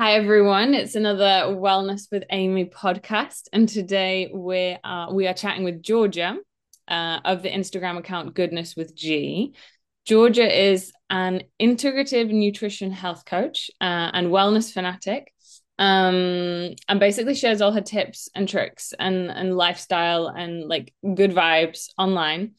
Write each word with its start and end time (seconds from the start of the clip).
Hi 0.00 0.14
everyone, 0.14 0.72
it's 0.72 0.94
another 0.94 1.54
Wellness 1.54 2.10
with 2.10 2.24
Amy 2.30 2.64
podcast, 2.64 3.48
and 3.52 3.68
today 3.68 4.30
we 4.32 4.78
are 4.82 5.12
we 5.12 5.26
are 5.26 5.34
chatting 5.34 5.62
with 5.62 5.82
Georgia 5.82 6.38
uh, 6.88 7.20
of 7.22 7.42
the 7.42 7.50
Instagram 7.50 7.98
account 7.98 8.34
Goodness 8.34 8.74
with 8.76 8.96
G. 8.96 9.52
Georgia 10.06 10.68
is 10.68 10.90
an 11.10 11.42
integrative 11.60 12.32
nutrition 12.32 12.92
health 12.92 13.26
coach 13.26 13.70
uh, 13.78 14.10
and 14.14 14.28
wellness 14.28 14.72
fanatic, 14.72 15.34
um, 15.78 16.70
and 16.88 16.98
basically 16.98 17.34
shares 17.34 17.60
all 17.60 17.72
her 17.72 17.82
tips 17.82 18.30
and 18.34 18.48
tricks 18.48 18.94
and 18.98 19.30
and 19.30 19.54
lifestyle 19.54 20.28
and 20.28 20.66
like 20.66 20.94
good 21.14 21.32
vibes 21.32 21.90
online. 21.98 22.52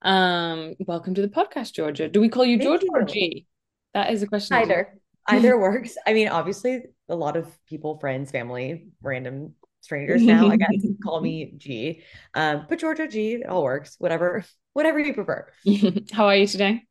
Um, 0.00 0.72
welcome 0.78 1.12
to 1.12 1.20
the 1.20 1.28
podcast, 1.28 1.74
Georgia. 1.74 2.08
Do 2.08 2.22
we 2.22 2.30
call 2.30 2.46
you 2.46 2.56
Thank 2.56 2.68
Georgia 2.68 2.86
you. 2.86 2.92
or 2.94 3.02
G? 3.02 3.46
That 3.92 4.14
is 4.14 4.22
a 4.22 4.26
question. 4.26 4.56
Either. 4.56 4.98
Either 5.28 5.58
works. 5.60 5.96
I 6.06 6.12
mean, 6.12 6.28
obviously, 6.28 6.82
a 7.08 7.16
lot 7.16 7.36
of 7.36 7.46
people, 7.66 7.98
friends, 7.98 8.30
family, 8.30 8.88
random 9.02 9.54
strangers 9.80 10.22
now, 10.22 10.48
I 10.48 10.56
guess, 10.56 10.68
call 11.04 11.20
me 11.20 11.52
G. 11.56 12.02
Um, 12.34 12.66
but 12.68 12.78
Georgia 12.78 13.08
G, 13.08 13.34
it 13.34 13.48
all 13.48 13.62
works. 13.62 13.96
Whatever, 13.98 14.44
whatever 14.72 14.98
you 14.98 15.14
prefer. 15.14 15.48
How 16.12 16.26
are 16.26 16.36
you 16.36 16.46
today? 16.46 16.82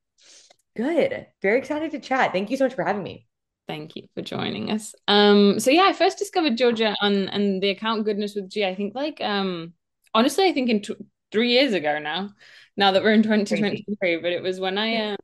Good. 0.76 1.27
Very 1.41 1.60
excited 1.60 1.91
to 1.91 2.00
chat. 2.00 2.34
Thank 2.34 2.50
you 2.50 2.58
so 2.58 2.66
much 2.66 2.74
for 2.74 2.84
having 2.84 3.04
me. 3.04 3.27
Thank 3.68 3.96
you 3.96 4.08
for 4.13 4.22
joining 4.22 4.72
us. 4.72 4.94
Um, 5.08 5.60
so 5.60 5.72
yeah, 5.72 5.84
I 5.84 5.94
first 5.94 6.20
discovered 6.20 6.58
Georgia 6.58 6.96
on 7.02 7.30
and 7.30 7.63
the 7.63 7.70
account 7.70 8.05
Goodness 8.05 8.36
with 8.36 8.49
G. 8.49 8.63
I 8.66 8.76
think 8.76 8.94
like 8.94 9.20
um, 9.22 9.74
honestly, 10.13 10.48
I 10.48 10.54
think 10.54 10.70
in 10.70 10.82
t- 10.82 10.96
three 11.32 11.52
years 11.52 11.74
ago 11.74 11.99
now. 11.99 12.30
Now 12.77 12.91
that 12.91 13.04
we're 13.04 13.13
in 13.13 13.24
2023, 13.24 14.18
but 14.18 14.32
it 14.34 14.44
was 14.44 14.60
when 14.60 14.77
I 14.77 15.12
um, 15.12 15.18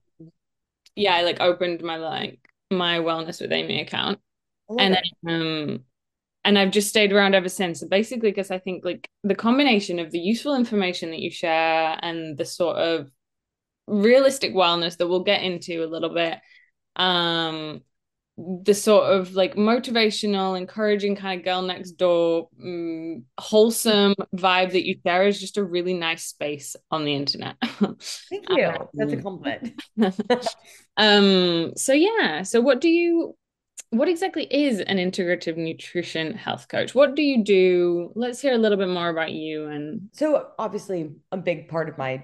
yeah, 0.96 1.16
I 1.16 1.24
like 1.24 1.42
opened 1.42 1.82
my 1.84 1.98
like 1.98 2.41
my 2.72 3.00
Wellness 3.00 3.42
with 3.42 3.52
Amy 3.52 3.82
account, 3.82 4.20
and 4.80 4.96
it. 4.96 5.08
um, 5.28 5.80
and 6.44 6.58
I've 6.58 6.72
just 6.72 6.90
stayed 6.90 7.12
around 7.12 7.36
ever 7.36 7.50
since. 7.50 7.84
Basically, 7.84 8.32
because 8.32 8.52
I 8.52 8.60
think 8.60 8.84
like 8.84 9.10
the 9.24 9.36
combination 9.36 10.00
of 10.00 10.12
the 10.12 10.20
useful 10.20 10.56
information 10.56 11.12
that 11.12 11.20
you 11.20 11.30
share 11.30 11.98
and 12.02 12.38
the 12.38 12.46
sort 12.46 12.78
of 12.78 13.12
realistic 13.88 14.54
wellness 14.54 14.98
that 14.98 15.08
we'll 15.08 15.24
get 15.24 15.44
into 15.44 15.84
a 15.84 15.88
little 15.88 16.14
bit 16.14 16.38
um 16.96 17.82
the 18.64 18.74
sort 18.74 19.12
of 19.14 19.34
like 19.34 19.56
motivational, 19.56 20.58
encouraging 20.58 21.16
kind 21.16 21.40
of 21.40 21.46
girl 21.46 21.62
next 21.62 21.92
door, 21.92 22.50
um, 22.64 23.24
wholesome 23.40 24.16
vibe 24.36 24.72
that 24.72 24.86
you 24.86 24.98
share 25.06 25.28
is 25.28 25.40
just 25.40 25.58
a 25.58 25.64
really 25.64 25.94
nice 25.94 26.26
space 26.26 26.76
on 26.90 27.06
the 27.06 27.14
internet. 27.14 27.56
Thank 27.62 28.50
you. 28.50 28.66
Um, 28.66 28.88
That's 28.94 29.14
a 29.14 29.22
compliment. 29.22 29.82
um. 30.98 31.74
So 31.76 31.94
yeah. 31.94 32.44
So 32.44 32.62
what 32.62 32.82
do 32.82 32.90
you? 32.90 33.36
What 33.92 34.08
exactly 34.08 34.46
is 34.46 34.80
an 34.80 34.98
integrative 34.98 35.58
nutrition 35.58 36.34
health 36.34 36.70
coach? 36.70 36.96
What 36.96 37.16
do 37.16 37.22
you 37.22 37.44
do? 37.44 38.14
Let's 38.16 38.40
hear 38.40 38.54
a 38.54 38.58
little 38.58 38.78
bit 38.78 38.88
more 38.88 39.10
about 39.10 39.34
you. 39.34 39.68
And 39.68 40.10
so, 40.14 40.48
obviously, 40.58 41.12
a 41.34 41.38
big 41.38 41.68
part 41.68 41.90
of 41.90 41.98
my 41.98 42.24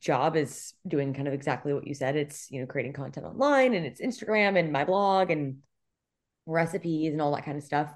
job 0.00 0.36
is 0.36 0.74
doing 0.86 1.14
kind 1.14 1.28
of 1.28 1.34
exactly 1.34 1.72
what 1.72 1.86
you 1.86 1.94
said. 1.94 2.16
It's, 2.16 2.50
you 2.50 2.60
know, 2.60 2.66
creating 2.66 2.92
content 2.92 3.26
online 3.26 3.74
and 3.74 3.84
it's 3.86 4.00
Instagram 4.00 4.58
and 4.58 4.72
my 4.72 4.84
blog 4.84 5.30
and 5.30 5.58
recipes 6.46 7.12
and 7.12 7.20
all 7.20 7.34
that 7.34 7.44
kind 7.44 7.58
of 7.58 7.64
stuff. 7.64 7.92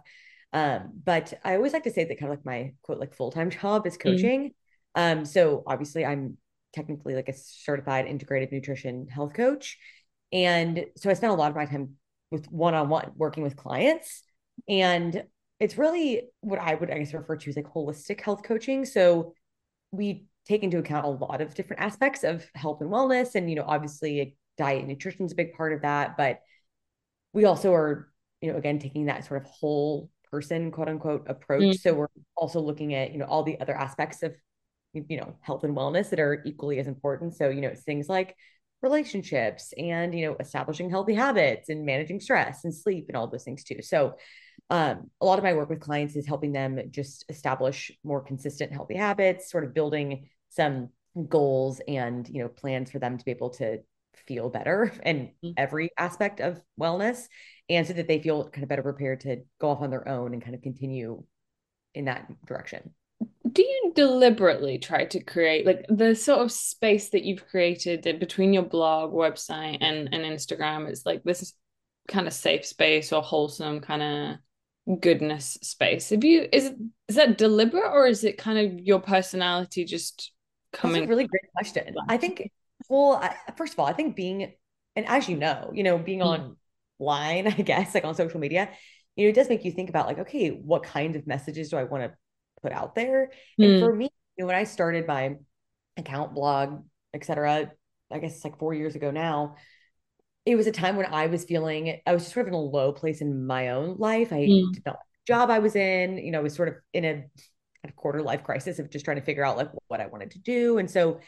Um, 0.52 0.92
but 1.04 1.32
I 1.44 1.56
always 1.56 1.72
like 1.72 1.84
to 1.84 1.90
say 1.90 2.04
that 2.04 2.18
kind 2.18 2.32
of 2.32 2.38
like 2.38 2.44
my 2.44 2.74
quote, 2.82 2.98
like 2.98 3.14
full-time 3.14 3.50
job 3.60 3.86
is 3.86 3.96
mm. 3.96 4.00
coaching. 4.00 4.54
Mm. 4.96 5.12
Um, 5.18 5.24
so 5.24 5.62
obviously 5.66 6.04
I'm 6.04 6.36
technically 6.74 7.14
like 7.14 7.28
a 7.28 7.34
certified 7.34 8.06
integrated 8.06 8.52
nutrition 8.52 9.08
health 9.08 9.34
coach. 9.34 9.78
And 10.32 10.86
so 10.96 11.10
I 11.10 11.14
spend 11.14 11.32
a 11.32 11.36
lot 11.36 11.50
of 11.50 11.56
my 11.56 11.66
time 11.66 11.96
with 12.30 12.46
one-on-one 12.50 13.12
working 13.16 13.42
with 13.42 13.56
clients. 13.56 14.22
And 14.68 15.24
it's 15.60 15.78
really 15.78 16.28
what 16.40 16.58
I 16.58 16.74
would, 16.74 16.90
I 16.90 16.98
guess, 16.98 17.14
refer 17.14 17.36
to 17.36 17.50
as 17.50 17.56
like 17.56 17.66
holistic 17.66 18.20
health 18.20 18.42
coaching. 18.42 18.84
So 18.84 19.34
we 19.92 20.24
take 20.46 20.62
into 20.62 20.78
account 20.78 21.06
a 21.06 21.08
lot 21.08 21.40
of 21.40 21.54
different 21.54 21.82
aspects 21.82 22.24
of 22.24 22.44
health 22.54 22.80
and 22.80 22.90
wellness. 22.90 23.34
And, 23.34 23.48
you 23.48 23.56
know, 23.56 23.64
obviously 23.66 24.36
diet 24.58 24.80
and 24.80 24.88
nutrition 24.88 25.24
is 25.24 25.32
a 25.32 25.36
big 25.36 25.54
part 25.54 25.72
of 25.72 25.82
that. 25.82 26.16
But 26.16 26.40
we 27.32 27.44
also 27.44 27.72
are, 27.72 28.12
you 28.40 28.52
know, 28.52 28.58
again, 28.58 28.78
taking 28.78 29.06
that 29.06 29.24
sort 29.24 29.44
of 29.44 29.50
whole 29.50 30.10
person, 30.30 30.70
quote 30.70 30.88
unquote, 30.88 31.26
approach. 31.28 31.62
Mm-hmm. 31.62 31.88
So 31.88 31.94
we're 31.94 32.08
also 32.36 32.60
looking 32.60 32.94
at, 32.94 33.12
you 33.12 33.18
know, 33.18 33.26
all 33.26 33.42
the 33.42 33.60
other 33.60 33.76
aspects 33.76 34.22
of, 34.22 34.34
you 34.92 35.16
know, 35.16 35.36
health 35.40 35.64
and 35.64 35.76
wellness 35.76 36.10
that 36.10 36.20
are 36.20 36.42
equally 36.44 36.78
as 36.78 36.86
important. 36.86 37.34
So, 37.34 37.48
you 37.48 37.60
know, 37.60 37.68
it's 37.68 37.82
things 37.82 38.08
like 38.08 38.36
relationships 38.82 39.72
and, 39.78 40.14
you 40.14 40.26
know, 40.26 40.36
establishing 40.40 40.90
healthy 40.90 41.14
habits 41.14 41.68
and 41.68 41.86
managing 41.86 42.20
stress 42.20 42.64
and 42.64 42.74
sleep 42.74 43.06
and 43.08 43.16
all 43.16 43.28
those 43.28 43.44
things 43.44 43.64
too. 43.64 43.80
So, 43.80 44.16
um, 44.70 45.10
a 45.20 45.26
lot 45.26 45.38
of 45.38 45.44
my 45.44 45.54
work 45.54 45.68
with 45.68 45.80
clients 45.80 46.16
is 46.16 46.26
helping 46.26 46.52
them 46.52 46.80
just 46.90 47.24
establish 47.28 47.92
more 48.04 48.22
consistent 48.22 48.72
healthy 48.72 48.96
habits 48.96 49.50
sort 49.50 49.64
of 49.64 49.74
building 49.74 50.28
some 50.52 50.90
goals 51.28 51.80
and 51.86 52.28
you 52.28 52.42
know 52.42 52.48
plans 52.48 52.90
for 52.90 52.98
them 52.98 53.18
to 53.18 53.24
be 53.24 53.30
able 53.30 53.50
to 53.50 53.78
feel 54.26 54.48
better 54.48 54.92
in 55.04 55.30
mm-hmm. 55.44 55.52
every 55.56 55.90
aspect 55.98 56.40
of 56.40 56.60
wellness 56.80 57.24
and 57.68 57.86
so 57.86 57.92
that 57.92 58.08
they 58.08 58.20
feel 58.20 58.48
kind 58.48 58.62
of 58.62 58.68
better 58.68 58.82
prepared 58.82 59.20
to 59.20 59.42
go 59.60 59.70
off 59.70 59.82
on 59.82 59.90
their 59.90 60.08
own 60.08 60.32
and 60.32 60.42
kind 60.42 60.54
of 60.54 60.62
continue 60.62 61.22
in 61.94 62.06
that 62.06 62.26
direction 62.46 62.90
do 63.50 63.62
you 63.62 63.92
deliberately 63.94 64.78
try 64.78 65.04
to 65.04 65.22
create 65.22 65.66
like 65.66 65.84
the 65.88 66.14
sort 66.14 66.40
of 66.40 66.50
space 66.50 67.10
that 67.10 67.24
you've 67.24 67.46
created 67.46 68.02
between 68.18 68.52
your 68.52 68.62
blog 68.62 69.12
website 69.12 69.78
and 69.80 70.08
and 70.12 70.24
instagram 70.24 70.88
it's 70.88 71.04
like 71.04 71.22
this 71.24 71.52
kind 72.08 72.26
of 72.26 72.32
safe 72.32 72.64
space 72.64 73.12
or 73.12 73.22
wholesome 73.22 73.80
kind 73.80 74.02
of 74.02 75.00
goodness 75.00 75.58
space 75.62 76.10
have 76.10 76.24
you 76.24 76.48
is 76.52 76.72
is 77.06 77.16
that 77.16 77.38
deliberate 77.38 77.92
or 77.92 78.06
is 78.06 78.24
it 78.24 78.38
kind 78.38 78.58
of 78.58 78.80
your 78.80 78.98
personality 78.98 79.84
just 79.84 80.32
coming 80.72 81.02
That's 81.02 81.06
a 81.06 81.10
really 81.10 81.26
great 81.26 81.52
question 81.54 81.94
i 82.08 82.16
think 82.16 82.50
well 82.88 83.14
I, 83.14 83.36
first 83.56 83.74
of 83.74 83.78
all 83.78 83.86
i 83.86 83.92
think 83.92 84.16
being 84.16 84.52
and 84.96 85.06
as 85.06 85.28
you 85.28 85.36
know 85.36 85.70
you 85.74 85.82
know 85.82 85.98
being 85.98 86.20
mm. 86.20 86.54
online 86.98 87.46
i 87.58 87.62
guess 87.62 87.94
like 87.94 88.04
on 88.04 88.14
social 88.14 88.40
media 88.40 88.70
you 89.16 89.26
know 89.26 89.30
it 89.30 89.34
does 89.34 89.48
make 89.48 89.64
you 89.64 89.72
think 89.72 89.88
about 89.88 90.06
like 90.06 90.18
okay 90.18 90.48
what 90.48 90.82
kind 90.82 91.16
of 91.16 91.26
messages 91.26 91.70
do 91.70 91.76
i 91.76 91.84
want 91.84 92.04
to 92.04 92.12
put 92.62 92.72
out 92.72 92.94
there 92.94 93.30
mm. 93.60 93.64
and 93.64 93.80
for 93.82 93.94
me 93.94 94.04
you 94.36 94.42
know 94.42 94.46
when 94.46 94.56
i 94.56 94.64
started 94.64 95.06
my 95.06 95.36
account 95.96 96.34
blog 96.34 96.82
etc 97.14 97.70
i 98.10 98.18
guess 98.18 98.34
it's 98.36 98.44
like 98.44 98.58
four 98.58 98.72
years 98.72 98.94
ago 98.94 99.10
now 99.10 99.56
it 100.44 100.56
was 100.56 100.66
a 100.66 100.72
time 100.72 100.96
when 100.96 101.06
I 101.06 101.26
was 101.26 101.44
feeling 101.44 102.00
I 102.04 102.14
was 102.14 102.26
sort 102.26 102.46
of 102.46 102.48
in 102.48 102.54
a 102.54 102.60
low 102.60 102.92
place 102.92 103.20
in 103.20 103.46
my 103.46 103.68
own 103.68 103.96
life. 103.98 104.32
I 104.32 104.40
mm. 104.40 104.72
did 104.72 104.84
not 104.84 104.96
job 105.26 105.50
I 105.50 105.60
was 105.60 105.76
in, 105.76 106.18
you 106.18 106.32
know, 106.32 106.38
I 106.38 106.42
was 106.42 106.54
sort 106.54 106.68
of 106.68 106.74
in 106.92 107.04
a 107.04 107.24
quarter 107.96 108.22
life 108.22 108.44
crisis 108.44 108.78
of 108.78 108.90
just 108.90 109.04
trying 109.04 109.18
to 109.18 109.24
figure 109.24 109.44
out 109.44 109.56
like 109.56 109.70
what 109.88 110.00
I 110.00 110.06
wanted 110.06 110.30
to 110.32 110.38
do. 110.38 110.78
And 110.78 110.90
so 110.90 111.20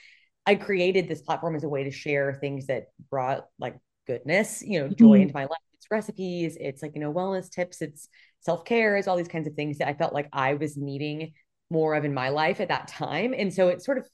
I 0.47 0.54
created 0.54 1.09
this 1.09 1.22
platform 1.22 1.56
as 1.56 1.65
a 1.65 1.69
way 1.69 1.84
to 1.84 1.91
share 1.91 2.34
things 2.34 2.66
that 2.66 2.84
brought 3.10 3.47
like 3.59 3.76
goodness, 4.06 4.62
you 4.62 4.81
know, 4.81 4.88
joy 4.88 5.14
mm-hmm. 5.14 5.22
into 5.22 5.34
my 5.34 5.44
life. 5.44 5.59
It's 5.75 5.87
recipes, 5.91 6.56
it's 6.60 6.82
like, 6.82 6.93
you 6.94 7.00
know, 7.00 7.12
wellness 7.12 7.50
tips, 7.50 7.82
it's 7.82 8.09
self-care, 8.41 8.97
it's 8.97 9.09
all 9.09 9.16
these 9.16 9.28
kinds 9.28 9.48
of 9.48 9.54
things 9.54 9.78
that 9.78 9.88
I 9.88 9.94
felt 9.94 10.12
like 10.12 10.28
I 10.32 10.54
was 10.54 10.76
needing 10.76 11.32
more 11.70 11.94
of 11.94 12.04
in 12.04 12.14
my 12.14 12.28
life 12.28 12.60
at 12.60 12.69
that 12.69 12.88
time. 12.88 13.34
And 13.37 13.53
so 13.53 13.69
it 13.69 13.82
sort 13.82 13.98
of 13.98 14.06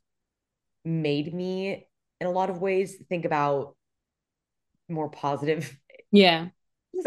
made 0.85 1.35
me 1.35 1.87
in 2.21 2.27
a 2.27 2.31
lot 2.31 2.51
of 2.51 2.61
ways 2.61 2.97
think 3.09 3.25
about 3.25 3.77
more 4.89 5.09
positive 5.09 5.77
yeah 6.11 6.49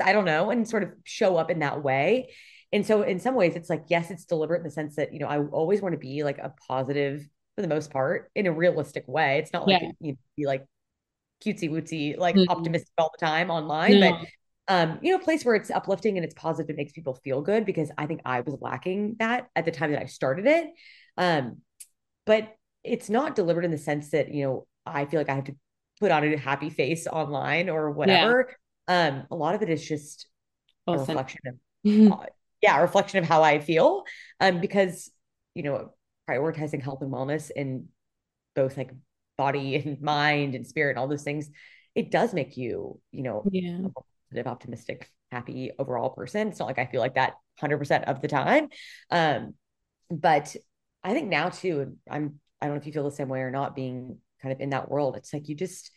i 0.04 0.14
don't 0.14 0.26
know 0.26 0.50
and 0.50 0.68
sort 0.68 0.84
of 0.84 0.92
show 1.04 1.38
up 1.38 1.52
in 1.52 1.60
that 1.60 1.84
way 1.84 2.30
and 2.74 2.86
so 2.86 3.02
in 3.04 3.20
some 3.20 3.36
ways 3.36 3.56
it's 3.56 3.70
like 3.70 3.86
yes 3.88 4.12
it's 4.12 4.26
deliberate 4.26 4.58
in 4.58 4.64
the 4.64 4.72
sense 4.72 4.96
that 4.96 5.14
you 5.14 5.20
know 5.20 5.28
i 5.28 5.40
always 5.40 5.82
want 5.82 5.94
to 5.94 6.00
be 6.00 6.24
like 6.24 6.38
a 6.40 6.54
positive 6.68 7.26
for 7.56 7.62
the 7.62 7.68
most 7.68 7.92
part 7.92 8.30
in 8.36 8.48
a 8.48 8.52
realistic 8.52 9.06
way 9.08 9.38
it's 9.38 9.54
not 9.54 9.68
like 9.68 9.82
yeah. 9.82 9.92
you 10.00 10.12
know, 10.12 10.18
be 10.36 10.46
like 10.46 10.66
cutesy 11.44 11.70
wootsy 11.70 12.18
like 12.18 12.36
mm-hmm. 12.36 12.50
optimistic 12.52 12.92
all 12.98 13.12
the 13.18 13.26
time 13.26 13.50
online 13.50 14.00
but 14.00 14.74
um 14.74 15.00
you 15.02 15.12
know 15.12 15.18
a 15.18 15.24
place 15.24 15.46
where 15.46 15.56
it's 15.56 15.70
uplifting 15.70 16.18
and 16.18 16.26
it's 16.26 16.34
positive 16.34 16.70
it 16.70 16.78
makes 16.78 16.92
people 16.92 17.14
feel 17.24 17.42
good 17.42 17.66
because 17.66 17.92
i 17.98 18.06
think 18.06 18.22
i 18.26 18.42
was 18.42 18.58
lacking 18.62 19.16
that 19.20 19.48
at 19.56 19.66
the 19.66 19.72
time 19.72 19.92
that 19.92 20.02
i 20.02 20.06
started 20.06 20.48
it 20.48 20.68
um 21.18 21.58
but 22.26 22.56
it's 22.84 23.10
not 23.10 23.36
deliberate 23.36 23.66
in 23.66 23.72
the 23.72 23.78
sense 23.78 24.12
that 24.12 24.34
you 24.34 24.44
know 24.44 24.68
i 24.86 25.06
feel 25.06 25.20
like 25.20 25.30
i 25.30 25.36
have 25.36 25.44
to 25.44 25.56
put 26.04 26.12
on 26.12 26.24
a 26.24 26.38
happy 26.38 26.70
face 26.70 27.08
online 27.08 27.70
or 27.70 27.92
whatever. 27.92 28.50
Yeah. 28.90 29.08
Um, 29.08 29.28
a 29.32 29.36
lot 29.36 29.56
of 29.56 29.62
it 29.62 29.70
is 29.70 29.86
just 29.86 30.28
awesome. 30.86 30.98
a 30.98 31.08
reflection 31.08 31.40
of 31.48 32.12
uh, 32.12 32.26
yeah, 32.64 32.80
a 32.80 32.82
reflection 32.82 33.20
of 33.20 33.26
how 33.26 33.44
I 33.44 33.60
feel. 33.60 34.06
Um, 34.40 34.62
because 34.62 35.12
you 35.54 35.62
know, 35.62 35.94
prioritizing 36.28 36.82
health 36.82 37.02
and 37.02 37.12
wellness 37.12 37.52
in 37.56 37.90
both 38.56 38.78
like 38.78 38.92
body 39.38 39.76
and 39.86 40.02
mind 40.02 40.56
and 40.56 40.66
spirit 40.66 40.92
and 40.92 41.00
all 41.00 41.08
those 41.08 41.24
things, 41.24 41.50
it 41.94 42.10
does 42.10 42.34
make 42.34 42.58
you, 42.58 43.00
you 43.12 43.22
know, 43.22 43.44
yeah. 43.52 43.80
a 43.86 43.90
positive, 44.30 44.48
optimistic, 44.48 45.10
happy 45.32 45.72
overall 45.78 46.10
person. 46.10 46.48
It's 46.48 46.60
not 46.60 46.66
like 46.66 46.80
I 46.80 46.86
feel 46.86 47.02
like 47.02 47.16
that 47.16 47.34
100% 47.62 48.06
of 48.06 48.22
the 48.22 48.28
time. 48.28 48.70
Um, 49.12 49.54
but 50.10 50.56
I 51.04 51.14
think 51.14 51.28
now 51.30 51.50
too, 51.50 51.98
I'm, 52.10 52.40
I 52.62 52.68
don't 52.68 52.76
know 52.76 52.80
if 52.80 52.88
you 52.88 52.94
feel 52.94 53.04
the 53.04 53.12
same 53.12 53.28
way 53.28 53.42
or 53.42 53.52
not 53.52 53.76
being 53.76 54.18
kind 54.42 54.54
of 54.54 54.62
in 54.62 54.70
that 54.70 54.90
world. 54.90 55.18
It's 55.18 55.34
like 55.34 55.50
you 55.50 55.56
just 55.56 55.92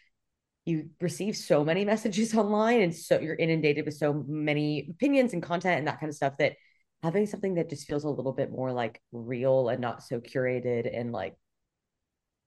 you 0.67 0.91
receive 1.01 1.37
so 1.37 1.65
many 1.65 1.85
messages 1.85 2.35
online 2.37 2.83
and 2.83 2.95
so 2.95 3.19
you're 3.19 3.35
inundated 3.37 3.87
with 3.87 3.95
so 3.95 4.25
many 4.29 4.89
opinions 4.91 5.33
and 5.33 5.43
content 5.43 5.79
and 5.79 5.87
that 5.87 6.01
kind 6.01 6.11
of 6.11 6.17
stuff 6.17 6.37
that 6.39 6.55
having 7.03 7.27
something 7.27 7.55
that 7.55 7.71
just 7.71 7.87
feels 7.87 8.05
a 8.05 8.11
little 8.11 8.33
bit 8.33 8.51
more 8.51 8.73
like 8.73 9.01
real 9.13 9.69
and 9.69 9.81
not 9.81 10.03
so 10.03 10.21
curated 10.21 10.91
and 10.93 11.13
like 11.13 11.37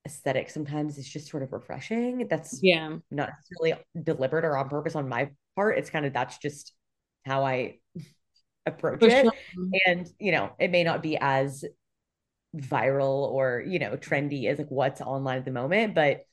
aesthetic 0.06 0.50
sometimes 0.50 0.98
is 0.98 1.08
just 1.08 1.30
sort 1.30 1.44
of 1.44 1.54
refreshing. 1.54 2.28
That's 2.30 2.62
yeah, 2.62 2.98
not 3.12 3.30
necessarily 3.30 3.84
deliberate 4.04 4.46
or 4.46 4.58
on 4.58 4.70
purpose 4.70 4.96
on 4.96 5.08
my 5.08 5.30
part. 5.56 5.78
It's 5.78 5.90
kind 5.90 6.06
of 6.06 6.14
that's 6.14 6.38
just 6.38 6.74
how 7.26 7.44
I 7.44 7.78
approach 8.66 9.02
For 9.02 9.10
it. 9.10 9.28
And 9.86 10.08
you 10.20 10.32
know, 10.32 10.52
it 10.60 10.72
may 10.72 10.84
not 10.84 11.04
be 11.04 11.18
as 11.18 11.64
viral 12.56 13.32
or 13.32 13.64
you 13.66 13.78
know 13.78 13.96
trendy 13.96 14.48
as 14.48 14.58
like 14.58 14.70
what's 14.70 15.02
online 15.02 15.38
at 15.38 15.46
the 15.46 15.52
moment, 15.52 15.94
but 15.94 16.26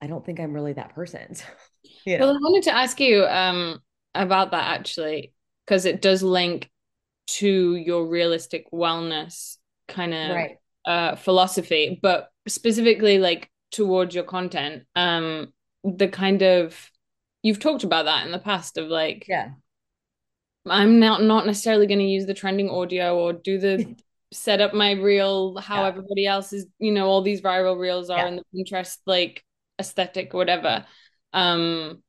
I 0.00 0.06
don't 0.06 0.24
think 0.24 0.40
I'm 0.40 0.52
really 0.52 0.74
that 0.74 0.94
person. 0.94 1.34
you 2.04 2.18
know? 2.18 2.26
Well, 2.26 2.36
I 2.36 2.38
wanted 2.38 2.64
to 2.64 2.74
ask 2.74 3.00
you 3.00 3.24
um 3.24 3.80
about 4.14 4.52
that 4.52 4.78
actually 4.78 5.32
because 5.64 5.84
it 5.84 6.00
does 6.00 6.22
link 6.22 6.70
to 7.26 7.74
your 7.74 8.06
realistic 8.06 8.70
wellness 8.72 9.56
kind 9.88 10.14
of 10.14 10.30
right. 10.30 10.56
uh, 10.84 11.16
philosophy, 11.16 11.98
but 12.00 12.30
specifically 12.46 13.18
like 13.18 13.50
towards 13.72 14.14
your 14.14 14.24
content, 14.24 14.84
um, 14.94 15.52
the 15.84 16.08
kind 16.08 16.42
of 16.42 16.90
you've 17.42 17.60
talked 17.60 17.84
about 17.84 18.04
that 18.06 18.24
in 18.26 18.32
the 18.32 18.38
past 18.38 18.78
of 18.78 18.88
like, 18.88 19.26
yeah, 19.28 19.50
I'm 20.66 20.98
not 21.00 21.22
not 21.22 21.46
necessarily 21.46 21.86
going 21.86 22.00
to 22.00 22.04
use 22.04 22.26
the 22.26 22.34
trending 22.34 22.70
audio 22.70 23.18
or 23.18 23.32
do 23.32 23.58
the 23.58 23.96
set 24.32 24.60
up 24.60 24.74
my 24.74 24.92
reel 24.92 25.56
how 25.58 25.82
yeah. 25.82 25.88
everybody 25.88 26.26
else 26.26 26.52
is, 26.52 26.66
you 26.78 26.92
know, 26.92 27.06
all 27.06 27.22
these 27.22 27.40
viral 27.40 27.78
reels 27.78 28.10
are 28.10 28.18
yeah. 28.18 28.28
in 28.28 28.36
the 28.36 28.42
Pinterest 28.54 28.98
like 29.06 29.44
aesthetic 29.78 30.34
or 30.34 30.38
whatever. 30.38 30.86
Um, 31.32 32.02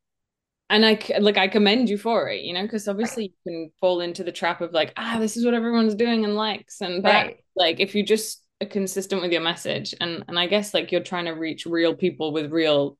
and 0.70 0.84
I 0.84 0.98
like 1.20 1.38
I 1.38 1.48
commend 1.48 1.88
you 1.88 1.98
for 1.98 2.28
it, 2.28 2.42
you 2.42 2.52
know, 2.52 2.62
because 2.62 2.88
obviously 2.88 3.24
you 3.24 3.32
can 3.46 3.70
fall 3.80 4.00
into 4.00 4.22
the 4.22 4.32
trap 4.32 4.60
of 4.60 4.72
like, 4.72 4.92
ah, 4.96 5.16
this 5.18 5.36
is 5.36 5.44
what 5.44 5.54
everyone's 5.54 5.94
doing 5.94 6.24
and 6.24 6.34
likes, 6.34 6.80
and 6.80 7.04
that 7.04 7.26
right. 7.26 7.44
like 7.56 7.80
if 7.80 7.94
you 7.94 8.02
just 8.02 8.42
are 8.62 8.66
consistent 8.66 9.22
with 9.22 9.32
your 9.32 9.40
message, 9.40 9.94
and 10.00 10.24
and 10.28 10.38
I 10.38 10.46
guess 10.46 10.74
like 10.74 10.92
you're 10.92 11.02
trying 11.02 11.24
to 11.24 11.32
reach 11.32 11.64
real 11.64 11.94
people 11.94 12.32
with 12.32 12.52
real 12.52 12.98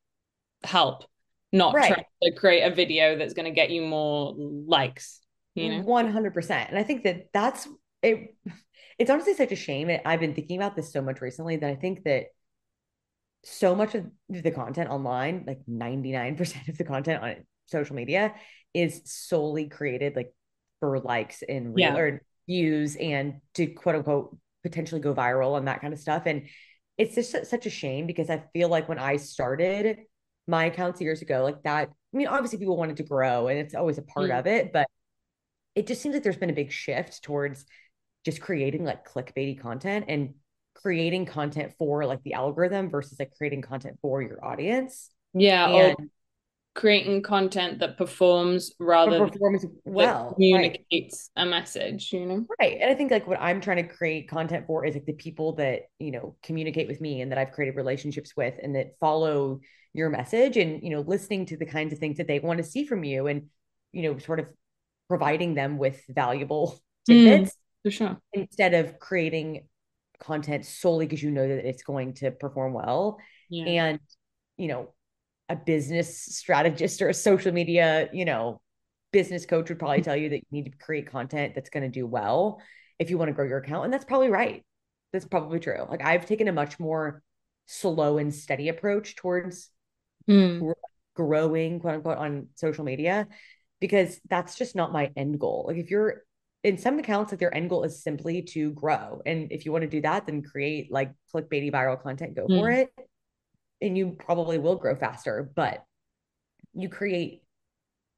help, 0.64 1.04
not 1.52 1.74
right. 1.74 1.92
trying 1.92 2.04
to 2.22 2.32
create 2.32 2.62
a 2.62 2.74
video 2.74 3.18
that's 3.18 3.34
going 3.34 3.44
to 3.44 3.54
get 3.54 3.70
you 3.70 3.82
more 3.82 4.34
likes, 4.36 5.20
you 5.54 5.68
know, 5.68 5.82
one 5.82 6.10
hundred 6.10 6.32
percent. 6.32 6.70
And 6.70 6.78
I 6.78 6.84
think 6.84 7.04
that 7.04 7.28
that's 7.34 7.68
it. 8.02 8.34
It's 8.98 9.10
honestly 9.10 9.34
such 9.34 9.52
a 9.52 9.56
shame. 9.56 9.90
I've 10.04 10.20
been 10.20 10.34
thinking 10.34 10.56
about 10.56 10.74
this 10.74 10.90
so 10.90 11.02
much 11.02 11.20
recently 11.20 11.56
that 11.58 11.70
I 11.70 11.76
think 11.76 12.04
that 12.04 12.28
so 13.44 13.74
much 13.74 13.94
of 13.94 14.06
the 14.28 14.50
content 14.50 14.90
online, 14.90 15.44
like 15.46 15.60
99% 15.68 16.68
of 16.68 16.78
the 16.78 16.84
content 16.84 17.22
on 17.22 17.36
social 17.66 17.96
media 17.96 18.34
is 18.74 19.02
solely 19.04 19.68
created 19.68 20.16
like 20.16 20.34
for 20.80 20.98
likes 21.00 21.42
and 21.48 21.74
real 21.74 21.94
yeah. 21.94 21.96
or 21.96 22.22
views 22.46 22.96
and 22.96 23.40
to 23.54 23.66
quote 23.66 23.96
unquote 23.96 24.36
potentially 24.62 25.00
go 25.00 25.14
viral 25.14 25.56
and 25.56 25.68
that 25.68 25.80
kind 25.80 25.92
of 25.92 26.00
stuff. 26.00 26.24
And 26.26 26.48
it's 26.96 27.14
just 27.14 27.46
such 27.46 27.66
a 27.66 27.70
shame 27.70 28.06
because 28.06 28.28
I 28.30 28.44
feel 28.52 28.68
like 28.68 28.88
when 28.88 28.98
I 28.98 29.16
started 29.16 30.00
my 30.46 30.64
accounts 30.66 31.00
years 31.00 31.22
ago, 31.22 31.42
like 31.44 31.62
that, 31.62 31.88
I 31.88 32.16
mean, 32.16 32.26
obviously 32.26 32.58
people 32.58 32.76
wanted 32.76 32.96
to 32.96 33.04
grow 33.04 33.48
and 33.48 33.58
it's 33.58 33.74
always 33.74 33.98
a 33.98 34.02
part 34.02 34.30
mm. 34.30 34.38
of 34.38 34.46
it, 34.46 34.72
but 34.72 34.86
it 35.74 35.86
just 35.86 36.02
seems 36.02 36.14
like 36.14 36.24
there's 36.24 36.36
been 36.36 36.50
a 36.50 36.54
big 36.54 36.72
shift 36.72 37.22
towards 37.22 37.64
just 38.24 38.40
creating 38.40 38.84
like 38.84 39.08
clickbaity 39.08 39.60
content 39.60 40.06
and 40.08 40.34
creating 40.80 41.26
content 41.26 41.72
for 41.78 42.06
like 42.06 42.22
the 42.22 42.34
algorithm 42.34 42.90
versus 42.90 43.18
like 43.18 43.32
creating 43.36 43.62
content 43.62 43.98
for 44.00 44.22
your 44.22 44.44
audience. 44.44 45.10
Yeah. 45.34 45.68
And 45.68 46.10
creating 46.78 47.22
content 47.22 47.80
that 47.80 47.98
performs 47.98 48.72
rather 48.78 49.26
performs 49.26 49.66
well 49.84 50.32
communicates 50.34 51.28
right. 51.36 51.42
a 51.42 51.50
message 51.50 52.12
you 52.12 52.24
know 52.24 52.46
right 52.60 52.78
and 52.80 52.88
i 52.88 52.94
think 52.94 53.10
like 53.10 53.26
what 53.26 53.40
i'm 53.40 53.60
trying 53.60 53.78
to 53.78 53.82
create 53.82 54.28
content 54.28 54.64
for 54.64 54.84
is 54.84 54.94
like 54.94 55.04
the 55.04 55.12
people 55.14 55.54
that 55.54 55.88
you 55.98 56.12
know 56.12 56.36
communicate 56.40 56.86
with 56.86 57.00
me 57.00 57.20
and 57.20 57.32
that 57.32 57.38
i've 57.38 57.50
created 57.50 57.74
relationships 57.74 58.34
with 58.36 58.54
and 58.62 58.76
that 58.76 58.92
follow 59.00 59.58
your 59.92 60.08
message 60.08 60.56
and 60.56 60.80
you 60.84 60.90
know 60.90 61.00
listening 61.00 61.44
to 61.44 61.56
the 61.56 61.66
kinds 61.66 61.92
of 61.92 61.98
things 61.98 62.18
that 62.18 62.28
they 62.28 62.38
want 62.38 62.58
to 62.58 62.64
see 62.64 62.84
from 62.84 63.02
you 63.02 63.26
and 63.26 63.46
you 63.90 64.02
know 64.02 64.16
sort 64.18 64.38
of 64.38 64.46
providing 65.08 65.54
them 65.54 65.78
with 65.78 66.00
valuable 66.08 66.78
tidbits 67.06 67.50
mm, 67.50 67.82
for 67.82 67.90
sure 67.90 68.18
instead 68.34 68.74
of 68.74 69.00
creating 69.00 69.66
content 70.20 70.66
solely 70.66 71.06
because 71.06 71.22
you 71.22 71.30
know 71.30 71.46
that 71.46 71.68
it's 71.68 71.82
going 71.82 72.14
to 72.14 72.30
perform 72.30 72.72
well 72.72 73.18
yeah. 73.48 73.64
and 73.64 74.00
you 74.56 74.68
know 74.68 74.92
a 75.48 75.56
business 75.56 76.24
strategist 76.36 77.00
or 77.00 77.08
a 77.08 77.14
social 77.14 77.52
media, 77.52 78.08
you 78.12 78.24
know, 78.24 78.60
business 79.12 79.46
coach 79.46 79.68
would 79.68 79.78
probably 79.78 80.02
tell 80.02 80.16
you 80.16 80.28
that 80.28 80.36
you 80.36 80.46
need 80.50 80.70
to 80.70 80.78
create 80.78 81.10
content 81.10 81.54
that's 81.54 81.70
going 81.70 81.82
to 81.82 81.88
do 81.88 82.06
well 82.06 82.60
if 82.98 83.08
you 83.08 83.16
want 83.16 83.28
to 83.28 83.32
grow 83.32 83.46
your 83.46 83.58
account. 83.58 83.84
And 83.84 83.92
that's 83.92 84.04
probably 84.04 84.28
right. 84.28 84.64
That's 85.12 85.24
probably 85.24 85.60
true. 85.60 85.86
Like 85.88 86.04
I've 86.04 86.26
taken 86.26 86.48
a 86.48 86.52
much 86.52 86.78
more 86.78 87.22
slow 87.66 88.18
and 88.18 88.34
steady 88.34 88.68
approach 88.68 89.16
towards 89.16 89.70
mm. 90.28 90.72
growing, 91.14 91.80
quote 91.80 91.94
unquote, 91.94 92.18
on 92.18 92.48
social 92.56 92.84
media 92.84 93.26
because 93.80 94.20
that's 94.28 94.56
just 94.56 94.76
not 94.76 94.92
my 94.92 95.10
end 95.16 95.40
goal. 95.40 95.64
Like 95.66 95.78
if 95.78 95.90
you're 95.90 96.24
in 96.64 96.78
some 96.78 96.98
accounts, 96.98 97.32
like 97.32 97.38
their 97.38 97.54
end 97.54 97.70
goal 97.70 97.84
is 97.84 98.02
simply 98.02 98.42
to 98.42 98.72
grow. 98.72 99.22
And 99.24 99.52
if 99.52 99.64
you 99.64 99.72
want 99.72 99.82
to 99.82 99.88
do 99.88 100.00
that, 100.02 100.26
then 100.26 100.42
create 100.42 100.90
like 100.90 101.12
clickbaity 101.34 101.72
viral 101.72 102.02
content, 102.02 102.34
go 102.34 102.46
mm. 102.46 102.58
for 102.58 102.70
it 102.70 102.90
and 103.80 103.96
you 103.96 104.16
probably 104.18 104.58
will 104.58 104.76
grow 104.76 104.94
faster, 104.94 105.50
but 105.54 105.84
you 106.74 106.88
create, 106.88 107.42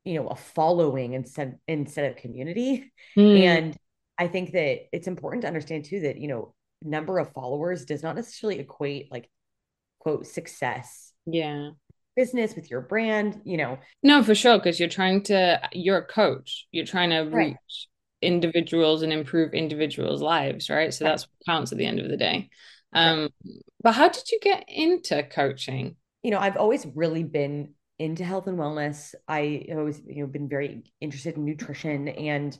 you 0.04 0.14
know, 0.14 0.28
a 0.28 0.36
following 0.36 1.12
instead 1.12 1.58
instead 1.68 2.10
of 2.10 2.16
community. 2.16 2.92
Mm. 3.16 3.40
And 3.40 3.76
I 4.18 4.28
think 4.28 4.52
that 4.52 4.80
it's 4.92 5.06
important 5.06 5.42
to 5.42 5.48
understand 5.48 5.84
too 5.84 6.00
that, 6.00 6.18
you 6.18 6.28
know, 6.28 6.54
number 6.82 7.18
of 7.18 7.32
followers 7.32 7.84
does 7.84 8.02
not 8.02 8.16
necessarily 8.16 8.58
equate 8.58 9.10
like 9.10 9.30
quote 9.98 10.26
success. 10.26 11.12
Yeah. 11.26 11.70
Business 12.16 12.54
with 12.54 12.70
your 12.70 12.80
brand, 12.80 13.40
you 13.44 13.56
know. 13.56 13.78
No, 14.02 14.22
for 14.22 14.34
sure. 14.34 14.58
Cause 14.60 14.80
you're 14.80 14.88
trying 14.88 15.22
to, 15.24 15.60
you're 15.72 15.98
a 15.98 16.06
coach. 16.06 16.66
You're 16.72 16.86
trying 16.86 17.10
to 17.10 17.20
reach 17.20 17.32
right. 17.32 17.56
Individuals 18.22 19.02
and 19.02 19.12
improve 19.12 19.54
individuals' 19.54 20.22
lives, 20.22 20.68
right? 20.68 20.92
So 20.92 21.04
that's 21.04 21.24
what 21.24 21.46
counts 21.46 21.72
at 21.72 21.78
the 21.78 21.86
end 21.86 22.00
of 22.00 22.08
the 22.08 22.16
day. 22.16 22.50
Um, 22.92 23.30
but 23.82 23.92
how 23.92 24.08
did 24.08 24.30
you 24.30 24.38
get 24.42 24.64
into 24.68 25.22
coaching? 25.22 25.96
You 26.22 26.32
know, 26.32 26.38
I've 26.38 26.56
always 26.56 26.86
really 26.94 27.24
been 27.24 27.74
into 27.98 28.24
health 28.24 28.46
and 28.46 28.58
wellness. 28.58 29.14
I 29.28 29.66
always, 29.72 30.00
you 30.06 30.22
know, 30.22 30.26
been 30.26 30.48
very 30.48 30.82
interested 31.00 31.36
in 31.36 31.44
nutrition 31.44 32.08
and, 32.08 32.58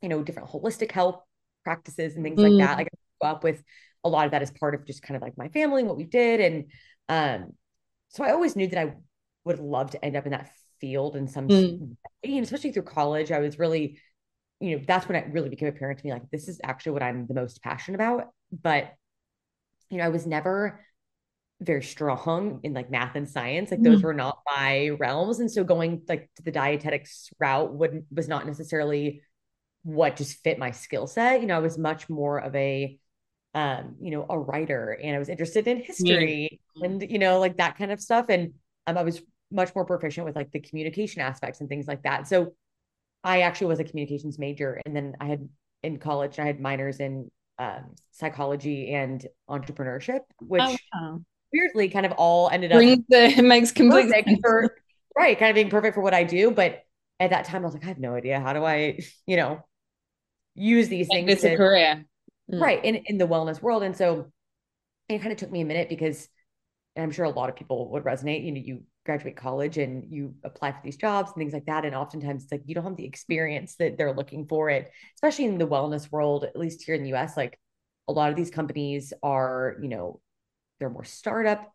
you 0.00 0.08
know, 0.08 0.22
different 0.22 0.50
holistic 0.50 0.92
health 0.92 1.20
practices 1.64 2.14
and 2.14 2.24
things 2.24 2.38
mm. 2.38 2.58
like 2.58 2.66
that. 2.66 2.78
Like 2.78 2.86
I 2.86 2.96
grew 3.20 3.30
up 3.30 3.44
with 3.44 3.62
a 4.04 4.08
lot 4.08 4.26
of 4.26 4.30
that 4.30 4.42
as 4.42 4.50
part 4.50 4.74
of 4.74 4.86
just 4.86 5.02
kind 5.02 5.16
of 5.16 5.22
like 5.22 5.36
my 5.36 5.48
family 5.48 5.80
and 5.80 5.88
what 5.88 5.98
we 5.98 6.04
did. 6.04 6.40
And 6.40 6.64
um, 7.08 7.52
so 8.08 8.24
I 8.24 8.30
always 8.30 8.56
knew 8.56 8.68
that 8.68 8.86
I 8.86 8.94
would 9.44 9.58
love 9.58 9.90
to 9.90 10.04
end 10.04 10.16
up 10.16 10.26
in 10.26 10.32
that 10.32 10.50
field 10.80 11.16
in 11.16 11.28
some 11.28 11.48
mm. 11.48 11.96
especially 12.24 12.72
through 12.72 12.82
college. 12.84 13.32
I 13.32 13.40
was 13.40 13.58
really, 13.58 13.98
you 14.60 14.76
know, 14.76 14.84
that's 14.86 15.08
when 15.08 15.16
it 15.16 15.32
really 15.32 15.48
became 15.48 15.68
apparent 15.68 15.98
to 15.98 16.06
me 16.06 16.12
like 16.12 16.30
this 16.30 16.48
is 16.48 16.60
actually 16.62 16.92
what 16.92 17.02
I'm 17.02 17.26
the 17.26 17.34
most 17.34 17.62
passionate 17.62 17.96
about. 17.96 18.28
But 18.52 18.92
you 19.88 19.98
know, 19.98 20.04
I 20.04 20.10
was 20.10 20.26
never 20.26 20.80
very 21.60 21.82
strong 21.82 22.60
in 22.62 22.72
like 22.72 22.90
math 22.90 23.16
and 23.16 23.28
science. 23.28 23.70
Like 23.70 23.82
those 23.82 24.00
mm. 24.00 24.04
were 24.04 24.14
not 24.14 24.38
my 24.46 24.90
realms. 24.90 25.40
And 25.40 25.50
so 25.50 25.64
going 25.64 26.02
like 26.08 26.30
to 26.36 26.42
the 26.42 26.52
dietetics 26.52 27.30
route 27.38 27.72
wouldn't 27.72 28.04
was 28.10 28.28
not 28.28 28.46
necessarily 28.46 29.22
what 29.82 30.16
just 30.16 30.42
fit 30.42 30.58
my 30.58 30.70
skill 30.70 31.06
set. 31.06 31.40
You 31.40 31.46
know, 31.46 31.56
I 31.56 31.60
was 31.60 31.78
much 31.78 32.08
more 32.08 32.38
of 32.38 32.54
a 32.54 32.98
um, 33.52 33.96
you 34.00 34.12
know, 34.12 34.26
a 34.28 34.38
writer 34.38 34.96
and 35.02 35.16
I 35.16 35.18
was 35.18 35.28
interested 35.28 35.66
in 35.66 35.78
history 35.78 36.60
yeah. 36.76 36.86
and 36.86 37.02
you 37.02 37.18
know, 37.18 37.40
like 37.40 37.56
that 37.56 37.76
kind 37.76 37.90
of 37.90 38.00
stuff. 38.00 38.26
And 38.28 38.52
um, 38.86 38.96
I 38.96 39.02
was 39.02 39.22
much 39.50 39.74
more 39.74 39.84
proficient 39.84 40.24
with 40.24 40.36
like 40.36 40.52
the 40.52 40.60
communication 40.60 41.20
aspects 41.20 41.60
and 41.60 41.68
things 41.68 41.88
like 41.88 42.02
that. 42.04 42.28
So 42.28 42.52
I 43.22 43.42
actually 43.42 43.68
was 43.68 43.80
a 43.80 43.84
communications 43.84 44.38
major 44.38 44.80
and 44.84 44.96
then 44.96 45.14
I 45.20 45.26
had 45.26 45.48
in 45.82 45.98
college 45.98 46.38
I 46.38 46.44
had 46.44 46.60
minors 46.60 47.00
in 47.00 47.30
um, 47.60 47.94
psychology 48.10 48.94
and 48.94 49.24
entrepreneurship, 49.48 50.20
which 50.40 50.62
oh, 50.64 50.76
wow. 50.94 51.20
weirdly 51.52 51.90
kind 51.90 52.06
of 52.06 52.12
all 52.12 52.48
ended 52.48 52.72
up 52.72 52.78
it 53.38 53.44
makes 53.44 53.70
complete. 53.70 54.40
For, 54.42 54.74
right, 55.16 55.38
kind 55.38 55.50
of 55.50 55.54
being 55.54 55.68
perfect 55.68 55.94
for 55.94 56.00
what 56.00 56.14
I 56.14 56.24
do. 56.24 56.50
But 56.50 56.82
at 57.20 57.30
that 57.30 57.44
time, 57.44 57.62
I 57.62 57.66
was 57.66 57.74
like, 57.74 57.84
I 57.84 57.88
have 57.88 57.98
no 57.98 58.14
idea 58.14 58.40
how 58.40 58.54
do 58.54 58.64
I, 58.64 59.00
you 59.26 59.36
know, 59.36 59.62
use 60.54 60.88
these 60.88 61.06
Make 61.10 61.26
things. 61.26 61.42
To, 61.42 61.52
a 61.52 61.56
career, 61.58 62.06
mm. 62.50 62.60
right? 62.60 62.82
In 62.82 62.96
in 63.04 63.18
the 63.18 63.28
wellness 63.28 63.60
world, 63.60 63.82
and 63.82 63.94
so 63.94 64.32
it 65.10 65.18
kind 65.18 65.30
of 65.32 65.36
took 65.36 65.52
me 65.52 65.60
a 65.60 65.66
minute 65.66 65.90
because, 65.90 66.28
and 66.96 67.04
I'm 67.04 67.10
sure 67.10 67.26
a 67.26 67.30
lot 67.30 67.50
of 67.50 67.56
people 67.56 67.90
would 67.90 68.04
resonate. 68.04 68.42
You 68.42 68.52
know, 68.52 68.60
you 68.64 68.82
graduate 69.06 69.36
college 69.36 69.78
and 69.78 70.04
you 70.10 70.34
apply 70.44 70.72
for 70.72 70.80
these 70.84 70.96
jobs 70.96 71.30
and 71.30 71.40
things 71.40 71.52
like 71.52 71.66
that. 71.66 71.84
And 71.84 71.94
oftentimes 71.94 72.44
it's 72.44 72.52
like 72.52 72.62
you 72.66 72.74
don't 72.74 72.84
have 72.84 72.96
the 72.96 73.06
experience 73.06 73.76
that 73.76 73.96
they're 73.96 74.12
looking 74.12 74.46
for 74.46 74.70
it, 74.70 74.90
especially 75.16 75.46
in 75.46 75.58
the 75.58 75.66
wellness 75.66 76.10
world, 76.12 76.44
at 76.44 76.56
least 76.56 76.82
here 76.84 76.94
in 76.94 77.02
the 77.02 77.14
US. 77.14 77.36
Like 77.36 77.58
a 78.08 78.12
lot 78.12 78.30
of 78.30 78.36
these 78.36 78.50
companies 78.50 79.12
are, 79.22 79.76
you 79.80 79.88
know, 79.88 80.20
they're 80.78 80.90
more 80.90 81.04
startup 81.04 81.72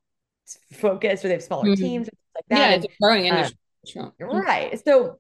focused 0.74 1.26
or 1.26 1.30
they 1.30 1.34
have 1.34 1.44
smaller 1.44 1.66
mm-hmm. 1.66 1.84
teams, 1.84 2.10
like 2.36 2.46
that. 2.50 2.70
Yeah, 2.70 2.76
it's 2.76 2.86
a 2.86 2.90
growing 3.02 3.26
industry. 3.26 3.58
Um, 3.98 4.14
sure. 4.18 4.42
Right. 4.42 4.80
So 4.86 5.20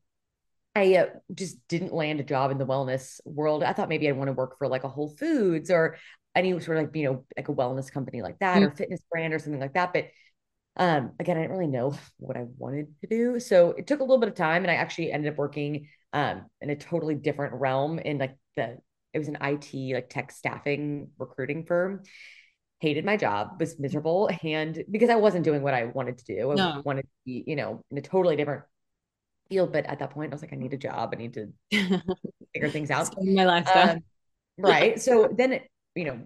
I 0.75 0.95
uh, 0.95 1.05
just 1.33 1.57
didn't 1.67 1.93
land 1.93 2.19
a 2.19 2.23
job 2.23 2.51
in 2.51 2.57
the 2.57 2.65
wellness 2.65 3.19
world. 3.25 3.63
I 3.63 3.73
thought 3.73 3.89
maybe 3.89 4.07
I'd 4.07 4.17
want 4.17 4.27
to 4.27 4.33
work 4.33 4.57
for 4.57 4.67
like 4.67 4.83
a 4.83 4.89
Whole 4.89 5.09
Foods 5.09 5.71
or 5.71 5.97
any 6.35 6.59
sort 6.59 6.77
of 6.77 6.83
like, 6.85 6.95
you 6.95 7.05
know, 7.05 7.25
like 7.37 7.47
a 7.47 7.53
wellness 7.53 7.91
company 7.91 8.21
like 8.21 8.39
that 8.39 8.61
mm. 8.61 8.67
or 8.67 8.75
fitness 8.75 9.01
brand 9.09 9.33
or 9.33 9.39
something 9.39 9.61
like 9.61 9.73
that. 9.73 9.93
But 9.93 10.07
um, 10.77 11.11
again, 11.19 11.37
I 11.37 11.41
didn't 11.41 11.55
really 11.55 11.71
know 11.71 11.95
what 12.17 12.37
I 12.37 12.45
wanted 12.57 12.87
to 13.01 13.07
do. 13.07 13.39
So 13.39 13.71
it 13.71 13.87
took 13.87 13.99
a 13.99 14.03
little 14.03 14.17
bit 14.17 14.29
of 14.29 14.35
time 14.35 14.63
and 14.63 14.71
I 14.71 14.75
actually 14.75 15.11
ended 15.11 15.33
up 15.33 15.37
working 15.37 15.87
um, 16.13 16.45
in 16.61 16.69
a 16.69 16.75
totally 16.75 17.15
different 17.15 17.53
realm 17.53 17.99
in 17.99 18.17
like 18.17 18.37
the, 18.55 18.77
it 19.13 19.19
was 19.19 19.27
an 19.27 19.37
IT 19.41 19.73
like 19.93 20.09
tech 20.09 20.31
staffing 20.31 21.09
recruiting 21.17 21.65
firm. 21.65 22.03
Hated 22.79 23.05
my 23.05 23.15
job, 23.15 23.59
was 23.59 23.79
miserable. 23.79 24.29
And 24.43 24.83
because 24.91 25.09
I 25.09 25.15
wasn't 25.15 25.45
doing 25.45 25.61
what 25.61 25.73
I 25.73 25.85
wanted 25.85 26.17
to 26.17 26.25
do, 26.25 26.51
I 26.51 26.55
no. 26.55 26.81
wanted 26.83 27.03
to 27.03 27.07
be, 27.25 27.43
you 27.47 27.55
know, 27.55 27.81
in 27.89 27.97
a 27.97 28.01
totally 28.01 28.35
different 28.35 28.63
field. 29.49 29.71
But 29.71 29.85
at 29.85 29.99
that 29.99 30.09
point, 30.11 30.33
I 30.33 30.35
was 30.35 30.41
like, 30.41 30.51
I 30.51 30.57
need 30.57 30.73
a 30.73 30.77
job. 30.77 31.11
I 31.13 31.17
need 31.17 31.33
to 31.35 31.53
figure 32.53 32.69
things 32.69 32.91
out. 32.91 33.15
my 33.23 33.45
lifestyle. 33.45 33.91
Um, 33.91 34.03
right. 34.57 35.01
So 35.01 35.29
then, 35.35 35.53
it, 35.53 35.69
you 35.95 36.03
know, 36.03 36.19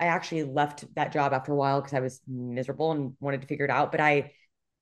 I 0.00 0.06
actually 0.06 0.44
left 0.44 0.84
that 0.96 1.12
job 1.12 1.32
after 1.32 1.52
a 1.52 1.56
while 1.56 1.80
because 1.80 1.94
I 1.94 2.00
was 2.00 2.20
miserable 2.26 2.92
and 2.92 3.14
wanted 3.20 3.42
to 3.42 3.46
figure 3.46 3.64
it 3.64 3.70
out. 3.70 3.92
But 3.92 4.00
I 4.00 4.32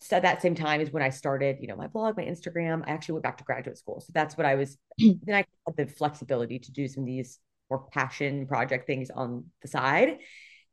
said 0.00 0.25
that 0.25 0.42
same 0.42 0.54
time 0.54 0.81
is 0.81 0.90
when 0.90 1.02
I 1.02 1.11
started, 1.11 1.59
you 1.61 1.69
know, 1.69 1.76
my 1.76 1.87
blog, 1.87 2.16
my 2.16 2.25
Instagram. 2.25 2.83
I 2.87 2.92
actually 2.92 3.14
went 3.14 3.25
back 3.25 3.38
to 3.38 3.45
graduate 3.45 3.78
school. 3.78 4.00
So 4.00 4.11
that's 4.12 4.37
what 4.37 4.47
I 4.47 4.57
was 4.57 4.76
then 4.99 5.35
I 5.35 5.45
had 5.66 5.76
the 5.76 5.87
flexibility 5.87 6.59
to 6.59 6.73
do 6.73 6.88
some 6.88 7.04
of 7.04 7.07
these 7.07 7.38
more 7.71 7.87
passion 7.92 8.47
project 8.47 8.87
things 8.87 9.11
on 9.11 9.45
the 9.62 9.69
side. 9.69 10.19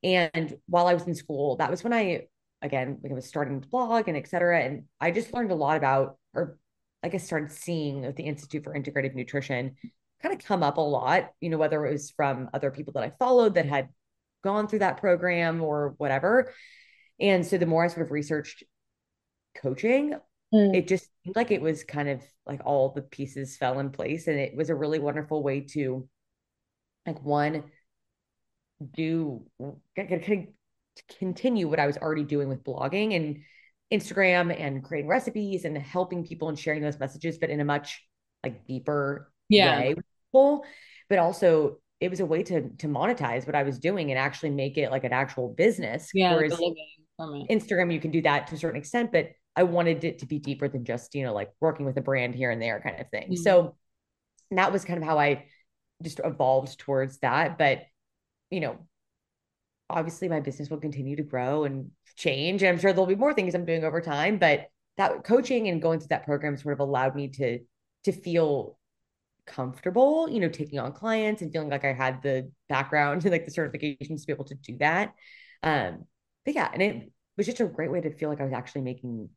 And 0.04 0.58
while 0.68 0.88
I 0.88 0.94
was 0.94 1.06
in 1.06 1.16
school, 1.16 1.58
that 1.58 1.70
was 1.70 1.84
when 1.84 1.94
I 1.94 2.28
again 2.62 3.00
like 3.04 3.12
I 3.12 3.16
was 3.16 3.28
starting 3.28 3.62
to 3.62 3.68
blog 3.68 4.08
and 4.08 4.18
et 4.18 4.28
cetera. 4.28 4.62
And 4.62 4.84
I 5.00 5.12
just 5.12 5.34
learned 5.34 5.52
a 5.52 5.56
lot 5.56 5.78
about 5.78 6.18
or 6.34 6.58
I 7.04 7.10
guess 7.10 7.26
started 7.26 7.52
seeing 7.52 8.02
the 8.02 8.24
Institute 8.24 8.64
for 8.64 8.74
Integrative 8.74 9.16
Nutrition 9.16 9.76
kind 10.22 10.36
of 10.36 10.44
come 10.46 10.64
up 10.64 10.78
a 10.78 10.82
lot, 10.82 11.32
you 11.40 11.50
know, 11.50 11.58
whether 11.58 11.86
it 11.86 11.92
was 11.92 12.12
from 12.12 12.50
other 12.54 12.72
people 12.72 12.94
that 12.94 13.04
I 13.04 13.12
followed 13.20 13.56
that 13.56 13.66
had 13.66 13.90
gone 14.44 14.68
through 14.68 14.80
that 14.80 14.98
program 14.98 15.62
or 15.62 15.96
whatever. 15.98 16.54
And 17.20 17.46
so 17.46 17.58
the 17.58 17.66
more 17.66 17.84
I 17.84 17.88
sort 17.88 18.06
of 18.06 18.12
researched 18.12 18.64
coaching, 19.62 20.14
mm. 20.54 20.76
it 20.76 20.88
just 20.88 21.10
seemed 21.24 21.36
like 21.36 21.52
it 21.52 21.62
was 21.62 21.84
kind 21.84 22.10
of 22.10 22.22
like 22.46 22.62
all 22.66 22.90
the 22.90 23.02
pieces 23.02 23.58
fell 23.58 23.80
in 23.80 23.90
place. 23.90 24.28
And 24.28 24.40
it 24.40 24.56
was 24.56 24.70
a 24.70 24.76
really 24.76 25.00
wonderful 25.00 25.44
way 25.44 25.62
to, 25.72 26.08
like, 27.06 27.22
one, 27.24 27.64
do 28.94 29.46
kind 29.96 30.14
of 30.14 31.18
continue 31.18 31.68
what 31.68 31.80
I 31.80 31.88
was 31.88 31.98
already 31.98 32.24
doing 32.24 32.48
with 32.48 32.64
blogging 32.64 33.16
and 33.16 33.40
Instagram 33.92 34.58
and 34.58 34.84
creating 34.84 35.10
recipes 35.10 35.66
and 35.66 35.78
helping 35.78 36.24
people 36.26 36.48
and 36.48 36.58
sharing 36.58 36.82
those 36.82 37.00
messages, 37.00 37.38
but 37.38 37.50
in 37.50 37.60
a 37.60 37.66
much 37.66 38.02
like 38.44 38.66
deeper 38.66 39.32
yeah. 39.50 39.80
way. 39.80 39.96
But 41.10 41.20
also 41.20 41.80
it 42.00 42.10
was 42.10 42.20
a 42.20 42.26
way 42.26 42.44
to 42.44 42.70
to 42.70 42.88
monetize 42.88 43.46
what 43.46 43.56
I 43.56 43.64
was 43.64 43.80
doing 43.80 44.12
and 44.12 44.20
actually 44.20 44.52
make 44.52 44.78
it 44.78 44.92
like 44.92 45.04
an 45.04 45.14
actual 45.14 45.50
business. 45.50 46.10
Yeah, 46.14 46.36
Whereas 46.36 46.60
Instagram, 47.20 47.94
you 47.94 48.00
can 48.00 48.12
do 48.12 48.22
that 48.22 48.48
to 48.48 48.56
a 48.56 48.58
certain 48.58 48.80
extent, 48.80 49.12
but 49.12 49.32
I 49.56 49.64
wanted 49.64 50.04
it 50.04 50.20
to 50.20 50.26
be 50.26 50.40
deeper 50.40 50.70
than 50.70 50.86
just, 50.86 51.14
you 51.16 51.24
know, 51.24 51.34
like 51.34 51.52
working 51.60 51.86
with 51.86 51.98
a 51.98 52.02
brand 52.02 52.36
here 52.36 52.52
and 52.52 52.62
there 52.62 52.80
kind 52.80 53.00
of 53.00 53.10
thing. 53.10 53.32
Mm-hmm. 53.32 53.44
So 53.44 53.76
that 54.52 54.72
was 54.72 54.86
kind 54.86 54.98
of 54.98 55.04
how 55.04 55.20
I 55.20 55.46
just 56.02 56.22
evolved 56.24 56.80
towards 56.80 57.20
that. 57.20 57.58
But, 57.58 57.84
you 58.50 58.62
know, 58.62 58.78
obviously 59.90 60.30
my 60.30 60.40
business 60.40 60.70
will 60.70 60.78
continue 60.78 61.18
to 61.18 61.24
grow 61.24 61.66
and 61.66 61.92
change. 62.16 62.64
And 62.64 62.70
I'm 62.70 62.80
sure 62.80 62.94
there'll 62.94 63.06
be 63.06 63.16
more 63.16 63.34
things 63.34 63.54
I'm 63.54 63.66
doing 63.66 63.84
over 63.84 64.00
time, 64.02 64.38
but 64.38 64.68
that 64.98 65.24
coaching 65.24 65.68
and 65.68 65.82
going 65.82 66.00
through 66.00 66.10
that 66.10 66.26
program 66.26 66.58
sort 66.58 66.74
of 66.74 66.80
allowed 66.80 67.16
me 67.16 67.30
to 67.30 67.60
to 68.06 68.12
feel 68.12 68.78
comfortable, 69.50 70.30
you 70.30 70.40
know, 70.40 70.50
taking 70.50 70.80
on 70.80 70.94
clients 70.94 71.42
and 71.42 71.52
feeling 71.52 71.70
like 71.70 71.84
I 71.84 71.94
had 71.94 72.22
the 72.22 72.52
background 72.70 73.24
and 73.24 73.32
like 73.34 73.46
the 73.46 73.52
certifications 73.52 74.22
to 74.22 74.28
be 74.28 74.34
able 74.34 74.46
to 74.46 74.56
do 74.56 74.78
that. 74.78 75.14
Um, 75.64 76.06
but 76.46 76.56
yeah, 76.56 76.70
and 76.72 76.82
it 76.82 77.12
was 77.38 77.46
just 77.46 77.60
a 77.60 77.66
great 77.66 77.92
way 77.92 78.02
to 78.02 78.12
feel 78.12 78.30
like 78.30 78.40
I 78.40 78.46
was 78.46 78.54
actually 78.54 78.82
making 78.82 79.30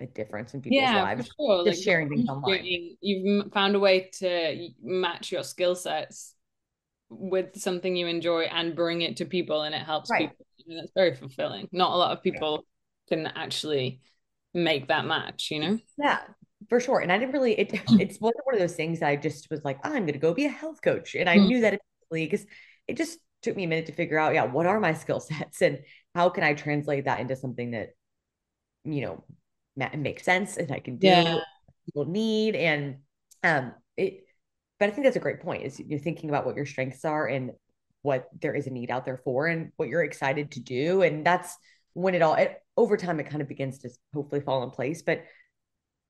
a 0.00 0.06
difference 0.06 0.54
in 0.54 0.62
people's 0.62 0.82
yeah, 0.82 1.02
lives. 1.02 1.28
For 1.28 1.34
sure. 1.38 1.64
Just 1.64 1.80
like, 1.80 1.84
sharing 1.84 2.08
things 2.08 2.28
online. 2.28 2.96
You've 3.00 3.52
found 3.52 3.76
a 3.76 3.78
way 3.78 4.10
to 4.18 4.68
match 4.82 5.30
your 5.30 5.44
skill 5.44 5.74
sets 5.74 6.34
with 7.10 7.56
something 7.60 7.96
you 7.96 8.06
enjoy 8.06 8.42
and 8.42 8.74
bring 8.74 9.02
it 9.02 9.16
to 9.18 9.24
people 9.24 9.62
and 9.62 9.74
it 9.74 9.82
helps 9.82 10.10
right. 10.10 10.30
people. 10.30 10.46
that's 10.76 10.92
very 10.94 11.14
fulfilling. 11.14 11.68
Not 11.72 11.92
a 11.92 11.96
lot 11.96 12.16
of 12.16 12.22
people 12.22 12.64
can 13.08 13.26
actually 13.26 14.00
make 14.54 14.88
that 14.88 15.04
match, 15.04 15.48
you 15.50 15.60
know? 15.60 15.78
Yeah, 15.98 16.20
for 16.70 16.80
sure. 16.80 17.00
And 17.00 17.12
I 17.12 17.18
didn't 17.18 17.32
really, 17.32 17.52
it, 17.52 17.82
it's 18.00 18.18
one 18.18 18.32
of 18.50 18.58
those 18.58 18.74
things 18.74 19.02
I 19.02 19.16
just 19.16 19.50
was 19.50 19.62
like, 19.64 19.78
oh, 19.84 19.90
I'm 19.90 20.06
going 20.06 20.14
to 20.14 20.18
go 20.18 20.32
be 20.32 20.46
a 20.46 20.50
health 20.50 20.80
coach. 20.80 21.14
And 21.16 21.28
I 21.28 21.36
mm 21.36 21.48
knew 21.48 21.60
that 21.62 21.80
immediately 22.10 22.30
because 22.30 22.46
it 22.86 22.96
just 22.96 23.18
took 23.42 23.56
me 23.56 23.64
a 23.64 23.68
minute 23.68 23.86
to 23.86 23.92
figure 23.92 24.18
out, 24.18 24.34
yeah, 24.34 24.44
what 24.44 24.66
are 24.66 24.78
my 24.78 24.94
skill 24.94 25.20
sets 25.20 25.60
and 25.60 25.80
how 26.14 26.30
can 26.30 26.44
I 26.44 26.54
translate 26.54 27.04
that 27.04 27.20
into 27.20 27.34
something 27.34 27.72
that, 27.72 27.90
you 28.84 29.02
know, 29.02 29.24
makes 29.96 30.24
sense 30.24 30.56
and 30.56 30.70
I 30.70 30.78
can 30.78 30.96
do 30.96 31.08
yeah. 31.08 31.38
people 31.86 32.06
need. 32.06 32.54
And, 32.54 32.98
um, 33.42 33.72
it, 33.96 34.24
but 34.78 34.88
I 34.88 34.92
think 34.92 35.04
that's 35.04 35.16
a 35.16 35.20
great 35.20 35.40
point 35.40 35.64
is 35.64 35.80
you're 35.80 35.98
thinking 35.98 36.30
about 36.30 36.46
what 36.46 36.56
your 36.56 36.66
strengths 36.66 37.04
are 37.04 37.26
and 37.26 37.50
what 38.02 38.28
there 38.40 38.54
is 38.54 38.66
a 38.66 38.70
need 38.70 38.90
out 38.90 39.04
there 39.04 39.20
for 39.24 39.46
and 39.46 39.72
what 39.76 39.88
you're 39.88 40.04
excited 40.04 40.52
to 40.52 40.60
do. 40.60 41.02
And 41.02 41.26
that's 41.26 41.56
when 41.94 42.14
it 42.14 42.22
all, 42.22 42.34
it, 42.34 42.62
over 42.76 42.96
time, 42.96 43.18
it 43.18 43.28
kind 43.28 43.42
of 43.42 43.48
begins 43.48 43.78
to 43.80 43.90
hopefully 44.14 44.40
fall 44.40 44.62
in 44.62 44.70
place. 44.70 45.02
But 45.02 45.24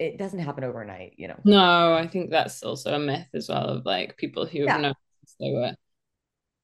it 0.00 0.16
doesn't 0.16 0.38
happen 0.38 0.64
overnight, 0.64 1.12
you 1.18 1.28
know. 1.28 1.38
No, 1.44 1.94
I 1.94 2.08
think 2.08 2.30
that's 2.30 2.62
also 2.62 2.94
a 2.94 2.98
myth 2.98 3.28
as 3.34 3.50
well 3.50 3.66
of 3.66 3.84
like 3.84 4.16
people 4.16 4.46
who 4.46 4.60
yeah. 4.60 4.78
know 4.78 4.94
they 5.38 5.52
were 5.52 5.76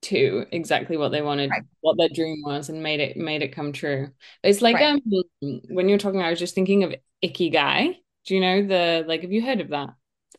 to 0.02 0.46
exactly 0.50 0.96
what 0.96 1.10
they 1.10 1.20
wanted, 1.20 1.50
right. 1.50 1.62
what 1.82 1.98
their 1.98 2.08
dream 2.08 2.42
was, 2.44 2.70
and 2.70 2.82
made 2.82 3.00
it 3.00 3.16
made 3.16 3.42
it 3.42 3.52
come 3.52 3.72
true. 3.72 4.10
It's 4.42 4.62
like 4.62 4.76
right. 4.76 5.00
um 5.42 5.60
when 5.68 5.88
you're 5.88 5.98
talking, 5.98 6.22
I 6.22 6.30
was 6.30 6.38
just 6.38 6.54
thinking 6.54 6.82
of 6.82 6.94
ikigai. 7.22 7.96
Do 8.24 8.34
you 8.34 8.40
know 8.40 8.66
the 8.66 9.04
like? 9.06 9.20
Have 9.20 9.32
you 9.32 9.42
heard 9.42 9.60
of 9.60 9.68
that? 9.68 9.90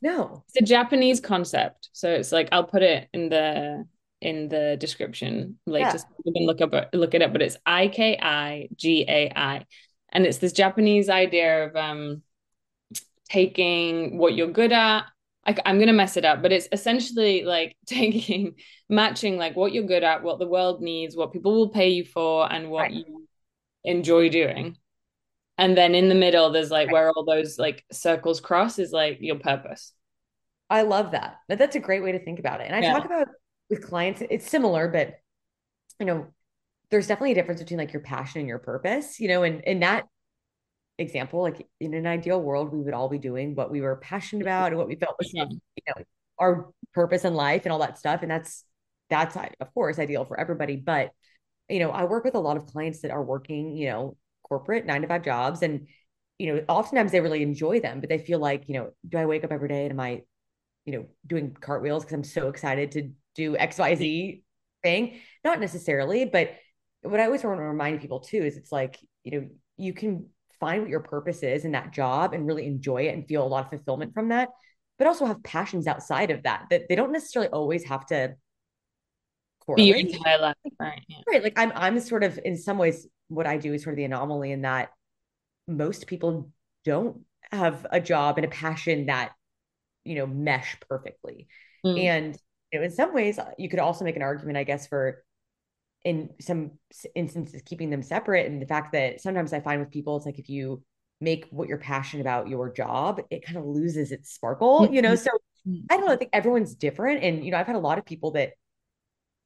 No, 0.01 0.43
it's 0.47 0.61
a 0.61 0.65
Japanese 0.65 1.19
concept. 1.19 1.89
So 1.93 2.09
it's 2.09 2.31
like 2.31 2.49
I'll 2.51 2.63
put 2.63 2.81
it 2.81 3.09
in 3.13 3.29
the 3.29 3.85
in 4.21 4.49
the 4.49 4.75
description 4.79 5.59
later. 5.67 5.85
Yeah. 5.85 5.97
So 5.97 6.07
you 6.25 6.33
can 6.33 6.45
look 6.47 6.61
up 6.61 6.89
look 6.93 7.13
it 7.13 7.21
up. 7.21 7.31
But 7.31 7.43
it's 7.43 7.57
I 7.65 7.89
K 7.89 8.17
I 8.19 8.69
G 8.75 9.05
A 9.07 9.31
I, 9.35 9.65
and 10.09 10.25
it's 10.25 10.39
this 10.39 10.53
Japanese 10.53 11.09
idea 11.09 11.67
of 11.67 11.75
um 11.75 12.23
taking 13.29 14.17
what 14.17 14.35
you're 14.35 14.51
good 14.51 14.71
at. 14.71 15.05
I'm 15.65 15.77
going 15.77 15.87
to 15.87 15.93
mess 15.93 16.17
it 16.17 16.25
up, 16.25 16.41
but 16.41 16.51
it's 16.51 16.67
essentially 16.73 17.43
like 17.43 17.77
taking, 17.85 18.55
matching 18.89 19.37
like 19.37 19.55
what 19.55 19.71
you're 19.71 19.85
good 19.85 20.03
at, 20.03 20.23
what 20.23 20.39
the 20.39 20.47
world 20.47 20.81
needs, 20.81 21.15
what 21.15 21.31
people 21.31 21.55
will 21.55 21.69
pay 21.69 21.89
you 21.89 22.03
for, 22.03 22.51
and 22.51 22.69
what 22.69 22.81
right. 22.81 22.93
you 22.93 23.27
enjoy 23.85 24.29
doing. 24.29 24.77
And 25.57 25.75
then 25.75 25.95
in 25.95 26.09
the 26.09 26.15
middle, 26.15 26.51
there's 26.51 26.69
like 26.69 26.87
right. 26.87 26.93
where 26.93 27.11
all 27.11 27.23
those 27.23 27.57
like 27.57 27.83
circles 27.91 28.41
cross 28.41 28.77
is 28.77 28.91
like 28.91 29.19
your 29.21 29.39
purpose. 29.39 29.93
I 30.69 30.81
love 30.81 31.11
that. 31.11 31.37
That's 31.47 31.75
a 31.75 31.79
great 31.79 32.03
way 32.03 32.11
to 32.11 32.23
think 32.23 32.39
about 32.39 32.61
it. 32.61 32.65
And 32.65 32.75
I 32.75 32.81
yeah. 32.81 32.93
talk 32.93 33.05
about 33.05 33.27
with 33.69 33.87
clients, 33.87 34.21
it's 34.29 34.49
similar, 34.49 34.87
but 34.89 35.15
you 35.99 36.05
know, 36.05 36.27
there's 36.89 37.07
definitely 37.07 37.31
a 37.31 37.35
difference 37.35 37.61
between 37.61 37.79
like 37.79 37.93
your 37.93 38.01
passion 38.01 38.39
and 38.39 38.47
your 38.47 38.59
purpose, 38.59 39.19
you 39.19 39.27
know, 39.27 39.43
and 39.43 39.65
and 39.65 39.81
that 39.81 40.05
example, 40.97 41.41
like 41.41 41.67
in 41.79 41.93
an 41.93 42.07
ideal 42.07 42.41
world, 42.41 42.71
we 42.71 42.81
would 42.81 42.93
all 42.93 43.09
be 43.09 43.19
doing 43.19 43.55
what 43.55 43.71
we 43.71 43.81
were 43.81 43.97
passionate 43.97 44.41
about 44.41 44.67
and 44.67 44.77
what 44.77 44.87
we 44.87 44.95
felt 44.95 45.15
was, 45.19 45.31
you 45.33 45.45
know, 45.45 46.03
our 46.39 46.69
purpose 46.93 47.25
in 47.25 47.33
life 47.33 47.63
and 47.65 47.71
all 47.71 47.79
that 47.79 47.97
stuff. 47.97 48.21
And 48.21 48.31
that's, 48.31 48.63
that's 49.09 49.35
of 49.35 49.73
course 49.73 49.99
ideal 49.99 50.25
for 50.25 50.39
everybody. 50.39 50.75
But, 50.75 51.11
you 51.69 51.79
know, 51.79 51.91
I 51.91 52.05
work 52.05 52.23
with 52.23 52.35
a 52.35 52.39
lot 52.39 52.57
of 52.57 52.67
clients 52.67 53.01
that 53.01 53.11
are 53.11 53.23
working, 53.23 53.75
you 53.75 53.87
know, 53.89 54.17
corporate 54.43 54.85
nine 54.85 55.01
to 55.01 55.07
five 55.07 55.23
jobs. 55.23 55.61
And, 55.61 55.87
you 56.39 56.53
know, 56.53 56.63
oftentimes 56.67 57.11
they 57.11 57.21
really 57.21 57.43
enjoy 57.43 57.79
them, 57.79 57.99
but 57.99 58.09
they 58.09 58.19
feel 58.19 58.39
like, 58.39 58.67
you 58.67 58.75
know, 58.75 58.91
do 59.07 59.17
I 59.17 59.25
wake 59.25 59.43
up 59.43 59.51
every 59.51 59.67
day 59.67 59.83
and 59.83 59.91
am 59.91 59.99
I, 59.99 60.23
you 60.85 60.93
know, 60.93 61.05
doing 61.25 61.55
cartwheels 61.59 62.03
because 62.03 62.13
I'm 62.13 62.23
so 62.23 62.47
excited 62.47 62.91
to 62.91 63.09
do 63.35 63.55
XYZ 63.55 64.41
thing? 64.83 65.19
Not 65.43 65.59
necessarily, 65.59 66.25
but 66.25 66.51
what 67.01 67.19
I 67.19 67.25
always 67.25 67.43
want 67.43 67.59
to 67.59 67.63
remind 67.63 68.01
people 68.01 68.19
too 68.19 68.43
is 68.43 68.57
it's 68.57 68.71
like, 68.71 68.97
you 69.23 69.31
know, 69.31 69.47
you 69.77 69.93
can 69.93 70.29
find 70.59 70.81
what 70.81 70.89
your 70.89 71.01
purpose 71.01 71.43
is 71.43 71.65
in 71.65 71.71
that 71.73 71.91
job 71.93 72.33
and 72.33 72.47
really 72.47 72.65
enjoy 72.65 73.03
it 73.03 73.13
and 73.13 73.27
feel 73.27 73.43
a 73.43 73.47
lot 73.47 73.65
of 73.65 73.69
fulfillment 73.69 74.13
from 74.13 74.29
that, 74.29 74.49
but 74.97 75.07
also 75.07 75.25
have 75.25 75.43
passions 75.43 75.87
outside 75.87 76.31
of 76.31 76.43
that 76.43 76.65
that 76.69 76.89
they 76.89 76.95
don't 76.95 77.11
necessarily 77.11 77.49
always 77.51 77.83
have 77.85 78.05
to 78.07 78.35
correlate. 79.65 80.11
Right, 80.79 81.01
yeah. 81.07 81.17
right. 81.27 81.43
Like 81.43 81.57
I'm 81.57 81.71
I'm 81.75 81.99
sort 81.99 82.23
of 82.23 82.39
in 82.43 82.57
some 82.57 82.77
ways 82.77 83.07
what 83.27 83.45
I 83.47 83.57
do 83.57 83.73
is 83.73 83.83
sort 83.83 83.93
of 83.93 83.97
the 83.97 84.05
anomaly 84.05 84.51
in 84.51 84.61
that 84.61 84.89
most 85.67 86.07
people 86.07 86.51
don't 86.85 87.21
have 87.51 87.85
a 87.91 87.99
job 87.99 88.37
and 88.37 88.45
a 88.45 88.49
passion 88.49 89.07
that 89.07 89.31
you 90.03 90.15
know 90.15 90.27
mesh 90.27 90.77
perfectly. 90.89 91.47
Mm. 91.85 92.03
And 92.03 92.37
you 92.71 92.79
know, 92.79 92.85
in 92.85 92.91
some 92.91 93.13
ways 93.13 93.39
you 93.57 93.69
could 93.69 93.79
also 93.79 94.05
make 94.05 94.15
an 94.15 94.21
argument, 94.21 94.57
I 94.57 94.63
guess, 94.63 94.87
for 94.87 95.23
in 96.07 96.29
some 96.39 96.71
instances 97.15 97.61
keeping 97.65 97.89
them 97.89 98.01
separate 98.01 98.45
and 98.45 98.61
the 98.61 98.65
fact 98.65 98.93
that 98.93 99.19
sometimes 99.19 99.51
i 99.51 99.59
find 99.59 99.79
with 99.81 99.91
people 99.91 100.15
it's 100.15 100.25
like 100.25 100.39
if 100.39 100.49
you 100.49 100.81
make 101.19 101.47
what 101.49 101.67
you're 101.67 101.77
passionate 101.77 102.21
about 102.21 102.47
your 102.47 102.71
job, 102.71 103.21
it 103.29 103.45
kind 103.45 103.57
of 103.57 103.65
loses 103.65 104.11
its 104.11 104.31
sparkle, 104.31 104.81
mm-hmm. 104.81 104.93
you 104.93 105.01
know? 105.01 105.15
So 105.15 105.29
I 105.89 105.97
don't 105.97 106.01
know, 106.01 106.07
I 106.07 106.11
mm-hmm. 106.11 106.19
think 106.19 106.31
everyone's 106.33 106.75
different. 106.75 107.23
And, 107.23 107.43
you 107.43 107.51
know, 107.51 107.57
I've 107.57 107.67
had 107.67 107.75
a 107.75 107.79
lot 107.79 107.97
of 107.97 108.05
people 108.05 108.31
that 108.31 108.51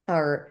are, 0.08 0.50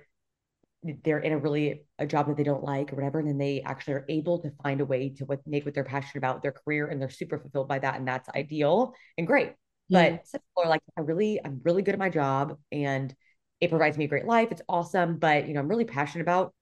they're 0.83 1.19
in 1.19 1.33
a 1.33 1.39
really 1.39 1.85
a 1.99 2.07
job 2.07 2.29
that 2.29 2.39
they 2.39 2.43
don't 2.43 2.65
like 2.65 2.93
or 2.93 2.97
whatever. 2.97 3.19
And 3.19 3.29
then 3.29 3.37
they 3.37 3.61
actually 3.61 3.95
are 3.95 4.07
able 4.09 4.39
to 4.41 4.51
find 4.63 4.81
a 4.81 4.87
way 4.87 5.11
to 5.19 5.27
what 5.27 5.41
make 5.47 5.67
what 5.67 5.75
they're 5.75 5.85
passionate 5.85 6.17
about 6.17 6.43
their 6.43 6.53
career 6.53 6.87
and 6.87 7.01
they're 7.01 7.11
super 7.11 7.39
fulfilled 7.39 7.69
by 7.69 7.79
that. 7.79 7.97
And 7.97 8.09
that's 8.09 8.29
ideal 8.31 8.95
and 9.19 9.27
great. 9.27 9.53
But 9.91 10.27
some 10.27 10.41
people 10.41 10.65
are 10.65 10.69
like, 10.69 10.83
I 10.97 11.01
really, 11.01 11.41
I'm 11.45 11.61
really 11.65 11.83
good 11.83 11.95
at 11.95 11.99
my 11.99 12.11
job 12.11 12.57
and 12.71 13.13
it 13.61 13.71
provides 13.71 13.99
me 13.99 14.05
a 14.05 14.09
great 14.09 14.27
life. 14.27 14.49
It's 14.51 14.63
awesome. 14.69 15.17
But, 15.17 15.49
you 15.49 15.55
know, 15.55 15.61
I'm 15.61 15.69
really 15.69 15.85
passionate 15.85 16.23
about 16.23 16.55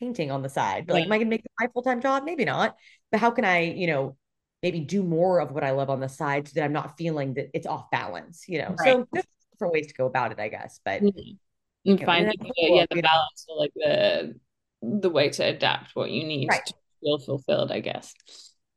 painting 0.00 0.30
on 0.30 0.42
the 0.42 0.48
side. 0.48 0.86
But 0.86 0.94
like, 0.94 1.06
am 1.06 1.12
I 1.12 1.18
gonna 1.18 1.30
make 1.30 1.44
it 1.44 1.50
my 1.60 1.68
full-time 1.72 2.00
job? 2.00 2.24
Maybe 2.24 2.44
not. 2.44 2.76
But 3.10 3.20
how 3.20 3.30
can 3.30 3.44
I, 3.44 3.60
you 3.60 3.86
know, 3.86 4.16
maybe 4.62 4.80
do 4.80 5.02
more 5.02 5.40
of 5.40 5.52
what 5.52 5.64
I 5.64 5.72
love 5.72 5.90
on 5.90 6.00
the 6.00 6.08
side 6.08 6.48
so 6.48 6.52
that 6.54 6.64
I'm 6.64 6.72
not 6.72 6.96
feeling 6.96 7.34
that 7.34 7.50
it's 7.54 7.66
off 7.66 7.90
balance, 7.90 8.44
you 8.48 8.58
know? 8.58 8.74
Right. 8.78 8.92
So 8.92 9.08
there's 9.12 9.26
different 9.52 9.74
ways 9.74 9.86
to 9.88 9.94
go 9.94 10.06
about 10.06 10.32
it, 10.32 10.40
I 10.40 10.48
guess. 10.48 10.80
But 10.84 11.02
mm-hmm. 11.02 11.90
and 11.90 12.04
finding 12.04 12.38
the, 12.40 12.52
yeah, 12.56 12.86
the 12.90 13.02
balance 13.02 13.46
or 13.48 13.58
like 13.58 13.72
the 13.74 14.34
the 14.80 15.10
way 15.10 15.28
to 15.28 15.44
adapt 15.44 15.96
what 15.96 16.10
you 16.10 16.24
need 16.24 16.48
right. 16.48 16.64
to 16.64 16.74
feel 17.02 17.18
fulfilled, 17.18 17.72
I 17.72 17.80
guess. 17.80 18.14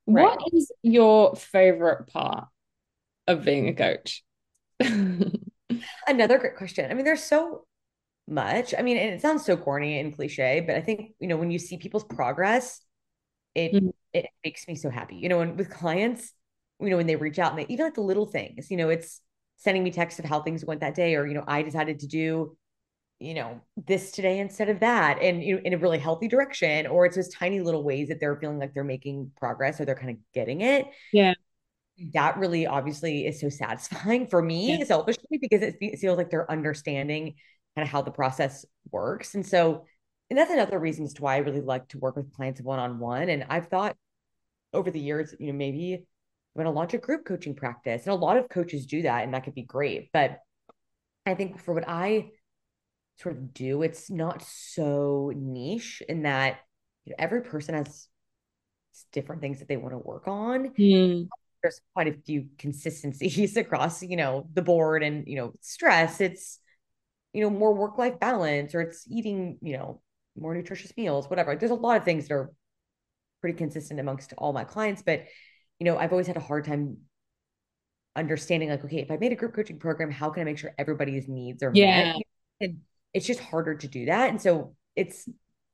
Right. 0.08 0.24
What 0.24 0.40
is 0.54 0.72
your 0.82 1.36
favorite 1.36 2.08
part 2.08 2.48
of 3.28 3.46
being 3.46 3.68
a 3.68 3.74
coach? 3.74 4.24
Another 6.08 6.38
great 6.38 6.56
question. 6.56 6.90
I 6.90 6.94
mean, 6.94 7.06
there's 7.06 7.24
so 7.24 7.66
much. 8.28 8.74
I 8.78 8.82
mean, 8.82 8.98
and 8.98 9.14
it 9.14 9.22
sounds 9.22 9.46
so 9.46 9.58
corny 9.58 10.00
and 10.00 10.16
cliche, 10.16 10.64
but 10.66 10.76
I 10.76 10.82
think, 10.82 11.12
you 11.20 11.28
know, 11.28 11.38
when 11.38 11.52
you 11.52 11.60
see 11.60 11.78
people's 11.78 12.04
progress, 12.04 12.82
it 13.56 13.74
mm-hmm. 13.74 13.90
it 14.14 14.28
makes 14.44 14.68
me 14.68 14.76
so 14.76 14.90
happy. 14.90 15.16
You 15.16 15.30
know, 15.30 15.42
and 15.42 15.58
with 15.58 15.70
clients, 15.70 16.34
you 16.80 16.90
know, 16.90 16.98
when 16.98 17.08
they 17.08 17.16
reach 17.16 17.40
out 17.40 17.52
and 17.52 17.60
they 17.60 17.66
even 17.72 17.86
like 17.86 17.96
the 17.96 18.02
little 18.02 18.26
things, 18.26 18.72
you 18.72 18.78
know, 18.78 18.90
it's 18.90 19.22
sending 19.58 19.84
me 19.84 19.92
texts 19.92 20.20
of 20.20 20.26
how 20.26 20.42
things 20.42 20.66
went 20.66 20.82
that 20.82 20.96
day, 20.96 21.16
or, 21.16 21.28
you 21.28 21.34
know, 21.34 21.44
I 21.48 21.62
decided 21.62 22.00
to 22.00 22.08
do, 22.08 22.58
you 23.20 23.34
know, 23.36 23.62
this 23.86 24.12
today 24.12 24.40
instead 24.40 24.70
of 24.70 24.80
that, 24.80 25.22
and 25.22 25.44
you 25.44 25.56
know, 25.56 25.62
in 25.64 25.74
a 25.74 25.78
really 25.78 26.00
healthy 26.00 26.28
direction, 26.28 26.88
or 26.88 27.06
it's 27.06 27.16
those 27.16 27.30
tiny 27.30 27.60
little 27.60 27.84
ways 27.84 28.08
that 28.08 28.20
they're 28.20 28.38
feeling 28.38 28.58
like 28.58 28.74
they're 28.74 28.84
making 28.84 29.32
progress 29.38 29.80
or 29.80 29.86
they're 29.86 29.96
kind 29.96 30.10
of 30.10 30.18
getting 30.34 30.62
it. 30.62 30.88
Yeah. 31.14 31.34
That 32.14 32.38
really 32.38 32.68
obviously 32.68 33.26
is 33.28 33.40
so 33.40 33.50
satisfying 33.50 34.28
for 34.28 34.42
me 34.42 34.78
yeah. 34.78 34.86
selfishly 34.86 35.38
because 35.40 35.62
it 35.62 36.00
feels 36.00 36.18
like 36.18 36.30
they're 36.30 36.50
understanding 36.50 37.36
kind 37.76 37.88
of 37.88 37.92
how 37.92 38.02
the 38.02 38.12
process 38.12 38.66
works. 38.92 39.36
And 39.36 39.46
so, 39.46 39.86
and 40.30 40.38
that's 40.38 40.52
another 40.52 40.80
reason 40.80 41.06
as 41.06 41.14
to 41.14 41.22
why 41.22 41.36
I 41.36 41.40
really 41.40 41.62
like 41.62 41.88
to 41.90 42.00
work 42.00 42.16
with 42.16 42.34
clients 42.34 42.62
one 42.62 42.80
on 42.80 43.00
one. 43.00 43.30
And 43.30 43.46
I've 43.50 43.68
thought 43.68 43.96
over 44.74 44.92
the 44.92 45.00
years, 45.00 45.34
you 45.40 45.48
know, 45.48 45.58
maybe 45.58 45.94
I'm 45.94 46.64
going 46.64 46.74
to 46.74 46.78
launch 46.78 46.94
a 46.94 46.98
group 46.98 47.26
coaching 47.26 47.56
practice. 47.56 48.04
And 48.06 48.14
a 48.14 48.16
lot 48.16 48.38
of 48.38 48.50
coaches 48.50 48.86
do 48.86 49.04
that, 49.04 49.24
and 49.24 49.34
that 49.34 49.44
could 49.44 49.56
be 49.56 49.64
great. 49.64 50.10
But 50.12 50.40
I 51.26 51.36
think 51.36 51.62
for 51.62 51.74
what 51.74 51.88
I 51.88 52.32
sort 53.18 53.36
of 53.36 53.54
do, 53.54 53.84
it's 53.84 54.10
not 54.10 54.44
so 54.44 55.32
niche 55.36 56.02
in 56.08 56.24
that 56.24 56.60
you 57.06 57.12
know, 57.12 57.16
every 57.20 57.42
person 57.42 57.76
has 57.76 58.08
different 59.12 59.42
things 59.42 59.60
that 59.60 59.68
they 59.68 59.78
want 59.78 59.94
to 59.94 59.98
work 59.98 60.28
on. 60.28 60.70
Mm. 60.78 61.28
There's 61.62 61.82
quite 61.94 62.08
a 62.08 62.14
few 62.14 62.48
consistencies 62.58 63.58
across, 63.58 64.02
you 64.02 64.18
know, 64.18 64.48
the 64.54 64.62
board 64.62 65.04
and, 65.04 65.28
you 65.28 65.38
know, 65.38 65.54
stress. 65.62 66.22
It's, 66.22 66.60
you 67.34 67.42
know, 67.42 67.50
more 67.50 67.74
work 67.74 67.98
life 67.98 68.20
balance 68.20 68.76
or 68.76 68.82
it's 68.82 69.06
eating, 69.10 69.58
you 69.62 69.78
know, 69.78 70.02
more 70.38 70.54
nutritious 70.54 70.92
meals, 70.98 71.30
whatever. 71.30 71.56
There's 71.56 71.72
a 71.72 71.76
lot 71.76 71.98
of 71.98 72.04
things 72.04 72.28
that 72.28 72.34
are 72.34 72.52
pretty 73.42 73.58
consistent 73.58 74.00
amongst 74.00 74.34
all 74.38 74.54
my 74.54 74.64
clients, 74.64 75.02
but 75.02 75.26
you 75.80 75.86
know, 75.86 75.98
I've 75.98 76.12
always 76.12 76.28
had 76.28 76.38
a 76.38 76.42
hard 76.42 76.66
time 76.66 76.98
understanding 78.16 78.70
like, 78.70 78.86
okay, 78.86 79.00
if 79.00 79.10
I 79.10 79.18
made 79.18 79.32
a 79.32 79.36
group 79.36 79.56
coaching 79.56 79.80
program, 79.80 80.12
how 80.12 80.30
can 80.30 80.42
I 80.42 80.44
make 80.44 80.60
sure 80.60 80.76
everybody's 80.78 81.28
needs 81.28 81.64
are 81.64 81.72
yeah. 81.74 82.14
met? 82.14 82.22
And 82.60 82.78
it's 83.16 83.26
just 83.26 83.40
harder 83.40 83.76
to 83.76 83.88
do 83.88 84.06
that. 84.06 84.30
And 84.30 84.40
so 84.40 84.76
it's 84.96 85.28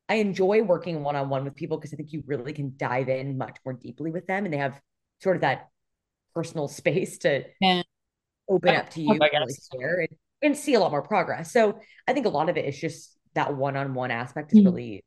I 0.08 0.16
enjoy 0.16 0.64
working 0.64 1.04
one 1.04 1.18
on 1.18 1.28
one 1.28 1.44
with 1.44 1.56
people 1.56 1.78
because 1.78 1.94
I 1.94 1.98
think 1.98 2.14
you 2.14 2.24
really 2.26 2.54
can 2.54 2.74
dive 2.78 3.10
in 3.10 3.38
much 3.38 3.58
more 3.66 3.74
deeply 3.74 4.12
with 4.12 4.26
them 4.28 4.46
and 4.46 4.54
they 4.54 4.60
have 4.60 4.80
sort 5.22 5.36
of 5.36 5.42
that 5.42 5.70
personal 6.36 6.68
space 6.68 7.18
to 7.20 7.44
yeah. 7.62 7.82
open 8.50 8.76
up 8.76 8.90
to 8.92 9.02
you 9.02 9.12
and 9.12 9.20
really 9.20 9.56
share. 9.74 10.00
And 10.02 10.18
and 10.42 10.58
see 10.58 10.76
a 10.76 10.80
lot 10.80 10.92
more 10.92 11.02
progress. 11.02 11.52
So 11.52 11.80
I 12.08 12.14
think 12.14 12.26
a 12.26 12.30
lot 12.30 12.50
of 12.50 12.58
it 12.58 12.66
is 12.66 12.80
just 12.80 13.18
that 13.34 13.56
one-on-one 13.56 14.12
aspect 14.12 14.54
is 14.54 14.60
mm-hmm. 14.60 14.68
really 14.68 15.06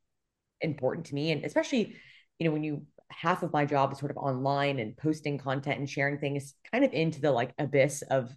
important 0.59 1.07
to 1.07 1.15
me. 1.15 1.31
And 1.31 1.45
especially, 1.45 1.95
you 2.39 2.45
know, 2.45 2.51
when 2.51 2.63
you 2.63 2.85
half 3.09 3.43
of 3.43 3.51
my 3.51 3.65
job 3.65 3.91
is 3.91 3.99
sort 3.99 4.11
of 4.11 4.17
online 4.17 4.79
and 4.79 4.95
posting 4.95 5.37
content 5.37 5.79
and 5.79 5.89
sharing 5.89 6.17
things 6.17 6.53
kind 6.71 6.85
of 6.85 6.93
into 6.93 7.19
the 7.19 7.31
like 7.31 7.53
abyss 7.57 8.01
of 8.03 8.29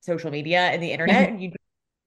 social 0.00 0.30
media 0.30 0.60
and 0.60 0.82
the 0.82 0.90
internet. 0.90 1.24
Mm-hmm. 1.24 1.32
And 1.32 1.42
you 1.42 1.52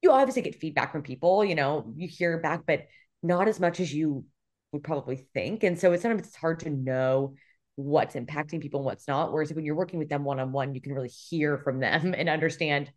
you 0.01 0.11
obviously 0.11 0.43
get 0.43 0.59
feedback 0.59 0.91
from 0.91 1.01
people, 1.01 1.43
you 1.43 1.55
know, 1.55 1.91
you 1.95 2.07
hear 2.07 2.37
back, 2.39 2.61
but 2.67 2.85
not 3.23 3.47
as 3.47 3.59
much 3.59 3.79
as 3.79 3.93
you 3.93 4.25
would 4.71 4.83
probably 4.83 5.27
think. 5.33 5.63
And 5.63 5.79
so 5.79 5.93
it's 5.93 6.03
sometimes 6.03 6.27
it's 6.27 6.35
hard 6.35 6.59
to 6.61 6.69
know 6.69 7.35
what's 7.75 8.15
impacting 8.15 8.61
people 8.61 8.79
and 8.79 8.85
what's 8.85 9.07
not. 9.07 9.31
Whereas 9.31 9.53
when 9.53 9.65
you're 9.65 9.75
working 9.75 9.99
with 9.99 10.09
them 10.09 10.23
one 10.23 10.39
on 10.39 10.51
one, 10.51 10.73
you 10.75 10.81
can 10.81 10.93
really 10.93 11.09
hear 11.09 11.57
from 11.57 11.79
them 11.79 12.13
and 12.17 12.29
understand 12.29 12.91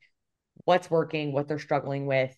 what's 0.64 0.90
working, 0.90 1.32
what 1.32 1.48
they're 1.48 1.58
struggling 1.58 2.06
with. 2.06 2.36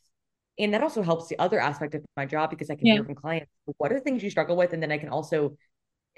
And 0.58 0.74
that 0.74 0.82
also 0.82 1.02
helps 1.02 1.28
the 1.28 1.38
other 1.38 1.60
aspect 1.60 1.94
of 1.94 2.04
my 2.16 2.26
job 2.26 2.50
because 2.50 2.70
I 2.70 2.74
can 2.74 2.86
yeah. 2.86 2.94
hear 2.94 3.04
from 3.04 3.14
clients 3.14 3.50
what 3.78 3.92
are 3.92 3.94
the 3.94 4.00
things 4.00 4.22
you 4.22 4.30
struggle 4.30 4.56
with. 4.56 4.72
And 4.72 4.82
then 4.82 4.92
I 4.92 4.98
can 4.98 5.08
also, 5.08 5.56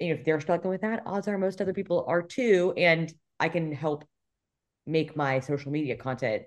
you 0.00 0.08
know, 0.08 0.14
if 0.14 0.24
they're 0.24 0.40
struggling 0.40 0.70
with 0.70 0.80
that, 0.80 1.02
odds 1.06 1.28
are 1.28 1.38
most 1.38 1.60
other 1.60 1.74
people 1.74 2.04
are 2.08 2.22
too. 2.22 2.72
And 2.76 3.12
I 3.38 3.48
can 3.48 3.72
help 3.72 4.04
make 4.86 5.16
my 5.16 5.40
social 5.40 5.70
media 5.70 5.96
content 5.96 6.42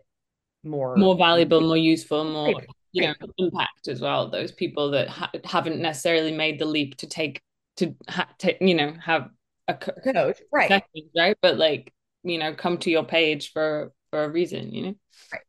more 0.63 0.97
more 0.97 1.15
valuable, 1.15 1.61
more 1.61 1.77
useful, 1.77 2.23
more 2.23 2.61
you 2.91 3.07
know 3.07 3.13
impact 3.37 3.87
as 3.87 4.01
well. 4.01 4.29
Those 4.29 4.51
people 4.51 4.91
that 4.91 5.07
ha- 5.07 5.31
haven't 5.43 5.79
necessarily 5.79 6.31
made 6.31 6.59
the 6.59 6.65
leap 6.65 6.97
to 6.97 7.07
take 7.07 7.41
to 7.77 7.95
ha- 8.09 8.29
to 8.39 8.55
you 8.65 8.73
know 8.73 8.93
have 9.03 9.29
a 9.67 9.73
co- 9.73 10.13
coach, 10.13 10.41
right? 10.51 10.67
Session, 10.67 11.09
right, 11.17 11.37
but 11.41 11.57
like 11.57 11.93
you 12.23 12.37
know 12.37 12.53
come 12.53 12.77
to 12.79 12.91
your 12.91 13.03
page 13.03 13.51
for 13.51 13.91
for 14.09 14.23
a 14.23 14.29
reason, 14.29 14.73
you 14.73 14.81
know. 14.83 14.95
Right. 15.31 15.41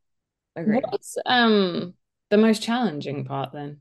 Agreed. 0.57 0.85
What's 0.89 1.17
um 1.27 1.95
the 2.31 2.39
most 2.39 2.63
challenging 2.63 3.25
part 3.25 3.53
then? 3.53 3.81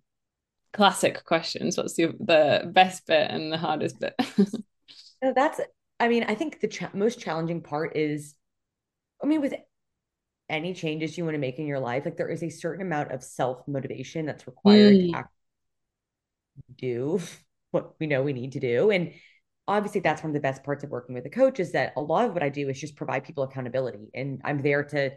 Classic 0.73 1.23
questions. 1.23 1.77
What's 1.77 1.95
the 1.95 2.13
the 2.19 2.69
best 2.71 3.07
bit 3.07 3.31
and 3.31 3.51
the 3.51 3.57
hardest 3.57 3.99
bit? 3.99 4.13
no, 5.21 5.33
that's. 5.33 5.59
I 5.99 6.09
mean, 6.09 6.25
I 6.27 6.35
think 6.35 6.59
the 6.59 6.67
cha- 6.67 6.91
most 6.93 7.19
challenging 7.19 7.61
part 7.61 7.95
is, 7.95 8.35
I 9.23 9.27
mean, 9.27 9.39
with 9.39 9.53
any 10.49 10.73
changes 10.73 11.17
you 11.17 11.23
want 11.23 11.35
to 11.35 11.39
make 11.39 11.57
in 11.57 11.65
your 11.65 11.79
life, 11.79 12.05
like 12.05 12.17
there 12.17 12.29
is 12.29 12.43
a 12.43 12.49
certain 12.49 12.85
amount 12.85 13.11
of 13.11 13.23
self 13.23 13.67
motivation 13.67 14.25
that's 14.25 14.45
required 14.45 14.95
mm. 14.95 15.11
to 15.13 15.25
do 16.77 17.19
what 17.71 17.95
we 17.99 18.07
know 18.07 18.21
we 18.21 18.33
need 18.33 18.51
to 18.53 18.59
do, 18.59 18.91
and 18.91 19.13
obviously 19.67 20.01
that's 20.01 20.21
one 20.21 20.29
of 20.29 20.33
the 20.33 20.39
best 20.39 20.63
parts 20.63 20.83
of 20.83 20.89
working 20.89 21.15
with 21.15 21.25
a 21.25 21.29
coach 21.29 21.59
is 21.59 21.71
that 21.71 21.93
a 21.97 22.01
lot 22.01 22.25
of 22.25 22.33
what 22.33 22.43
I 22.43 22.49
do 22.49 22.69
is 22.69 22.79
just 22.79 22.95
provide 22.95 23.23
people 23.23 23.43
accountability, 23.43 24.09
and 24.13 24.41
I'm 24.43 24.61
there 24.61 24.83
to 24.85 25.11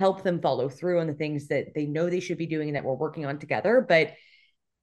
help 0.00 0.22
them 0.22 0.40
follow 0.40 0.68
through 0.68 1.00
on 1.00 1.06
the 1.06 1.14
things 1.14 1.48
that 1.48 1.74
they 1.74 1.86
know 1.86 2.10
they 2.10 2.20
should 2.20 2.38
be 2.38 2.46
doing 2.46 2.68
and 2.68 2.76
that 2.76 2.84
we're 2.84 2.94
working 2.94 3.26
on 3.26 3.38
together. 3.38 3.84
But 3.86 4.14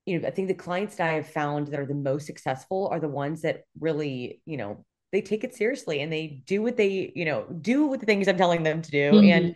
you 0.05 0.19
know, 0.19 0.27
I 0.27 0.31
think 0.31 0.47
the 0.47 0.53
clients 0.53 0.95
that 0.95 1.09
I 1.09 1.13
have 1.13 1.27
found 1.27 1.67
that 1.67 1.79
are 1.79 1.85
the 1.85 1.93
most 1.93 2.25
successful 2.25 2.87
are 2.91 2.99
the 2.99 3.07
ones 3.07 3.41
that 3.41 3.63
really, 3.79 4.41
you 4.45 4.57
know, 4.57 4.85
they 5.11 5.21
take 5.21 5.43
it 5.43 5.55
seriously 5.55 6.01
and 6.01 6.11
they 6.11 6.41
do 6.45 6.61
what 6.61 6.77
they, 6.77 7.11
you 7.15 7.25
know, 7.25 7.45
do 7.61 7.87
with 7.87 7.99
the 7.99 8.05
things 8.05 8.27
I'm 8.27 8.37
telling 8.37 8.63
them 8.63 8.81
to 8.81 8.91
do. 8.91 9.11
Mm-hmm. 9.11 9.29
And 9.29 9.55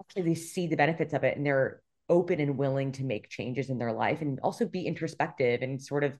actually 0.00 0.22
they 0.22 0.34
see 0.34 0.66
the 0.66 0.76
benefits 0.76 1.12
of 1.12 1.24
it 1.24 1.36
and 1.36 1.44
they're 1.44 1.82
open 2.08 2.40
and 2.40 2.56
willing 2.56 2.92
to 2.92 3.04
make 3.04 3.28
changes 3.28 3.68
in 3.68 3.78
their 3.78 3.92
life 3.92 4.22
and 4.22 4.40
also 4.40 4.66
be 4.66 4.86
introspective 4.86 5.62
and 5.62 5.82
sort 5.82 6.04
of 6.04 6.12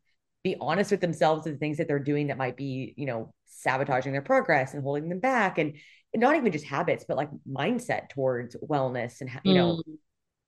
be 0.47 0.57
honest 0.61 0.93
with 0.93 1.01
themselves 1.01 1.45
of 1.45 1.53
the 1.53 1.59
things 1.59 1.79
that 1.79 1.89
they're 1.89 1.99
doing 1.99 2.29
that 2.29 2.39
might 2.39 2.57
be, 2.57 2.95
you 2.97 3.05
know, 3.05 3.35
sabotaging 3.47 4.13
their 4.13 4.23
progress 4.23 4.75
and 4.75 4.83
holding 4.83 5.09
them 5.09 5.19
back. 5.19 5.59
And 5.59 5.75
not 6.15 6.37
even 6.37 6.53
just 6.53 6.65
habits, 6.65 7.05
but 7.07 7.17
like 7.17 7.31
mindset 7.51 8.11
towards 8.11 8.57
wellness 8.57 9.21
and, 9.21 9.31
you 9.43 9.55
know, 9.55 9.83
mm. 9.87 9.97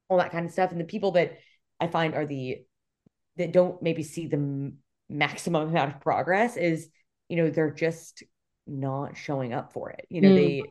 all 0.08 0.18
that 0.18 0.30
kind 0.30 0.46
of 0.46 0.52
stuff. 0.52 0.70
And 0.70 0.80
the 0.80 0.84
people 0.84 1.10
that 1.12 1.38
I 1.80 1.88
find 1.88 2.14
are 2.14 2.24
the, 2.24 2.58
that 3.36 3.52
don't 3.52 3.82
maybe 3.82 4.04
see 4.04 4.28
the 4.28 4.72
maximum 5.10 5.68
amount 5.68 5.94
of 5.94 6.00
progress 6.00 6.56
is, 6.56 6.88
you 7.28 7.36
know, 7.36 7.50
they're 7.50 7.72
just 7.72 8.22
not 8.68 9.16
showing 9.16 9.52
up 9.52 9.72
for 9.72 9.90
it. 9.90 10.06
You 10.08 10.20
know, 10.20 10.30
mm. 10.30 10.36
they, 10.36 10.62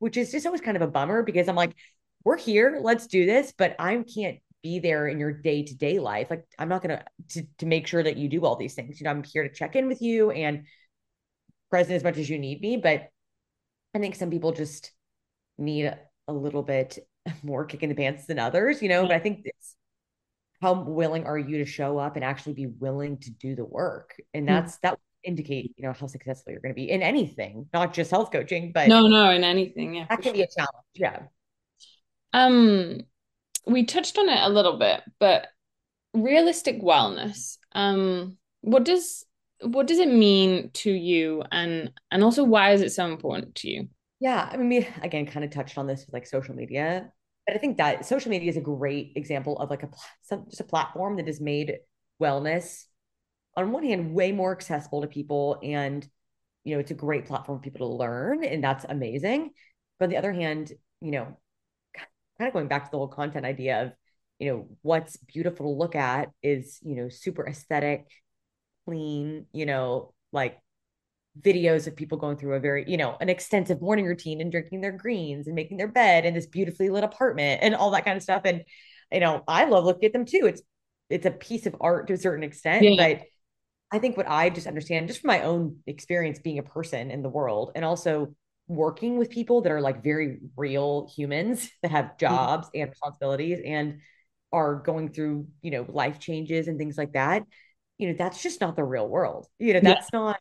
which 0.00 0.16
is 0.16 0.32
just 0.32 0.46
always 0.46 0.60
kind 0.60 0.76
of 0.76 0.82
a 0.82 0.88
bummer 0.88 1.22
because 1.22 1.48
I'm 1.48 1.56
like, 1.56 1.76
we're 2.24 2.36
here, 2.36 2.80
let's 2.82 3.06
do 3.06 3.24
this, 3.24 3.54
but 3.56 3.76
I 3.78 4.04
can't 4.14 4.40
be 4.62 4.78
there 4.78 5.08
in 5.08 5.18
your 5.18 5.32
day 5.32 5.62
to 5.62 5.74
day 5.74 5.98
life. 5.98 6.28
Like, 6.30 6.44
I'm 6.58 6.68
not 6.68 6.82
going 6.82 6.98
to 7.30 7.46
to 7.58 7.66
make 7.66 7.86
sure 7.86 8.02
that 8.02 8.16
you 8.16 8.28
do 8.28 8.44
all 8.44 8.56
these 8.56 8.74
things. 8.74 9.00
You 9.00 9.04
know, 9.04 9.10
I'm 9.10 9.24
here 9.24 9.46
to 9.46 9.54
check 9.54 9.76
in 9.76 9.88
with 9.88 10.02
you 10.02 10.30
and 10.30 10.64
present 11.70 11.96
as 11.96 12.04
much 12.04 12.18
as 12.18 12.28
you 12.28 12.38
need 12.38 12.60
me, 12.60 12.76
but 12.76 13.08
I 13.94 13.98
think 13.98 14.14
some 14.14 14.30
people 14.30 14.52
just 14.52 14.92
need 15.58 15.94
a 16.26 16.32
little 16.32 16.62
bit 16.62 16.98
more 17.42 17.64
kick 17.64 17.82
in 17.82 17.88
the 17.88 17.94
pants 17.94 18.26
than 18.26 18.38
others, 18.38 18.82
you 18.82 18.88
know, 18.88 19.02
but 19.02 19.12
I 19.12 19.18
think 19.18 19.42
it's 19.44 19.76
how 20.60 20.72
willing 20.82 21.24
are 21.24 21.38
you 21.38 21.58
to 21.58 21.64
show 21.64 21.98
up 21.98 22.16
and 22.16 22.24
actually 22.24 22.54
be 22.54 22.66
willing 22.66 23.18
to 23.18 23.30
do 23.30 23.54
the 23.54 23.64
work? 23.64 24.16
And 24.34 24.42
hmm. 24.48 24.54
that's 24.54 24.76
mm. 24.76 24.80
that 24.82 24.98
indicate, 25.24 25.74
you 25.76 25.84
know, 25.84 25.92
how 25.92 26.06
successful 26.06 26.52
you're 26.52 26.60
going 26.60 26.74
to 26.74 26.80
be 26.80 26.90
in 26.90 27.02
anything, 27.02 27.66
not 27.72 27.92
just 27.92 28.10
health 28.10 28.30
coaching, 28.32 28.72
but 28.72 28.88
no, 28.88 29.06
no, 29.06 29.30
in 29.30 29.44
anything. 29.44 29.94
Yeah. 29.94 30.06
That 30.08 30.22
can 30.22 30.24
sure. 30.24 30.32
be 30.34 30.42
a 30.42 30.46
challenge. 30.46 30.86
Yeah. 30.94 31.22
Um, 32.32 33.00
we 33.68 33.84
touched 33.84 34.18
on 34.18 34.28
it 34.28 34.40
a 34.40 34.48
little 34.48 34.78
bit, 34.78 35.02
but 35.18 35.48
realistic 36.14 36.82
wellness. 36.82 37.58
Um, 37.72 38.36
what 38.60 38.84
does 38.84 39.24
what 39.60 39.86
does 39.86 39.98
it 39.98 40.08
mean 40.08 40.70
to 40.72 40.90
you 40.90 41.42
and 41.50 41.90
and 42.12 42.22
also 42.22 42.44
why 42.44 42.72
is 42.72 42.80
it 42.80 42.92
so 42.92 43.06
important 43.06 43.54
to 43.56 43.70
you? 43.70 43.88
Yeah, 44.20 44.48
I 44.50 44.56
mean, 44.56 44.68
we 44.68 44.88
again 45.02 45.26
kind 45.26 45.44
of 45.44 45.50
touched 45.50 45.78
on 45.78 45.86
this 45.86 46.06
with 46.06 46.12
like 46.12 46.26
social 46.26 46.54
media, 46.54 47.10
but 47.46 47.56
I 47.56 47.58
think 47.58 47.78
that 47.78 48.06
social 48.06 48.30
media 48.30 48.50
is 48.50 48.56
a 48.56 48.62
great 48.62 49.12
example 49.16 49.58
of 49.58 49.70
like 49.70 49.82
a 49.82 49.90
some, 50.22 50.46
just 50.48 50.60
a 50.60 50.64
platform 50.64 51.16
that 51.16 51.26
has 51.26 51.40
made 51.40 51.78
wellness 52.20 52.84
on 53.56 53.72
one 53.72 53.84
hand 53.84 54.14
way 54.14 54.32
more 54.32 54.52
accessible 54.52 55.02
to 55.02 55.08
people 55.08 55.58
and 55.62 56.08
you 56.64 56.74
know 56.74 56.80
it's 56.80 56.90
a 56.90 56.94
great 56.94 57.26
platform 57.26 57.58
for 57.58 57.62
people 57.62 57.88
to 57.88 57.96
learn 57.96 58.44
and 58.44 58.62
that's 58.62 58.84
amazing 58.88 59.50
but 59.98 60.06
on 60.06 60.10
the 60.10 60.16
other 60.16 60.32
hand 60.32 60.72
you 61.00 61.10
know 61.10 61.36
kind 62.38 62.48
of 62.48 62.54
going 62.54 62.68
back 62.68 62.84
to 62.84 62.90
the 62.90 62.98
whole 62.98 63.08
content 63.08 63.44
idea 63.44 63.82
of 63.82 63.92
you 64.38 64.50
know 64.50 64.68
what's 64.82 65.16
beautiful 65.16 65.66
to 65.66 65.78
look 65.78 65.94
at 65.94 66.30
is 66.42 66.78
you 66.82 66.94
know 66.94 67.08
super 67.08 67.46
aesthetic 67.46 68.06
clean 68.86 69.46
you 69.52 69.66
know 69.66 70.12
like 70.32 70.58
videos 71.40 71.86
of 71.86 71.96
people 71.96 72.18
going 72.18 72.36
through 72.36 72.54
a 72.54 72.60
very 72.60 72.84
you 72.88 72.96
know 72.96 73.16
an 73.20 73.28
extensive 73.28 73.80
morning 73.80 74.06
routine 74.06 74.40
and 74.40 74.50
drinking 74.50 74.80
their 74.80 74.92
greens 74.92 75.46
and 75.46 75.54
making 75.54 75.76
their 75.76 75.88
bed 75.88 76.24
in 76.24 76.34
this 76.34 76.46
beautifully 76.46 76.88
lit 76.88 77.04
apartment 77.04 77.60
and 77.62 77.74
all 77.74 77.90
that 77.90 78.04
kind 78.04 78.16
of 78.16 78.22
stuff 78.22 78.42
and 78.44 78.62
you 79.12 79.20
know 79.20 79.42
i 79.46 79.64
love 79.64 79.84
looking 79.84 80.06
at 80.06 80.12
them 80.12 80.24
too 80.24 80.42
it's 80.44 80.62
it's 81.10 81.26
a 81.26 81.30
piece 81.30 81.66
of 81.66 81.76
art 81.80 82.06
to 82.06 82.12
a 82.14 82.18
certain 82.18 82.42
extent 82.42 82.84
yeah. 82.84 82.94
but 82.96 83.22
i 83.92 83.98
think 83.98 84.16
what 84.16 84.28
i 84.28 84.50
just 84.50 84.66
understand 84.66 85.06
just 85.06 85.20
from 85.20 85.28
my 85.28 85.42
own 85.42 85.76
experience 85.86 86.38
being 86.38 86.58
a 86.58 86.62
person 86.62 87.10
in 87.10 87.22
the 87.22 87.28
world 87.28 87.72
and 87.74 87.84
also 87.84 88.34
working 88.68 89.16
with 89.16 89.30
people 89.30 89.62
that 89.62 89.72
are 89.72 89.80
like 89.80 90.04
very 90.04 90.38
real 90.56 91.10
humans 91.16 91.70
that 91.82 91.90
have 91.90 92.06
mm-hmm. 92.06 92.18
jobs 92.18 92.68
and 92.74 92.90
responsibilities 92.90 93.60
and 93.64 94.00
are 94.52 94.76
going 94.76 95.10
through 95.10 95.46
you 95.60 95.70
know 95.70 95.84
life 95.88 96.18
changes 96.18 96.68
and 96.68 96.78
things 96.78 96.96
like 96.96 97.12
that 97.12 97.42
you 97.98 98.08
know 98.08 98.14
that's 98.16 98.42
just 98.42 98.60
not 98.60 98.76
the 98.76 98.84
real 98.84 99.06
world 99.06 99.46
you 99.58 99.74
know 99.74 99.80
that's 99.80 100.08
yeah. 100.12 100.18
not 100.18 100.40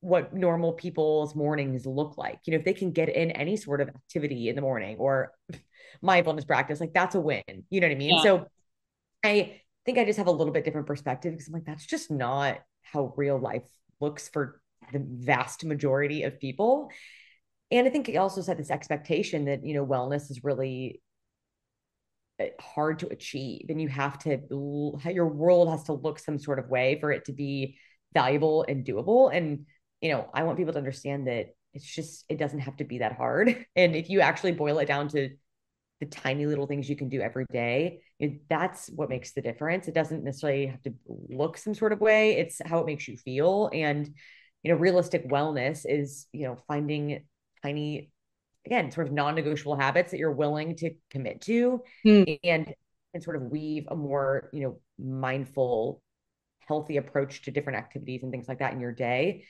what 0.00 0.34
normal 0.34 0.72
people's 0.72 1.34
mornings 1.36 1.86
look 1.86 2.18
like 2.18 2.40
you 2.44 2.50
know 2.50 2.58
if 2.58 2.64
they 2.64 2.72
can 2.74 2.90
get 2.90 3.08
in 3.08 3.30
any 3.30 3.56
sort 3.56 3.80
of 3.80 3.88
activity 3.88 4.48
in 4.48 4.56
the 4.56 4.60
morning 4.60 4.96
or 4.98 5.32
mindfulness 6.02 6.44
practice 6.44 6.80
like 6.80 6.92
that's 6.92 7.14
a 7.14 7.20
win 7.20 7.42
you 7.70 7.80
know 7.80 7.86
what 7.86 7.94
i 7.94 7.98
mean 7.98 8.16
yeah. 8.16 8.22
so 8.22 8.46
i 9.24 9.60
think 9.86 9.98
i 9.98 10.04
just 10.04 10.18
have 10.18 10.26
a 10.26 10.32
little 10.32 10.52
bit 10.52 10.64
different 10.64 10.86
perspective 10.86 11.32
because 11.32 11.46
i'm 11.46 11.54
like 11.54 11.64
that's 11.64 11.86
just 11.86 12.10
not 12.10 12.58
how 12.82 13.14
real 13.16 13.38
life 13.38 13.62
looks 14.00 14.28
for 14.28 14.60
the 14.92 15.02
vast 15.08 15.64
majority 15.64 16.24
of 16.24 16.40
people 16.40 16.90
and 17.70 17.86
i 17.86 17.90
think 17.90 18.08
it 18.08 18.16
also 18.16 18.40
set 18.40 18.56
this 18.56 18.70
expectation 18.70 19.46
that 19.46 19.64
you 19.64 19.74
know 19.74 19.84
wellness 19.84 20.30
is 20.30 20.44
really 20.44 21.00
eh, 22.38 22.48
hard 22.60 22.98
to 22.98 23.08
achieve 23.08 23.66
and 23.68 23.80
you 23.80 23.88
have 23.88 24.18
to 24.18 24.38
your 25.10 25.28
world 25.28 25.68
has 25.68 25.84
to 25.84 25.92
look 25.92 26.18
some 26.18 26.38
sort 26.38 26.58
of 26.58 26.68
way 26.68 26.98
for 27.00 27.10
it 27.12 27.24
to 27.24 27.32
be 27.32 27.76
valuable 28.12 28.64
and 28.68 28.86
doable. 28.86 29.34
And 29.34 29.66
you 30.00 30.10
know 30.10 30.28
i 30.32 30.42
want 30.42 30.58
people 30.58 30.72
to 30.72 30.78
understand 30.78 31.26
that 31.26 31.54
it's 31.72 31.84
just 31.84 32.24
it 32.28 32.38
doesn't 32.38 32.60
have 32.60 32.76
to 32.76 32.84
be 32.84 32.98
that 32.98 33.16
hard. 33.16 33.66
And 33.76 33.96
if 33.96 34.08
you 34.08 34.20
actually 34.20 34.52
boil 34.52 34.78
it 34.78 34.86
down 34.86 35.08
to 35.08 35.30
the 36.00 36.06
tiny 36.06 36.46
little 36.46 36.66
things 36.66 36.88
you 36.88 36.96
can 36.96 37.08
do 37.08 37.20
every 37.20 37.46
day 37.52 38.00
that's 38.48 38.88
what 38.88 39.08
makes 39.08 39.32
the 39.32 39.42
difference. 39.42 39.88
It 39.88 39.94
doesn't 39.94 40.24
necessarily 40.24 40.66
have 40.66 40.82
to 40.84 40.94
look 41.06 41.58
some 41.58 41.74
sort 41.74 41.92
of 41.92 42.00
way. 42.00 42.36
It's 42.38 42.60
how 42.64 42.78
it 42.78 42.86
makes 42.86 43.06
you 43.08 43.16
feel. 43.16 43.70
And 43.72 44.08
you 44.62 44.72
know 44.72 44.78
realistic 44.78 45.28
wellness 45.28 45.84
is 45.86 46.26
you 46.32 46.46
know 46.46 46.56
finding 46.66 47.24
tiny 47.64 48.10
again 48.66 48.90
sort 48.90 49.06
of 49.06 49.12
non-negotiable 49.12 49.76
habits 49.76 50.10
that 50.10 50.18
you're 50.18 50.32
willing 50.32 50.76
to 50.76 50.90
commit 51.10 51.40
to 51.42 51.82
mm. 52.06 52.38
and 52.44 52.74
and 53.12 53.22
sort 53.22 53.36
of 53.36 53.42
weave 53.42 53.84
a 53.88 53.96
more 53.96 54.50
you 54.52 54.62
know 54.62 54.78
mindful 54.98 56.02
healthy 56.66 56.96
approach 56.96 57.42
to 57.42 57.50
different 57.50 57.78
activities 57.78 58.22
and 58.22 58.32
things 58.32 58.48
like 58.48 58.58
that 58.58 58.72
in 58.72 58.80
your 58.80 58.92
day 58.92 59.44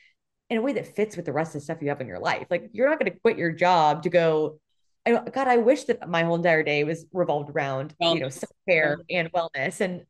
in 0.50 0.59
a 0.59 0.62
way 0.62 0.72
that 0.72 0.94
fits 0.94 1.16
with 1.16 1.24
the 1.24 1.33
rest 1.33 1.55
of 1.55 1.61
the 1.61 1.64
stuff 1.64 1.79
you 1.81 1.88
have 1.88 2.00
in 2.00 2.07
your 2.07 2.18
life 2.18 2.46
like 2.50 2.70
you're 2.72 2.88
not 2.88 2.98
going 2.98 3.11
to 3.11 3.18
quit 3.20 3.38
your 3.38 3.53
job 3.53 4.03
to 4.03 4.09
go 4.09 4.59
God, 5.07 5.48
I 5.48 5.59
wish 5.59 5.85
that 5.85 6.09
my 6.09 6.22
whole 6.22 6.37
entire 6.37 6.62
day 6.62 6.83
was 6.83 7.05
revolved 7.12 7.50
around, 7.50 7.94
well, 8.00 8.14
you 8.14 8.22
know, 8.22 8.31
self 8.31 8.57
care 8.66 8.96
and 9.11 9.31
wellness, 9.33 9.83
and 9.83 10.03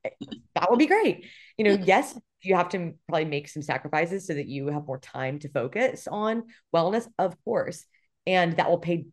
that 0.55 0.71
would 0.71 0.79
be 0.79 0.87
great. 0.87 1.27
You 1.59 1.64
know, 1.64 1.85
yes, 1.85 2.17
you 2.43 2.55
have 2.55 2.69
to 2.69 2.93
probably 3.09 3.25
make 3.25 3.49
some 3.49 3.61
sacrifices 3.61 4.25
so 4.25 4.35
that 4.35 4.47
you 4.47 4.69
have 4.69 4.87
more 4.87 5.01
time 5.01 5.40
to 5.40 5.49
focus 5.49 6.07
on 6.07 6.45
wellness, 6.73 7.09
of 7.19 7.35
course 7.45 7.85
and 8.26 8.56
that 8.56 8.68
will 8.68 8.78
pay 8.78 9.06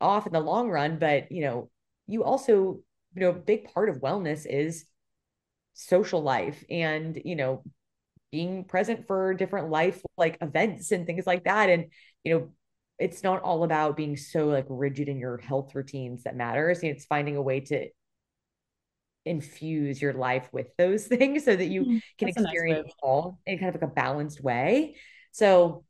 off 0.00 0.26
in 0.26 0.32
the 0.32 0.40
long 0.40 0.68
run 0.68 0.98
but 0.98 1.30
you 1.32 1.42
know 1.42 1.70
you 2.06 2.24
also 2.24 2.80
you 3.14 3.20
know 3.22 3.30
a 3.30 3.32
big 3.32 3.72
part 3.72 3.88
of 3.88 3.96
wellness 3.96 4.46
is 4.48 4.84
social 5.74 6.22
life 6.22 6.64
and 6.70 7.20
you 7.24 7.36
know 7.36 7.62
being 8.30 8.64
present 8.64 9.06
for 9.06 9.34
different 9.34 9.70
life 9.70 10.02
like 10.16 10.36
events 10.40 10.92
and 10.92 11.06
things 11.06 11.26
like 11.26 11.44
that. 11.44 11.70
And 11.70 11.86
you 12.24 12.34
know 12.34 12.48
it's 12.98 13.22
not 13.22 13.42
all 13.42 13.62
about 13.62 13.96
being 13.96 14.16
so 14.16 14.48
like 14.48 14.66
rigid 14.68 15.08
in 15.08 15.18
your 15.18 15.38
health 15.38 15.74
routines 15.74 16.24
that 16.24 16.36
matters. 16.36 16.80
It's 16.82 17.06
finding 17.06 17.36
a 17.36 17.42
way 17.42 17.60
to 17.60 17.88
infuse 19.24 20.00
your 20.00 20.14
life 20.14 20.48
with 20.52 20.66
those 20.76 21.06
things 21.06 21.44
so 21.44 21.54
that 21.54 21.66
you 21.66 21.84
mm, 21.84 22.00
can 22.18 22.28
experience 22.28 22.86
nice 22.86 22.94
all 23.02 23.38
in 23.46 23.58
kind 23.58 23.74
of 23.74 23.80
like 23.80 23.90
a 23.90 23.94
balanced 23.94 24.42
way. 24.42 24.96
So 25.32 25.84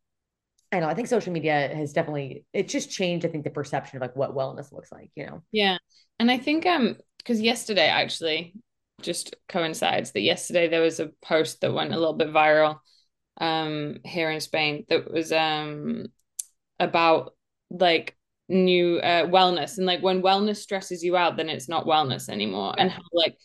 I 0.70 0.80
know. 0.80 0.88
I 0.88 0.94
think 0.94 1.08
social 1.08 1.32
media 1.32 1.70
has 1.74 1.92
definitely 1.92 2.44
it 2.52 2.68
just 2.68 2.90
changed. 2.90 3.24
I 3.24 3.30
think 3.30 3.44
the 3.44 3.50
perception 3.50 3.96
of 3.96 4.02
like 4.02 4.16
what 4.16 4.34
wellness 4.34 4.72
looks 4.72 4.92
like. 4.92 5.10
You 5.14 5.26
know. 5.26 5.42
Yeah, 5.50 5.78
and 6.18 6.30
I 6.30 6.38
think 6.38 6.66
um 6.66 6.96
because 7.18 7.40
yesterday 7.40 7.88
actually 7.88 8.54
just 9.00 9.36
coincides 9.48 10.12
that 10.12 10.20
yesterday 10.20 10.68
there 10.68 10.82
was 10.82 11.00
a 11.00 11.10
post 11.22 11.60
that 11.60 11.72
went 11.72 11.92
a 11.92 11.98
little 11.98 12.14
bit 12.14 12.32
viral 12.32 12.78
um 13.40 13.98
here 14.04 14.30
in 14.30 14.40
Spain 14.40 14.84
that 14.88 15.10
was 15.10 15.32
um 15.32 16.06
about 16.80 17.34
like 17.70 18.16
new 18.48 18.98
uh, 18.98 19.26
wellness 19.26 19.76
and 19.76 19.86
like 19.86 20.02
when 20.02 20.22
wellness 20.22 20.56
stresses 20.56 21.02
you 21.02 21.16
out 21.16 21.36
then 21.36 21.50
it's 21.50 21.68
not 21.68 21.84
wellness 21.84 22.30
anymore 22.30 22.74
and 22.78 22.90
how 22.90 23.02
like 23.12 23.36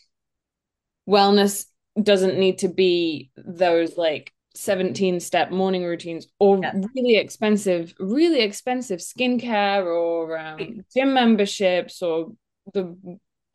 wellness 1.06 1.66
doesn't 2.02 2.38
need 2.38 2.58
to 2.58 2.68
be 2.68 3.30
those 3.36 3.98
like 3.98 4.32
17 4.54 5.20
step 5.20 5.50
morning 5.50 5.84
routines 5.84 6.26
or 6.38 6.60
yeah. 6.62 6.72
really 6.94 7.16
expensive 7.16 7.92
really 7.98 8.40
expensive 8.40 9.00
skincare 9.00 9.84
or 9.84 10.38
um, 10.38 10.84
gym 10.94 11.12
memberships 11.12 12.02
or 12.02 12.32
the 12.72 12.96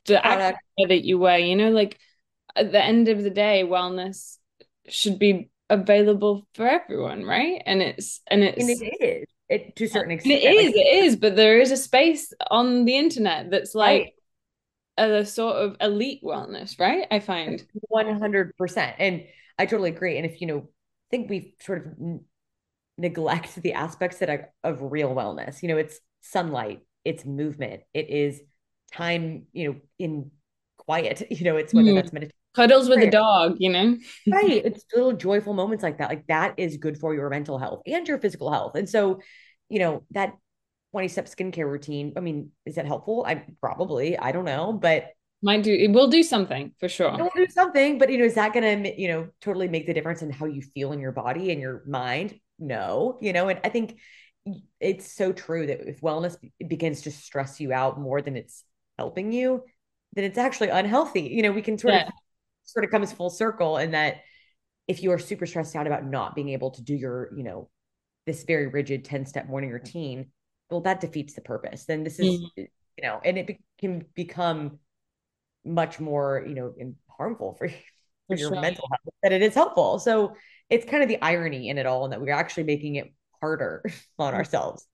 the 0.05 0.25
active 0.25 0.89
that 0.89 1.05
you 1.05 1.17
wear 1.17 1.37
you 1.37 1.55
know 1.55 1.69
like 1.69 1.97
at 2.55 2.71
the 2.71 2.83
end 2.83 3.07
of 3.07 3.23
the 3.23 3.29
day 3.29 3.63
wellness 3.63 4.37
should 4.87 5.19
be 5.19 5.49
available 5.69 6.47
for 6.53 6.67
everyone 6.67 7.23
right? 7.23 7.61
And 7.65 7.81
it's 7.81 8.21
and 8.27 8.43
it's 8.43 8.59
and 8.59 8.69
it 8.69 9.01
is 9.01 9.25
it 9.49 9.75
to 9.75 9.85
a 9.85 9.87
certain 9.87 10.11
extent 10.11 10.41
it 10.41 10.53
is 10.53 10.65
like, 10.67 10.75
it 10.75 11.05
is 11.05 11.15
but 11.15 11.35
there 11.35 11.59
is 11.59 11.71
a 11.71 11.77
space 11.77 12.33
on 12.49 12.85
the 12.85 12.97
internet 12.97 13.49
that's 13.51 13.75
like 13.75 14.13
right. 14.97 15.09
a 15.09 15.25
sort 15.25 15.57
of 15.57 15.77
elite 15.79 16.21
wellness 16.23 16.79
right? 16.79 17.07
I 17.11 17.19
find. 17.19 17.63
100% 17.91 18.93
and 18.99 19.23
i 19.57 19.65
totally 19.65 19.89
agree 19.89 20.17
and 20.17 20.25
if 20.25 20.41
you 20.41 20.47
know 20.47 20.69
think 21.09 21.29
we 21.29 21.55
sort 21.59 21.85
of 21.85 21.93
n- 21.99 22.25
neglect 22.97 23.55
the 23.55 23.73
aspects 23.73 24.19
that 24.19 24.29
are 24.29 24.49
of 24.63 24.79
real 24.81 25.13
wellness. 25.15 25.61
You 25.61 25.69
know, 25.69 25.77
it's 25.77 25.99
sunlight, 26.21 26.81
it's 27.05 27.25
movement, 27.25 27.81
it 27.93 28.09
is 28.09 28.41
time, 28.91 29.45
you 29.53 29.69
know, 29.69 29.79
in 29.97 30.31
quiet. 30.77 31.23
You 31.29 31.45
know, 31.45 31.57
it's 31.57 31.73
whether 31.73 31.91
mm. 31.91 31.95
that's 31.95 32.13
meditation. 32.13 32.35
Cuddles 32.55 32.89
with 32.89 32.99
a 32.99 33.11
dog, 33.11 33.57
you 33.59 33.69
know? 33.69 33.95
right. 34.31 34.65
It's 34.65 34.83
little 34.93 35.13
joyful 35.13 35.53
moments 35.53 35.83
like 35.83 35.99
that. 35.99 36.09
Like 36.09 36.25
that 36.27 36.55
is 36.57 36.77
good 36.77 36.97
for 36.97 37.13
your 37.13 37.29
mental 37.29 37.59
health 37.59 37.83
and 37.85 38.07
your 38.07 38.17
physical 38.17 38.51
health. 38.51 38.75
And 38.75 38.89
so, 38.89 39.21
you 39.69 39.79
know, 39.79 40.03
that 40.11 40.33
20 40.91 41.07
step 41.07 41.27
skincare 41.27 41.69
routine, 41.69 42.13
I 42.17 42.21
mean, 42.21 42.51
is 42.65 42.75
that 42.75 42.87
helpful? 42.87 43.23
I 43.25 43.45
probably, 43.61 44.17
I 44.17 44.31
don't 44.31 44.45
know, 44.45 44.73
but 44.73 45.09
might 45.41 45.63
do 45.63 45.73
it 45.73 45.91
will 45.91 46.07
do 46.07 46.21
something 46.21 46.73
for 46.79 46.89
sure 46.89 47.13
it 47.13 47.21
will 47.21 47.31
do 47.35 47.47
something 47.47 47.97
but 47.97 48.11
you 48.11 48.17
know 48.17 48.25
is 48.25 48.35
that 48.35 48.53
going 48.53 48.83
to 48.83 49.01
you 49.01 49.07
know 49.07 49.27
totally 49.41 49.67
make 49.67 49.85
the 49.87 49.93
difference 49.93 50.21
in 50.21 50.29
how 50.29 50.45
you 50.45 50.61
feel 50.61 50.91
in 50.91 50.99
your 50.99 51.11
body 51.11 51.51
and 51.51 51.61
your 51.61 51.83
mind 51.87 52.37
no 52.57 53.17
you 53.21 53.31
know 53.31 53.47
and 53.47 53.59
i 53.63 53.69
think 53.69 53.97
it's 54.79 55.13
so 55.13 55.31
true 55.31 55.67
that 55.67 55.87
if 55.87 56.01
wellness 56.01 56.35
begins 56.67 57.01
to 57.01 57.11
stress 57.11 57.59
you 57.59 57.71
out 57.71 57.99
more 57.99 58.21
than 58.21 58.35
it's 58.35 58.63
helping 58.97 59.31
you 59.31 59.63
then 60.13 60.25
it's 60.25 60.37
actually 60.37 60.69
unhealthy 60.69 61.21
you 61.21 61.41
know 61.41 61.51
we 61.51 61.61
can 61.61 61.77
sort 61.77 61.93
yeah. 61.93 62.07
of 62.07 62.13
sort 62.63 62.83
of 62.83 62.91
comes 62.91 63.13
full 63.13 63.29
circle 63.29 63.77
in 63.77 63.91
that 63.91 64.17
if 64.87 65.03
you 65.03 65.11
are 65.11 65.19
super 65.19 65.45
stressed 65.45 65.75
out 65.75 65.87
about 65.87 66.05
not 66.05 66.35
being 66.35 66.49
able 66.49 66.71
to 66.71 66.81
do 66.81 66.95
your 66.95 67.29
you 67.35 67.43
know 67.43 67.69
this 68.25 68.43
very 68.43 68.67
rigid 68.67 69.05
10 69.05 69.25
step 69.25 69.47
morning 69.47 69.69
routine 69.69 70.31
well 70.69 70.81
that 70.81 70.99
defeats 70.99 71.33
the 71.33 71.41
purpose 71.41 71.85
then 71.85 72.03
this 72.03 72.19
is 72.19 72.27
mm-hmm. 72.27 72.61
you 72.61 73.03
know 73.03 73.21
and 73.23 73.37
it 73.37 73.47
be- 73.47 73.59
can 73.79 74.05
become 74.15 74.79
much 75.65 75.99
more, 75.99 76.43
you 76.47 76.55
know, 76.55 76.73
harmful 77.09 77.55
for 77.57 77.67
for, 77.69 77.75
for 78.27 78.35
your 78.35 78.51
sure. 78.51 78.61
mental 78.61 78.87
health 78.89 79.13
that 79.23 79.31
it 79.31 79.41
is 79.41 79.55
helpful. 79.55 79.99
So 79.99 80.35
it's 80.69 80.85
kind 80.85 81.01
of 81.01 81.09
the 81.09 81.21
irony 81.21 81.69
in 81.69 81.77
it 81.77 81.85
all, 81.85 82.03
and 82.03 82.13
that 82.13 82.21
we're 82.21 82.33
actually 82.33 82.63
making 82.63 82.95
it 82.95 83.13
harder 83.39 83.83
on 84.19 84.33
ourselves. 84.33 84.85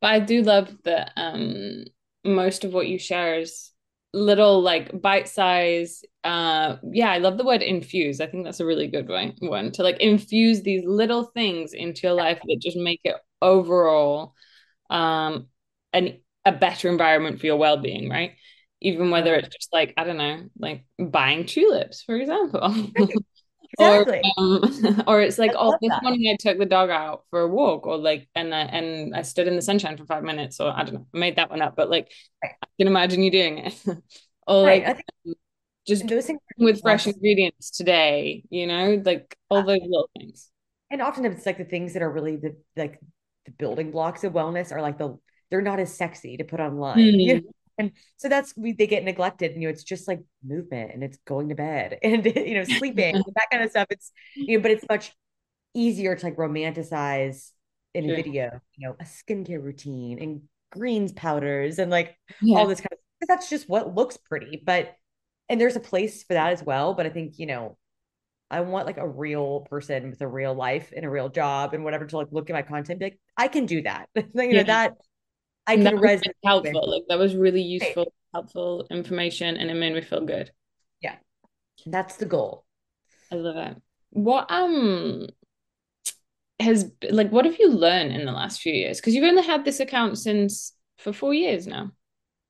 But 0.00 0.12
I 0.12 0.20
do 0.20 0.42
love 0.42 0.74
that 0.84 1.12
um, 1.16 1.84
most 2.24 2.64
of 2.64 2.72
what 2.72 2.88
you 2.88 2.98
share 2.98 3.38
is 3.38 3.72
little 4.12 4.60
like 4.60 5.00
bite 5.00 5.28
size 5.28 6.02
uh 6.24 6.76
yeah 6.92 7.10
i 7.10 7.18
love 7.18 7.38
the 7.38 7.44
word 7.44 7.62
infuse 7.62 8.20
i 8.20 8.26
think 8.26 8.44
that's 8.44 8.58
a 8.58 8.66
really 8.66 8.88
good 8.88 9.08
one 9.08 9.32
one 9.38 9.70
to 9.70 9.84
like 9.84 10.00
infuse 10.00 10.62
these 10.62 10.84
little 10.84 11.24
things 11.24 11.72
into 11.72 12.08
your 12.08 12.14
life 12.14 12.40
that 12.44 12.58
just 12.60 12.76
make 12.76 13.00
it 13.04 13.14
overall 13.40 14.34
um 14.90 15.46
an 15.92 16.18
a 16.44 16.50
better 16.50 16.88
environment 16.88 17.38
for 17.38 17.46
your 17.46 17.56
well-being 17.56 18.10
right 18.10 18.32
even 18.80 19.10
whether 19.10 19.34
it's 19.34 19.48
just 19.48 19.72
like 19.72 19.94
i 19.96 20.04
don't 20.04 20.16
know 20.16 20.42
like 20.58 20.84
buying 20.98 21.44
tulips 21.46 22.02
for 22.02 22.16
example 22.16 22.74
exactly. 23.78 24.22
or 24.36 24.42
um, 24.42 25.04
or 25.06 25.20
it's 25.20 25.38
like 25.38 25.52
oh 25.56 25.76
this 25.80 25.90
that. 25.90 26.02
morning 26.02 26.30
i 26.30 26.36
took 26.36 26.58
the 26.58 26.66
dog 26.66 26.90
out 26.90 27.24
for 27.30 27.40
a 27.40 27.48
walk 27.48 27.86
or 27.86 27.96
like 27.96 28.28
and 28.34 28.54
I, 28.54 28.60
and 28.60 29.14
i 29.14 29.22
stood 29.22 29.48
in 29.48 29.56
the 29.56 29.62
sunshine 29.62 29.96
for 29.96 30.06
five 30.06 30.22
minutes 30.22 30.60
or 30.60 30.70
i 30.70 30.82
don't 30.84 30.94
know 30.94 31.06
I 31.14 31.18
made 31.18 31.36
that 31.36 31.50
one 31.50 31.62
up 31.62 31.76
but 31.76 31.90
like 31.90 32.10
right. 32.42 32.52
i 32.62 32.66
can 32.78 32.86
imagine 32.86 33.22
you 33.22 33.30
doing 33.30 33.58
it 33.58 33.74
or 34.46 34.64
right. 34.64 34.84
like 34.84 35.04
um, 35.26 35.34
just 35.86 36.04
with 36.58 36.82
fresh 36.82 37.06
ingredients 37.06 37.70
today 37.70 38.44
you 38.50 38.66
know 38.66 39.02
like 39.04 39.36
all 39.48 39.62
those 39.62 39.80
little 39.82 40.10
things 40.18 40.48
and 40.90 41.00
often 41.00 41.24
it's 41.24 41.46
like 41.46 41.58
the 41.58 41.64
things 41.64 41.94
that 41.94 42.02
are 42.02 42.10
really 42.10 42.36
the 42.36 42.56
like 42.76 42.98
the 43.46 43.52
building 43.52 43.90
blocks 43.90 44.24
of 44.24 44.32
wellness 44.32 44.72
are 44.72 44.82
like 44.82 44.98
the 44.98 45.18
they're 45.50 45.62
not 45.62 45.80
as 45.80 45.92
sexy 45.96 46.36
to 46.36 46.44
put 46.44 46.60
online 46.60 46.98
mm. 46.98 47.20
you 47.20 47.34
know? 47.34 47.40
And 47.80 47.92
so 48.16 48.28
that's 48.28 48.54
we 48.56 48.72
they 48.72 48.86
get 48.86 49.02
neglected 49.02 49.52
and 49.52 49.62
you 49.62 49.68
know 49.68 49.72
it's 49.72 49.82
just 49.82 50.06
like 50.06 50.20
movement 50.44 50.92
and 50.92 51.02
it's 51.02 51.18
going 51.26 51.48
to 51.48 51.54
bed 51.54 51.98
and 52.02 52.24
you 52.24 52.54
know 52.54 52.64
sleeping 52.64 53.14
that 53.14 53.46
kind 53.50 53.62
of 53.64 53.70
stuff 53.70 53.86
it's 53.90 54.12
you 54.34 54.56
know 54.56 54.62
but 54.62 54.70
it's 54.70 54.84
much 54.88 55.12
easier 55.74 56.14
to 56.14 56.26
like 56.26 56.36
romanticize 56.36 57.50
in 57.94 58.04
sure. 58.04 58.14
a 58.14 58.16
video 58.16 58.60
you 58.76 58.86
know 58.86 58.96
a 59.00 59.04
skincare 59.04 59.62
routine 59.62 60.18
and 60.20 60.42
greens 60.70 61.12
powders 61.12 61.78
and 61.78 61.90
like 61.90 62.16
yeah. 62.40 62.58
all 62.58 62.66
this 62.66 62.80
kind 62.80 62.92
of 62.92 62.98
that's 63.28 63.50
just 63.50 63.68
what 63.68 63.94
looks 63.94 64.16
pretty 64.16 64.62
but 64.64 64.94
and 65.48 65.60
there's 65.60 65.76
a 65.76 65.80
place 65.80 66.22
for 66.22 66.34
that 66.34 66.52
as 66.52 66.62
well 66.62 66.94
but 66.94 67.06
i 67.06 67.10
think 67.10 67.38
you 67.38 67.46
know 67.46 67.76
I 68.52 68.62
want 68.62 68.86
like 68.86 68.96
a 68.96 69.06
real 69.06 69.60
person 69.70 70.10
with 70.10 70.20
a 70.22 70.26
real 70.26 70.54
life 70.54 70.92
and 70.94 71.04
a 71.04 71.10
real 71.10 71.28
job 71.28 71.72
and 71.72 71.84
whatever 71.84 72.04
to 72.04 72.16
like 72.16 72.28
look 72.32 72.50
at 72.50 72.52
my 72.52 72.62
content 72.62 72.98
be 72.98 73.06
like, 73.06 73.20
I 73.36 73.46
can 73.46 73.64
do 73.64 73.82
that. 73.82 74.08
you 74.16 74.24
know, 74.34 74.42
yeah. 74.42 74.62
that 74.64 74.94
I 75.66 75.76
can 75.76 75.98
resonate. 75.98 76.32
Helpful. 76.44 76.80
With. 76.80 76.90
Like 76.90 77.02
that 77.08 77.18
was 77.18 77.34
really 77.36 77.62
useful, 77.62 78.04
right. 78.04 78.12
helpful 78.34 78.86
information 78.90 79.56
and 79.56 79.70
it 79.70 79.74
made 79.74 79.94
me 79.94 80.00
feel 80.00 80.24
good. 80.24 80.50
Yeah. 81.00 81.16
That's 81.86 82.16
the 82.16 82.26
goal. 82.26 82.64
I 83.32 83.36
love 83.36 83.56
it. 83.56 83.76
What 84.10 84.50
um 84.50 85.28
has 86.58 86.90
like 87.10 87.30
what 87.30 87.44
have 87.44 87.58
you 87.58 87.70
learned 87.70 88.12
in 88.12 88.26
the 88.26 88.32
last 88.32 88.60
few 88.60 88.72
years? 88.72 89.00
Because 89.00 89.14
you've 89.14 89.24
only 89.24 89.42
had 89.44 89.64
this 89.64 89.80
account 89.80 90.18
since 90.18 90.72
for 90.98 91.12
four 91.12 91.32
years 91.32 91.66
now. 91.66 91.92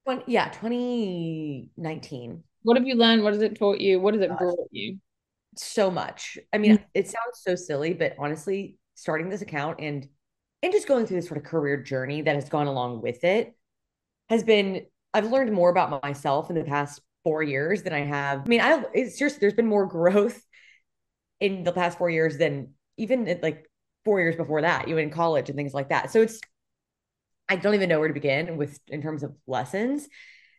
When, 0.04 0.22
yeah, 0.26 0.48
2019. 0.48 2.42
What 2.62 2.76
have 2.76 2.86
you 2.86 2.94
learned? 2.94 3.22
What 3.22 3.34
has 3.34 3.42
it 3.42 3.58
taught 3.58 3.80
you? 3.80 4.00
What 4.00 4.14
has 4.14 4.22
it 4.22 4.36
brought 4.36 4.68
you? 4.70 4.98
So 5.56 5.90
much. 5.90 6.38
I 6.52 6.58
mean, 6.58 6.76
mm-hmm. 6.76 6.84
it 6.94 7.08
sounds 7.08 7.40
so 7.42 7.54
silly, 7.54 7.92
but 7.94 8.14
honestly, 8.18 8.78
starting 8.94 9.28
this 9.28 9.42
account 9.42 9.80
and 9.80 10.08
and 10.62 10.72
just 10.72 10.88
going 10.88 11.06
through 11.06 11.16
this 11.16 11.26
sort 11.26 11.38
of 11.38 11.44
career 11.44 11.82
journey 11.82 12.22
that 12.22 12.34
has 12.34 12.48
gone 12.48 12.66
along 12.66 13.00
with 13.02 13.24
it 13.24 13.56
has 14.28 14.42
been 14.44 14.86
I've 15.12 15.30
learned 15.30 15.52
more 15.52 15.70
about 15.70 16.02
myself 16.02 16.50
in 16.50 16.56
the 16.56 16.64
past 16.64 17.00
four 17.24 17.42
years 17.42 17.82
than 17.82 17.92
I 17.92 18.04
have. 18.04 18.40
I 18.40 18.48
mean, 18.48 18.60
I 18.60 18.84
it's 18.94 19.18
seriously 19.18 19.40
there's 19.40 19.54
been 19.54 19.66
more 19.66 19.86
growth 19.98 20.40
in 21.40 21.64
the 21.64 21.72
past 21.72 21.98
four 21.98 22.10
years 22.10 22.38
than 22.38 22.74
even 22.96 23.40
like 23.42 23.68
four 24.04 24.20
years 24.20 24.36
before 24.36 24.62
that, 24.62 24.88
you 24.88 24.98
in 24.98 25.10
college 25.10 25.48
and 25.48 25.56
things 25.56 25.74
like 25.74 25.88
that. 25.88 26.10
So 26.10 26.22
it's 26.22 26.40
I 27.48 27.56
don't 27.56 27.74
even 27.74 27.88
know 27.88 27.98
where 27.98 28.08
to 28.08 28.14
begin 28.14 28.56
with 28.56 28.78
in 28.86 29.02
terms 29.02 29.24
of 29.24 29.34
lessons. 29.46 30.08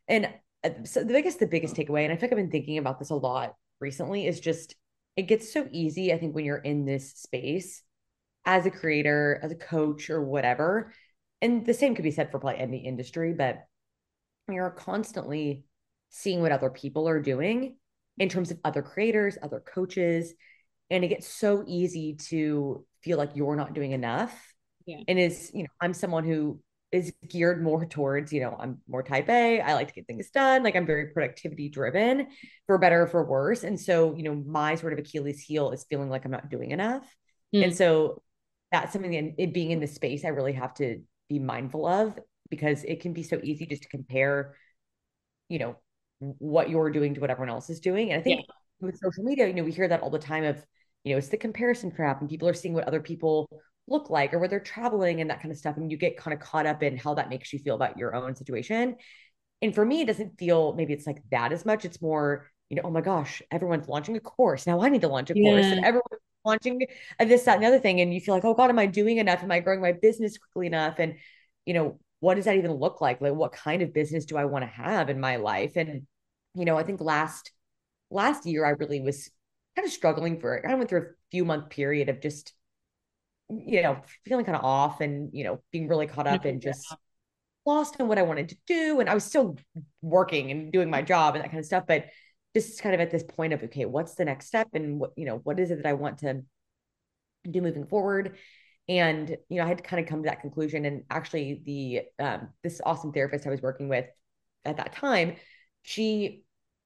And 0.09 0.29
uh, 0.63 0.71
so 0.83 1.03
the 1.03 1.13
biggest, 1.13 1.39
the 1.39 1.47
biggest 1.47 1.73
takeaway, 1.73 2.03
and 2.03 2.11
I 2.11 2.17
think 2.17 2.33
I've 2.33 2.37
been 2.37 2.51
thinking 2.51 2.77
about 2.77 2.99
this 2.99 3.11
a 3.11 3.15
lot 3.15 3.55
recently, 3.79 4.27
is 4.27 4.41
just 4.41 4.75
it 5.15 5.23
gets 5.23 5.53
so 5.53 5.67
easy, 5.71 6.11
I 6.11 6.17
think, 6.17 6.35
when 6.35 6.43
you're 6.43 6.57
in 6.57 6.85
this 6.85 7.13
space 7.13 7.81
as 8.45 8.65
a 8.65 8.71
creator, 8.71 9.39
as 9.41 9.51
a 9.51 9.55
coach, 9.55 10.09
or 10.09 10.21
whatever. 10.23 10.93
And 11.41 11.65
the 11.65 11.73
same 11.73 11.95
could 11.95 12.03
be 12.03 12.11
said 12.11 12.31
for 12.31 12.39
probably 12.39 12.59
any 12.59 12.85
industry, 12.85 13.33
but 13.33 13.65
you're 14.49 14.69
constantly 14.69 15.65
seeing 16.09 16.41
what 16.41 16.51
other 16.51 16.69
people 16.69 17.07
are 17.07 17.21
doing 17.21 17.77
in 18.17 18.29
terms 18.29 18.51
of 18.51 18.59
other 18.63 18.81
creators, 18.81 19.37
other 19.41 19.59
coaches. 19.59 20.33
And 20.89 21.03
it 21.03 21.07
gets 21.07 21.27
so 21.27 21.63
easy 21.67 22.15
to 22.29 22.85
feel 23.01 23.17
like 23.17 23.31
you're 23.35 23.55
not 23.55 23.73
doing 23.73 23.91
enough. 23.91 24.53
Yeah. 24.85 24.97
And 25.07 25.17
is, 25.17 25.51
you 25.53 25.63
know, 25.63 25.69
I'm 25.79 25.93
someone 25.93 26.25
who 26.25 26.59
is 26.91 27.13
geared 27.27 27.63
more 27.63 27.85
towards, 27.89 28.33
you 28.33 28.41
know, 28.41 28.55
I'm 28.59 28.79
more 28.87 29.03
type 29.03 29.29
A. 29.29 29.61
I 29.61 29.73
like 29.73 29.87
to 29.87 29.93
get 29.93 30.07
things 30.07 30.29
done. 30.29 30.63
Like 30.63 30.75
I'm 30.75 30.85
very 30.85 31.07
productivity 31.07 31.69
driven 31.69 32.27
for 32.67 32.77
better 32.77 33.03
or 33.03 33.07
for 33.07 33.23
worse. 33.23 33.63
And 33.63 33.79
so, 33.79 34.15
you 34.15 34.23
know, 34.23 34.35
my 34.35 34.75
sort 34.75 34.93
of 34.93 34.99
Achilles 34.99 35.39
heel 35.39 35.71
is 35.71 35.85
feeling 35.89 36.09
like 36.09 36.25
I'm 36.25 36.31
not 36.31 36.49
doing 36.49 36.71
enough. 36.71 37.07
Mm. 37.55 37.63
And 37.65 37.75
so 37.75 38.21
that's 38.71 38.93
something 38.93 39.11
that 39.11 39.41
it 39.41 39.53
being 39.53 39.71
in 39.71 39.79
the 39.79 39.87
space 39.87 40.23
I 40.25 40.29
really 40.29 40.53
have 40.53 40.73
to 40.75 41.01
be 41.29 41.39
mindful 41.39 41.85
of 41.85 42.17
because 42.49 42.83
it 42.83 43.01
can 43.01 43.13
be 43.13 43.23
so 43.23 43.39
easy 43.43 43.65
just 43.65 43.83
to 43.83 43.89
compare, 43.89 44.55
you 45.49 45.59
know, 45.59 45.75
what 46.19 46.69
you're 46.69 46.91
doing 46.91 47.13
to 47.15 47.21
what 47.21 47.29
everyone 47.29 47.49
else 47.49 47.69
is 47.69 47.79
doing. 47.79 48.11
And 48.11 48.19
I 48.19 48.23
think 48.23 48.41
yeah. 48.41 48.85
with 48.85 48.99
social 48.99 49.23
media, 49.23 49.47
you 49.47 49.53
know, 49.53 49.63
we 49.63 49.71
hear 49.71 49.87
that 49.87 50.01
all 50.01 50.09
the 50.09 50.19
time 50.19 50.43
of, 50.43 50.63
you 51.03 51.13
know, 51.13 51.17
it's 51.17 51.29
the 51.29 51.37
comparison 51.37 51.91
trap 51.91 52.21
and 52.21 52.29
people 52.29 52.47
are 52.47 52.53
seeing 52.53 52.73
what 52.73 52.87
other 52.87 53.01
people 53.01 53.49
look 53.87 54.09
like 54.09 54.33
or 54.33 54.39
where 54.39 54.47
they're 54.47 54.59
traveling 54.59 55.21
and 55.21 55.29
that 55.29 55.41
kind 55.41 55.51
of 55.51 55.57
stuff. 55.57 55.77
And 55.77 55.91
you 55.91 55.97
get 55.97 56.17
kind 56.17 56.33
of 56.33 56.39
caught 56.39 56.65
up 56.65 56.83
in 56.83 56.97
how 56.97 57.15
that 57.15 57.29
makes 57.29 57.51
you 57.51 57.59
feel 57.59 57.75
about 57.75 57.97
your 57.97 58.15
own 58.15 58.35
situation. 58.35 58.95
And 59.61 59.73
for 59.73 59.85
me, 59.85 60.01
it 60.01 60.07
doesn't 60.07 60.37
feel 60.37 60.73
maybe 60.73 60.93
it's 60.93 61.07
like 61.07 61.21
that 61.31 61.51
as 61.51 61.65
much. 61.65 61.85
It's 61.85 62.01
more, 62.01 62.49
you 62.69 62.75
know, 62.75 62.83
oh 62.85 62.91
my 62.91 63.01
gosh, 63.01 63.41
everyone's 63.51 63.87
launching 63.87 64.15
a 64.15 64.19
course. 64.19 64.67
Now 64.67 64.81
I 64.81 64.89
need 64.89 65.01
to 65.01 65.07
launch 65.07 65.29
a 65.29 65.33
yeah. 65.35 65.51
course. 65.51 65.65
And 65.65 65.85
everyone's 65.85 66.20
launching 66.43 66.85
uh, 67.19 67.25
this, 67.25 67.43
that, 67.43 67.55
and 67.55 67.63
the 67.63 67.67
other 67.67 67.79
thing. 67.79 68.01
And 68.01 68.13
you 68.13 68.21
feel 68.21 68.35
like, 68.35 68.45
oh 68.45 68.53
God, 68.53 68.69
am 68.69 68.79
I 68.79 68.85
doing 68.85 69.17
enough? 69.17 69.43
Am 69.43 69.51
I 69.51 69.59
growing 69.59 69.81
my 69.81 69.91
business 69.91 70.37
quickly 70.37 70.67
enough? 70.67 70.99
And, 70.99 71.15
you 71.65 71.73
know, 71.73 71.99
what 72.19 72.35
does 72.35 72.45
that 72.45 72.57
even 72.57 72.71
look 72.73 73.01
like? 73.01 73.21
Like, 73.21 73.33
what 73.33 73.51
kind 73.51 73.81
of 73.81 73.93
business 73.93 74.25
do 74.25 74.37
I 74.37 74.45
want 74.45 74.63
to 74.63 74.69
have 74.69 75.09
in 75.09 75.19
my 75.19 75.37
life? 75.37 75.75
And, 75.75 76.07
you 76.53 76.65
know, 76.65 76.77
I 76.77 76.83
think 76.83 77.01
last, 77.01 77.51
last 78.09 78.45
year, 78.45 78.65
I 78.65 78.71
really 78.71 79.01
was 79.01 79.29
kind 79.75 79.85
of 79.85 79.91
struggling 79.91 80.39
for 80.39 80.55
it. 80.55 80.65
I 80.69 80.75
went 80.75 80.89
through 80.89 81.01
a 81.01 81.13
few 81.31 81.45
month 81.45 81.69
period 81.69 82.09
of 82.09 82.21
just, 82.21 82.53
you 83.49 83.81
know, 83.81 84.01
feeling 84.25 84.45
kind 84.45 84.57
of 84.57 84.63
off 84.63 85.01
and, 85.01 85.29
you 85.33 85.43
know, 85.43 85.61
being 85.71 85.87
really 85.87 86.07
caught 86.07 86.27
up 86.27 86.45
and 86.45 86.61
just 86.61 86.93
lost 87.65 87.99
in 87.99 88.07
what 88.07 88.17
I 88.17 88.23
wanted 88.23 88.49
to 88.49 88.57
do. 88.67 88.99
And 88.99 89.09
I 89.09 89.13
was 89.13 89.23
still 89.23 89.57
working 90.01 90.51
and 90.51 90.71
doing 90.71 90.89
my 90.89 91.01
job 91.01 91.35
and 91.35 91.43
that 91.43 91.49
kind 91.49 91.59
of 91.59 91.65
stuff. 91.65 91.85
But 91.87 92.05
just 92.53 92.81
kind 92.81 92.93
of 92.93 93.01
at 93.01 93.11
this 93.11 93.23
point 93.23 93.53
of 93.53 93.63
okay 93.63 93.85
what's 93.85 94.15
the 94.15 94.25
next 94.25 94.47
step? 94.47 94.69
And 94.73 94.99
what 94.99 95.11
you 95.15 95.25
know 95.25 95.37
what 95.43 95.59
is 95.59 95.71
it 95.71 95.77
that 95.77 95.85
i 95.85 95.93
want 95.93 96.19
to 96.19 96.43
do 97.49 97.61
moving 97.61 97.85
forward? 97.85 98.37
And 98.87 99.37
you 99.49 99.57
know 99.57 99.63
i 99.63 99.67
had 99.67 99.77
to 99.77 99.83
kind 99.83 100.01
of 100.01 100.09
come 100.09 100.23
to 100.23 100.29
that 100.29 100.41
conclusion. 100.41 100.85
And 100.85 101.03
actually 101.09 101.61
the 101.65 102.23
um, 102.23 102.49
this 102.63 102.81
awesome 102.85 103.13
therapist 103.13 103.47
i 103.47 103.49
was 103.49 103.61
working 103.61 103.89
with 103.89 104.05
at 104.65 104.77
that 104.77 104.93
time 104.93 105.35
she 105.83 106.43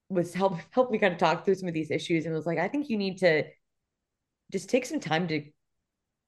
was 0.09 0.33
help 0.33 0.57
help 0.71 0.91
me 0.91 0.97
kind 0.97 1.13
of 1.13 1.19
talk 1.19 1.45
through 1.45 1.55
some 1.55 1.67
of 1.67 1.73
these 1.73 1.91
issues 1.91 2.25
and 2.25 2.33
was 2.33 2.45
like 2.45 2.59
i 2.59 2.67
think 2.67 2.89
you 2.89 2.97
need 2.97 3.17
to 3.17 3.43
just 4.51 4.69
take 4.69 4.85
some 4.85 4.99
time 4.99 5.27
to 5.27 5.43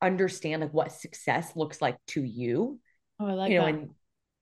understand 0.02 0.62
like 0.62 0.74
what 0.74 0.92
success 0.92 1.56
looks 1.56 1.82
like 1.82 1.98
to 2.08 2.24
you. 2.24 2.80
Oh 3.20 3.28
i 3.28 3.34
like 3.34 3.52
you 3.52 3.60
know 3.60 3.66
that. 3.66 3.74
and 3.74 3.90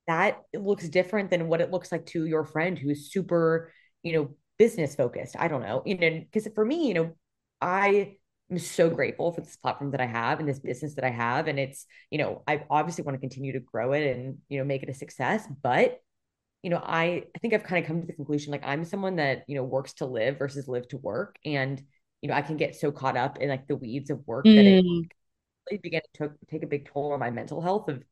that 0.08 0.42
looks 0.54 0.88
different 0.90 1.30
than 1.30 1.48
what 1.48 1.62
it 1.62 1.72
looks 1.72 1.92
like 1.92 2.06
to 2.08 2.26
your 2.26 2.46
friend 2.46 2.78
who's 2.78 3.12
super 3.12 3.72
you 4.04 4.14
know 4.14 4.30
business 4.58 4.96
focused. 4.96 5.36
I 5.38 5.48
don't 5.48 5.62
know, 5.62 5.84
you 5.86 5.98
know, 5.98 6.10
because 6.10 6.48
for 6.54 6.66
me, 6.66 6.88
you 6.88 6.94
know, 6.94 7.16
I 7.62 8.18
am 8.52 8.60
so 8.60 8.90
grateful 8.90 9.32
for 9.32 9.42
this 9.42 9.58
platform 9.58 9.92
that 9.92 10.02
I 10.02 10.06
have 10.06 10.40
and 10.40 10.48
this 10.48 10.60
business 10.60 10.96
that 10.96 11.04
I 11.04 11.10
have. 11.10 11.48
And 11.48 11.60
it's, 11.60 11.86
you 12.10 12.18
know, 12.18 12.44
I 12.48 12.64
obviously 12.70 13.04
want 13.04 13.16
to 13.16 13.20
continue 13.20 13.54
to 13.54 13.60
grow 13.60 13.94
it 13.94 14.16
and, 14.16 14.38
you 14.50 14.60
know, 14.60 14.66
make 14.66 14.84
it 14.84 14.90
a 14.90 14.94
success. 14.94 15.46
But, 15.62 16.02
you 16.64 16.70
know, 16.70 16.82
I, 16.84 17.24
I 17.36 17.40
think 17.40 17.54
I've 17.54 17.64
kind 17.64 17.84
of 17.84 17.88
come 17.88 18.02
to 18.02 18.08
the 18.08 18.14
conclusion 18.14 18.52
like 18.52 18.66
I'm 18.66 18.86
someone 18.86 19.18
that, 19.18 19.44
you 19.48 19.56
know, 19.56 19.64
works 19.64 19.94
to 19.96 20.06
live 20.06 20.38
versus 20.38 20.68
live 20.68 20.88
to 20.90 20.98
work. 20.98 21.38
And, 21.46 21.82
you 22.22 22.30
know, 22.30 22.36
I 22.36 22.42
can 22.42 22.58
get 22.58 22.76
so 22.76 22.92
caught 22.92 23.18
up 23.18 23.40
in 23.40 23.50
like 23.50 23.68
the 23.68 23.76
weeds 23.76 24.10
of 24.10 24.26
work 24.26 24.46
mm. 24.46 24.56
that 24.56 24.66
it 24.66 24.86
mm. 24.86 25.10
really 25.70 25.80
began 25.82 26.02
to 26.16 26.32
take 26.50 26.64
a 26.64 26.68
big 26.68 26.90
toll 26.90 27.14
on 27.14 27.20
my 27.20 27.32
mental 27.32 27.62
health 27.62 27.90
of 27.90 28.04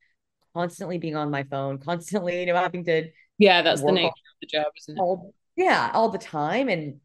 constantly 0.54 0.98
being 0.98 1.16
on 1.16 1.32
my 1.32 1.44
phone, 1.44 1.80
constantly, 1.80 2.42
you 2.42 2.46
know, 2.46 2.56
having 2.56 2.86
to 2.86 3.10
yeah, 3.40 3.62
that's 3.62 3.82
the 3.82 3.92
nature 3.92 4.08
of 4.08 4.40
the 4.42 4.48
job, 4.48 4.68
isn't 4.78 4.98
it? 4.98 5.02
All, 5.02 5.34
yeah 5.56 5.92
all 5.94 6.10
the 6.10 6.18
time 6.18 6.70
and 6.70 7.00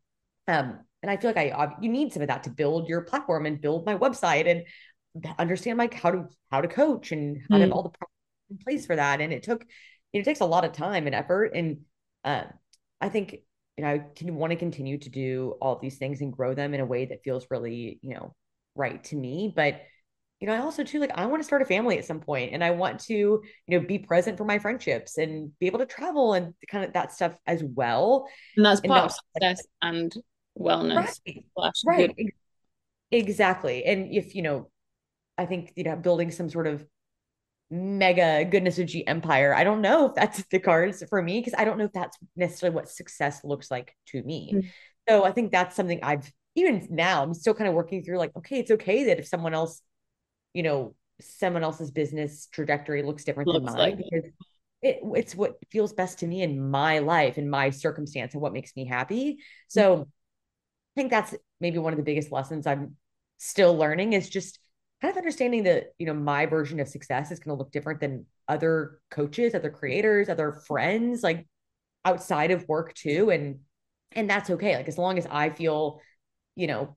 um 0.46 0.78
and 1.02 1.10
i 1.10 1.16
feel 1.16 1.30
like 1.32 1.52
i 1.52 1.72
you 1.80 1.90
need 1.90 2.12
some 2.12 2.22
of 2.22 2.28
that 2.28 2.44
to 2.44 2.50
build 2.50 2.88
your 2.88 3.02
platform 3.02 3.46
and 3.46 3.60
build 3.60 3.86
my 3.86 3.96
website 3.96 4.48
and 4.48 4.64
understand 5.38 5.78
like 5.78 5.94
how 5.94 6.10
to 6.10 6.24
how 6.50 6.60
to 6.60 6.68
coach 6.68 7.12
and 7.12 7.38
how 7.50 7.56
mm. 7.56 7.58
to 7.58 7.60
have 7.60 7.70
hmm. 7.70 7.72
all 7.72 7.82
the 7.82 8.06
in 8.50 8.58
place 8.58 8.86
for 8.86 8.96
that 8.96 9.20
and 9.20 9.32
it 9.32 9.42
took 9.42 9.64
you 10.12 10.20
it 10.20 10.24
takes 10.24 10.40
a 10.40 10.46
lot 10.46 10.64
of 10.64 10.72
time 10.72 11.06
and 11.06 11.14
effort 11.14 11.52
and 11.54 11.78
uh, 12.24 12.44
i 13.00 13.08
think 13.08 13.40
you 13.78 13.84
know, 13.84 13.90
I 13.90 14.02
can 14.16 14.34
want 14.34 14.50
to 14.50 14.56
continue 14.56 14.98
to 14.98 15.08
do 15.08 15.54
all 15.62 15.78
these 15.78 15.98
things 15.98 16.20
and 16.20 16.32
grow 16.32 16.52
them 16.52 16.74
in 16.74 16.80
a 16.80 16.84
way 16.84 17.06
that 17.06 17.22
feels 17.22 17.46
really, 17.48 18.00
you 18.02 18.12
know, 18.12 18.34
right 18.74 19.02
to 19.04 19.16
me. 19.16 19.52
But, 19.54 19.82
you 20.40 20.46
know, 20.46 20.54
I 20.54 20.58
also 20.58 20.84
too 20.84 21.00
like 21.00 21.10
I 21.14 21.26
want 21.26 21.42
to 21.42 21.46
start 21.46 21.62
a 21.62 21.64
family 21.64 21.98
at 21.98 22.04
some 22.04 22.20
point 22.20 22.52
and 22.52 22.62
I 22.62 22.70
want 22.70 23.00
to, 23.00 23.14
you 23.14 23.42
know, 23.68 23.80
be 23.80 23.98
present 23.98 24.38
for 24.38 24.44
my 24.44 24.58
friendships 24.58 25.18
and 25.18 25.50
be 25.58 25.66
able 25.66 25.80
to 25.80 25.86
travel 25.86 26.34
and 26.34 26.54
kind 26.70 26.84
of 26.84 26.92
that 26.92 27.12
stuff 27.12 27.36
as 27.46 27.62
well. 27.62 28.28
And 28.56 28.64
that's 28.64 28.80
part 28.80 28.98
and 29.00 29.10
of 29.10 29.12
success 29.12 29.66
and 29.82 30.14
wellness. 30.58 31.18
Right. 31.24 31.44
right. 31.84 32.14
Exactly. 33.10 33.84
And 33.84 34.14
if, 34.14 34.34
you 34.34 34.42
know, 34.42 34.70
I 35.36 35.46
think, 35.46 35.72
you 35.76 35.84
know, 35.84 35.96
building 35.96 36.30
some 36.30 36.50
sort 36.50 36.66
of 36.66 36.86
mega 37.70 38.44
goodness 38.44 38.78
of 38.78 38.86
G 38.86 39.06
empire. 39.06 39.54
I 39.54 39.64
don't 39.64 39.80
know 39.80 40.06
if 40.06 40.14
that's 40.14 40.42
the 40.50 40.58
cards 40.58 41.02
for 41.08 41.20
me 41.20 41.40
because 41.40 41.54
I 41.58 41.64
don't 41.64 41.78
know 41.78 41.84
if 41.84 41.92
that's 41.92 42.16
necessarily 42.36 42.74
what 42.74 42.88
success 42.88 43.44
looks 43.44 43.70
like 43.70 43.94
to 44.06 44.22
me. 44.22 44.52
Mm-hmm. 44.54 44.68
So 45.08 45.24
I 45.24 45.32
think 45.32 45.52
that's 45.52 45.76
something 45.76 46.00
I've 46.02 46.30
even 46.54 46.86
now 46.90 47.22
I'm 47.22 47.34
still 47.34 47.54
kind 47.54 47.68
of 47.68 47.74
working 47.74 48.02
through 48.02 48.18
like, 48.18 48.34
okay, 48.36 48.58
it's 48.58 48.70
okay 48.70 49.04
that 49.04 49.18
if 49.18 49.26
someone 49.26 49.54
else, 49.54 49.82
you 50.58 50.64
know, 50.64 50.96
someone 51.20 51.62
else's 51.62 51.92
business 51.92 52.48
trajectory 52.50 53.04
looks 53.04 53.22
different 53.22 53.46
looks 53.46 53.64
than 53.64 53.74
mine 53.76 53.78
like 53.78 53.96
because 53.96 54.24
it, 54.82 54.98
it's 55.14 55.36
what 55.36 55.56
feels 55.70 55.92
best 55.92 56.18
to 56.18 56.26
me 56.26 56.42
in 56.42 56.68
my 56.68 56.98
life 56.98 57.38
in 57.38 57.48
my 57.48 57.70
circumstance 57.70 58.34
and 58.34 58.42
what 58.42 58.52
makes 58.52 58.74
me 58.74 58.84
happy. 58.84 59.38
So 59.68 59.92
mm-hmm. 59.92 60.02
I 60.02 60.94
think 60.96 61.10
that's 61.12 61.32
maybe 61.60 61.78
one 61.78 61.92
of 61.92 61.96
the 61.96 62.02
biggest 62.02 62.32
lessons 62.32 62.66
I'm 62.66 62.96
still 63.36 63.76
learning 63.76 64.14
is 64.14 64.28
just 64.28 64.58
kind 65.00 65.12
of 65.12 65.16
understanding 65.16 65.62
that 65.62 65.92
you 65.96 66.06
know 66.06 66.14
my 66.14 66.46
version 66.46 66.80
of 66.80 66.88
success 66.88 67.30
is 67.30 67.38
going 67.38 67.56
to 67.56 67.58
look 67.58 67.70
different 67.70 68.00
than 68.00 68.26
other 68.48 68.98
coaches 69.12 69.54
other 69.54 69.70
creators 69.70 70.28
other 70.28 70.60
friends 70.66 71.22
like 71.22 71.46
outside 72.04 72.50
of 72.50 72.66
work 72.66 72.94
too 72.94 73.30
and 73.30 73.60
and 74.10 74.28
that's 74.28 74.50
okay 74.50 74.74
like 74.74 74.88
as 74.88 74.98
long 74.98 75.18
as 75.18 75.26
i 75.30 75.50
feel 75.50 76.00
you 76.56 76.66
know 76.66 76.96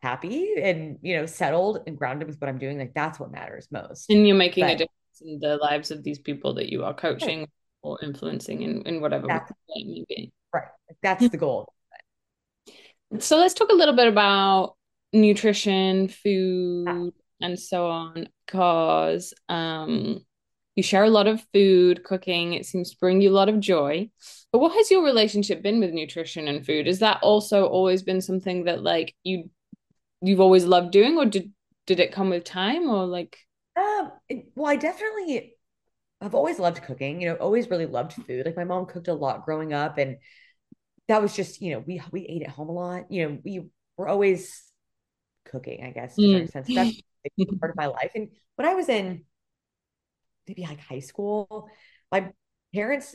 happy 0.00 0.54
and 0.60 0.98
you 1.02 1.16
know 1.16 1.26
settled 1.26 1.80
and 1.86 1.98
grounded 1.98 2.28
with 2.28 2.40
what 2.40 2.48
i'm 2.48 2.58
doing 2.58 2.78
like 2.78 2.94
that's 2.94 3.18
what 3.18 3.32
matters 3.32 3.66
most 3.70 4.08
and 4.10 4.26
you're 4.26 4.36
making 4.36 4.64
but, 4.64 4.70
a 4.72 4.76
difference 4.76 5.22
in 5.22 5.40
the 5.40 5.56
lives 5.56 5.90
of 5.90 6.04
these 6.04 6.18
people 6.20 6.54
that 6.54 6.70
you 6.70 6.84
are 6.84 6.94
coaching 6.94 7.40
right. 7.40 7.48
or 7.82 7.98
influencing 8.02 8.62
in, 8.62 8.82
in 8.82 9.00
whatever 9.00 9.26
way 9.26 9.40
may 9.76 10.04
be 10.08 10.32
right 10.54 10.68
that's 11.02 11.28
the 11.28 11.36
goal 11.36 11.72
so 13.18 13.38
let's 13.38 13.54
talk 13.54 13.70
a 13.70 13.74
little 13.74 13.96
bit 13.96 14.06
about 14.06 14.76
nutrition, 15.12 16.08
food, 16.08 17.12
and 17.40 17.58
so 17.58 17.86
on, 17.86 18.28
because 18.46 19.32
um, 19.48 20.24
you 20.76 20.82
share 20.82 21.04
a 21.04 21.10
lot 21.10 21.26
of 21.26 21.44
food, 21.52 22.04
cooking. 22.04 22.52
It 22.52 22.66
seems 22.66 22.90
to 22.90 22.98
bring 22.98 23.20
you 23.20 23.30
a 23.30 23.32
lot 23.32 23.48
of 23.48 23.60
joy. 23.60 24.10
But 24.52 24.58
what 24.58 24.72
has 24.72 24.90
your 24.90 25.04
relationship 25.04 25.62
been 25.62 25.80
with 25.80 25.92
nutrition 25.92 26.48
and 26.48 26.64
food? 26.64 26.86
Is 26.86 26.98
that 26.98 27.22
also 27.22 27.66
always 27.66 28.02
been 28.02 28.20
something 28.20 28.64
that 28.64 28.82
like 28.82 29.14
you 29.24 29.50
you've 30.22 30.40
always 30.40 30.64
loved 30.64 30.92
doing, 30.92 31.18
or 31.18 31.26
did 31.26 31.52
did 31.86 32.00
it 32.00 32.12
come 32.12 32.30
with 32.30 32.44
time, 32.44 32.88
or 32.88 33.06
like? 33.06 33.38
Um. 33.76 34.12
Well, 34.54 34.70
I 34.70 34.76
definitely. 34.76 35.54
I've 36.20 36.34
always 36.34 36.58
loved 36.58 36.82
cooking. 36.82 37.20
You 37.20 37.28
know, 37.28 37.34
always 37.36 37.70
really 37.70 37.86
loved 37.86 38.12
food. 38.12 38.44
Like 38.44 38.56
my 38.56 38.64
mom 38.64 38.86
cooked 38.86 39.08
a 39.08 39.14
lot 39.14 39.44
growing 39.44 39.72
up, 39.72 39.98
and 39.98 40.18
that 41.08 41.22
was 41.22 41.34
just 41.34 41.60
you 41.60 41.72
know 41.72 41.84
we 41.86 42.02
we 42.10 42.26
ate 42.26 42.42
at 42.42 42.50
home 42.50 42.68
a 42.68 42.72
lot. 42.72 43.10
You 43.10 43.28
know, 43.28 43.38
we 43.44 43.68
were 43.96 44.08
always 44.08 44.62
cooking, 45.44 45.84
I 45.84 45.90
guess, 45.90 46.16
to 46.16 46.22
mm. 46.22 46.44
a 46.44 46.48
sense. 46.48 46.68
That's 46.68 47.02
part 47.60 47.70
of 47.70 47.76
my 47.76 47.86
life. 47.86 48.12
And 48.14 48.28
when 48.56 48.66
I 48.66 48.74
was 48.74 48.88
in 48.88 49.24
maybe 50.46 50.62
like 50.62 50.80
high 50.80 51.00
school, 51.00 51.68
my 52.10 52.32
parents 52.74 53.14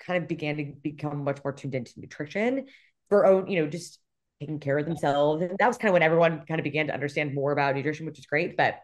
kind 0.00 0.22
of 0.22 0.28
began 0.28 0.56
to 0.56 0.72
become 0.82 1.24
much 1.24 1.42
more 1.42 1.52
tuned 1.52 1.74
into 1.74 1.98
nutrition 1.98 2.66
for 3.08 3.26
own, 3.26 3.48
you 3.48 3.62
know, 3.62 3.68
just 3.68 3.98
taking 4.40 4.60
care 4.60 4.78
of 4.78 4.86
themselves. 4.86 5.42
And 5.42 5.56
that 5.58 5.68
was 5.68 5.78
kind 5.78 5.88
of 5.88 5.92
when 5.92 6.02
everyone 6.02 6.44
kind 6.46 6.60
of 6.60 6.64
began 6.64 6.88
to 6.88 6.94
understand 6.94 7.34
more 7.34 7.52
about 7.52 7.74
nutrition, 7.74 8.06
which 8.06 8.18
is 8.18 8.26
great. 8.26 8.56
But 8.56 8.80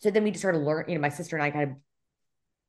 so 0.00 0.10
then 0.10 0.24
we 0.24 0.30
just 0.30 0.40
started 0.40 0.58
learn, 0.58 0.86
you 0.88 0.94
know, 0.94 1.00
my 1.00 1.08
sister 1.08 1.36
and 1.36 1.42
I 1.42 1.50
kind 1.50 1.70
of 1.70 1.76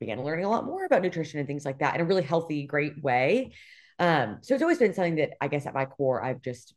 began 0.00 0.22
learning 0.22 0.44
a 0.44 0.50
lot 0.50 0.66
more 0.66 0.84
about 0.84 1.02
nutrition 1.02 1.38
and 1.38 1.48
things 1.48 1.64
like 1.64 1.78
that 1.78 1.94
in 1.94 2.00
a 2.00 2.04
really 2.04 2.22
healthy, 2.22 2.66
great 2.66 3.02
way. 3.02 3.52
Um, 3.98 4.38
so 4.42 4.54
it's 4.54 4.62
always 4.62 4.78
been 4.78 4.94
something 4.94 5.16
that 5.16 5.30
I 5.40 5.48
guess 5.48 5.66
at 5.66 5.74
my 5.74 5.86
core 5.86 6.22
I've 6.22 6.42
just 6.42 6.74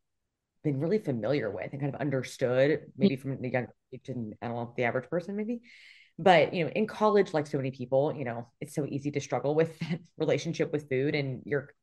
been 0.64 0.80
really 0.80 1.00
familiar 1.00 1.50
with 1.50 1.72
and 1.72 1.82
kind 1.82 1.94
of 1.94 2.02
understood, 2.02 2.82
maybe 2.98 3.16
from 3.16 3.42
the 3.42 3.50
young 3.50 3.68
age 3.94 4.10
and 4.10 4.34
I 4.42 4.48
don't 4.48 4.56
know, 4.56 4.74
the 4.76 4.84
average 4.84 5.10
person, 5.10 5.36
maybe. 5.36 5.62
But 6.20 6.54
you 6.54 6.66
know, 6.66 6.72
in 6.72 6.88
college, 6.88 7.34
like 7.34 7.48
so 7.48 7.58
many 7.58 7.72
people, 7.72 8.14
you 8.16 8.26
know, 8.26 8.48
it's 8.60 8.74
so 8.74 8.86
easy 8.88 9.12
to 9.12 9.22
struggle 9.22 9.56
with 9.56 9.78
that 9.80 10.00
relationship 10.18 10.72
with 10.72 10.90
food, 10.90 11.14
and 11.16 11.42
you're 11.46 11.74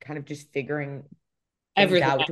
kind 0.00 0.18
of 0.18 0.24
just 0.24 0.52
figuring 0.52 1.02
everything 1.76 2.08
out, 2.08 2.28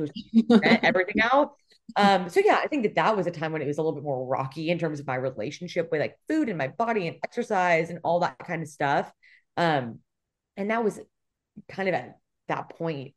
everything 0.83 1.21
out. 1.21 1.53
Um, 1.95 2.29
so 2.29 2.41
yeah, 2.43 2.59
I 2.63 2.67
think 2.67 2.83
that 2.83 2.95
that 2.95 3.15
was 3.15 3.27
a 3.27 3.31
time 3.31 3.51
when 3.51 3.61
it 3.61 3.67
was 3.67 3.77
a 3.77 3.81
little 3.81 3.93
bit 3.93 4.03
more 4.03 4.25
rocky 4.25 4.69
in 4.69 4.79
terms 4.79 4.99
of 4.99 5.07
my 5.07 5.15
relationship 5.15 5.89
with 5.91 6.01
like 6.01 6.17
food 6.27 6.49
and 6.49 6.57
my 6.57 6.69
body 6.69 7.07
and 7.07 7.17
exercise 7.23 7.89
and 7.89 7.99
all 8.03 8.21
that 8.21 8.39
kind 8.39 8.61
of 8.61 8.69
stuff. 8.69 9.11
Um, 9.57 9.99
and 10.57 10.71
that 10.71 10.83
was 10.83 10.99
kind 11.67 11.89
of 11.89 11.95
at 11.95 12.17
that 12.47 12.69
point, 12.69 13.13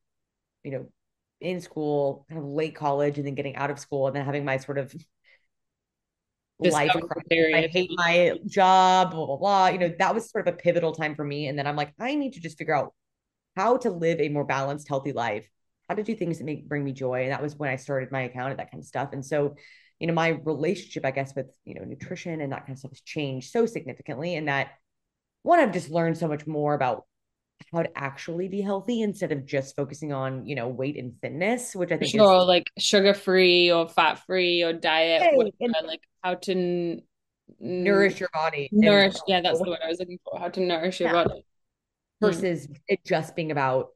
you 0.64 0.72
know, 0.72 0.90
in 1.40 1.60
school, 1.60 2.26
kind 2.28 2.40
of 2.40 2.46
late 2.46 2.74
college, 2.74 3.18
and 3.18 3.26
then 3.26 3.34
getting 3.34 3.56
out 3.56 3.70
of 3.70 3.78
school, 3.78 4.06
and 4.06 4.16
then 4.16 4.24
having 4.24 4.44
my 4.44 4.56
sort 4.56 4.78
of 4.78 4.94
life. 6.58 6.90
I 7.54 7.68
hate 7.68 7.90
my 7.94 8.38
job, 8.46 9.12
blah, 9.12 9.26
blah, 9.26 9.36
blah. 9.36 9.68
You 9.68 9.78
know, 9.78 9.94
that 9.98 10.14
was 10.14 10.30
sort 10.30 10.46
of 10.48 10.54
a 10.54 10.56
pivotal 10.56 10.92
time 10.92 11.14
for 11.14 11.24
me. 11.24 11.48
And 11.48 11.58
then 11.58 11.66
I'm 11.66 11.76
like, 11.76 11.92
I 11.98 12.14
need 12.14 12.34
to 12.34 12.40
just 12.40 12.58
figure 12.58 12.74
out 12.74 12.94
how 13.56 13.76
to 13.78 13.90
live 13.90 14.20
a 14.20 14.28
more 14.28 14.44
balanced, 14.44 14.88
healthy 14.88 15.12
life, 15.12 15.48
how 15.88 15.94
to 15.94 16.03
do 16.03 16.14
things 16.14 16.38
that 16.38 16.44
make 16.44 16.68
bring 16.68 16.85
me 16.85 16.92
joy. 16.92 17.22
And 17.22 17.33
that 17.33 17.42
was 17.42 17.57
when 17.57 17.70
I 17.70 17.77
started 17.77 18.11
my 18.11 18.22
account 18.22 18.51
and 18.51 18.59
that 18.59 18.70
kind 18.70 18.83
of 18.83 18.87
stuff. 18.87 19.11
And 19.12 19.25
so, 19.25 19.57
you 19.99 20.07
know, 20.07 20.14
my 20.14 20.40
relationship, 20.44 21.05
I 21.05 21.11
guess, 21.11 21.35
with 21.35 21.51
you 21.64 21.75
know, 21.75 21.85
nutrition 21.85 22.40
and 22.40 22.53
that 22.53 22.66
kind 22.66 22.72
of 22.72 22.79
stuff 22.79 22.92
has 22.92 23.01
changed 23.01 23.51
so 23.51 23.66
significantly. 23.66 24.35
And 24.35 24.49
that 24.49 24.70
one, 25.42 25.61
I've 25.61 25.72
just 25.72 25.90
learned 25.90 26.18
so 26.18 26.29
much 26.29 26.46
more 26.46 26.75
about 26.75 27.05
how 27.72 27.83
to 27.83 27.99
actually 27.99 28.49
be 28.49 28.61
healthy 28.61 29.03
instead 29.03 29.33
of 29.33 29.46
just 29.46 29.75
focusing 29.77 30.12
on 30.12 30.46
you 30.46 30.55
know 30.55 30.68
weight 30.68 30.96
and 30.96 31.14
fitness 31.20 31.75
which 31.75 31.90
i 31.90 31.96
think 31.96 32.11
sure 32.11 32.42
is, 32.42 32.46
like 32.46 32.70
sugar 32.79 33.14
free 33.14 33.72
or 33.72 33.88
fat 33.88 34.25
free 34.27 34.62
or 34.62 34.72
diet 34.72 35.22
hey, 35.22 35.31
whatever, 35.35 35.87
like 35.87 36.03
how 36.22 36.35
to 36.35 36.53
n- 36.53 37.03
nourish 37.59 38.20
your 38.20 38.29
body 38.33 38.68
nourish 38.72 39.14
and, 39.14 39.22
yeah 39.27 39.40
that's 39.40 39.59
the 39.59 39.68
word 39.68 39.79
i 39.85 39.88
was 39.88 39.99
looking 39.99 40.18
for 40.25 40.38
how 40.38 40.49
to 40.49 40.61
nourish 40.61 41.01
your 41.01 41.09
yeah. 41.09 41.25
body 41.25 41.46
hmm. 42.20 42.27
versus 42.27 42.66
mm. 42.66 42.77
it 42.88 43.01
just 43.05 43.35
being 43.35 43.51
about 43.51 43.88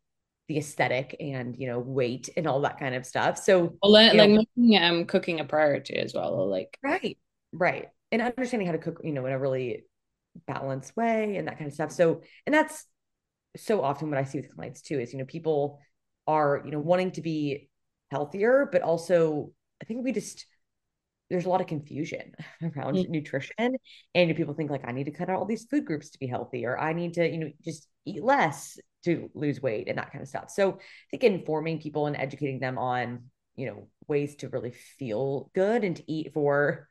the 0.50 0.58
aesthetic 0.58 1.14
and 1.20 1.56
you 1.56 1.68
know 1.68 1.78
weight 1.78 2.28
and 2.36 2.48
all 2.48 2.60
that 2.62 2.76
kind 2.76 2.96
of 2.96 3.06
stuff. 3.06 3.38
So 3.38 3.76
well, 3.80 3.92
like, 3.92 4.14
like 4.14 4.30
making 4.30 4.82
um 4.82 5.04
cooking 5.04 5.38
a 5.38 5.44
priority 5.44 5.94
as 5.96 6.12
well 6.12 6.50
like 6.50 6.76
right 6.82 7.16
right. 7.52 7.86
And 8.10 8.20
understanding 8.20 8.66
how 8.66 8.72
to 8.72 8.78
cook 8.78 9.00
you 9.04 9.12
know 9.12 9.24
in 9.26 9.32
a 9.32 9.38
really 9.38 9.84
balanced 10.48 10.96
way 10.96 11.36
and 11.36 11.46
that 11.46 11.56
kind 11.56 11.68
of 11.68 11.72
stuff. 11.72 11.92
So 11.92 12.22
and 12.46 12.52
that's 12.52 12.84
so 13.56 13.80
often 13.80 14.10
what 14.10 14.18
I 14.18 14.24
see 14.24 14.40
with 14.40 14.52
clients 14.52 14.82
too 14.82 14.98
is, 14.98 15.12
you 15.12 15.20
know, 15.20 15.24
people 15.24 15.78
are, 16.26 16.62
you 16.64 16.72
know, 16.72 16.80
wanting 16.80 17.12
to 17.12 17.22
be 17.22 17.68
healthier, 18.10 18.68
but 18.72 18.82
also 18.82 19.52
I 19.80 19.84
think 19.84 20.02
we 20.02 20.10
just 20.10 20.46
there's 21.30 21.46
a 21.46 21.48
lot 21.48 21.60
of 21.60 21.66
confusion 21.66 22.34
around 22.62 22.96
mm-hmm. 22.96 23.12
nutrition 23.12 23.76
and 24.14 24.36
people 24.36 24.54
think 24.54 24.70
like 24.70 24.86
I 24.86 24.92
need 24.92 25.04
to 25.04 25.12
cut 25.12 25.30
out 25.30 25.36
all 25.36 25.46
these 25.46 25.64
food 25.64 25.84
groups 25.84 26.10
to 26.10 26.18
be 26.18 26.26
healthy 26.26 26.66
or 26.66 26.78
I 26.78 26.92
need 26.92 27.14
to, 27.14 27.28
you 27.28 27.38
know, 27.38 27.50
just 27.64 27.88
eat 28.04 28.22
less 28.22 28.78
to 29.04 29.30
lose 29.34 29.62
weight 29.62 29.88
and 29.88 29.98
that 29.98 30.12
kind 30.12 30.22
of 30.22 30.28
stuff. 30.28 30.50
So 30.50 30.72
I 30.72 30.78
think 31.10 31.24
informing 31.24 31.80
people 31.80 32.06
and 32.06 32.16
educating 32.16 32.60
them 32.60 32.78
on, 32.78 33.24
you 33.56 33.66
know, 33.66 33.88
ways 34.08 34.36
to 34.36 34.48
really 34.48 34.72
feel 34.72 35.50
good 35.54 35.84
and 35.84 35.96
to 35.96 36.12
eat 36.12 36.32
for 36.34 36.88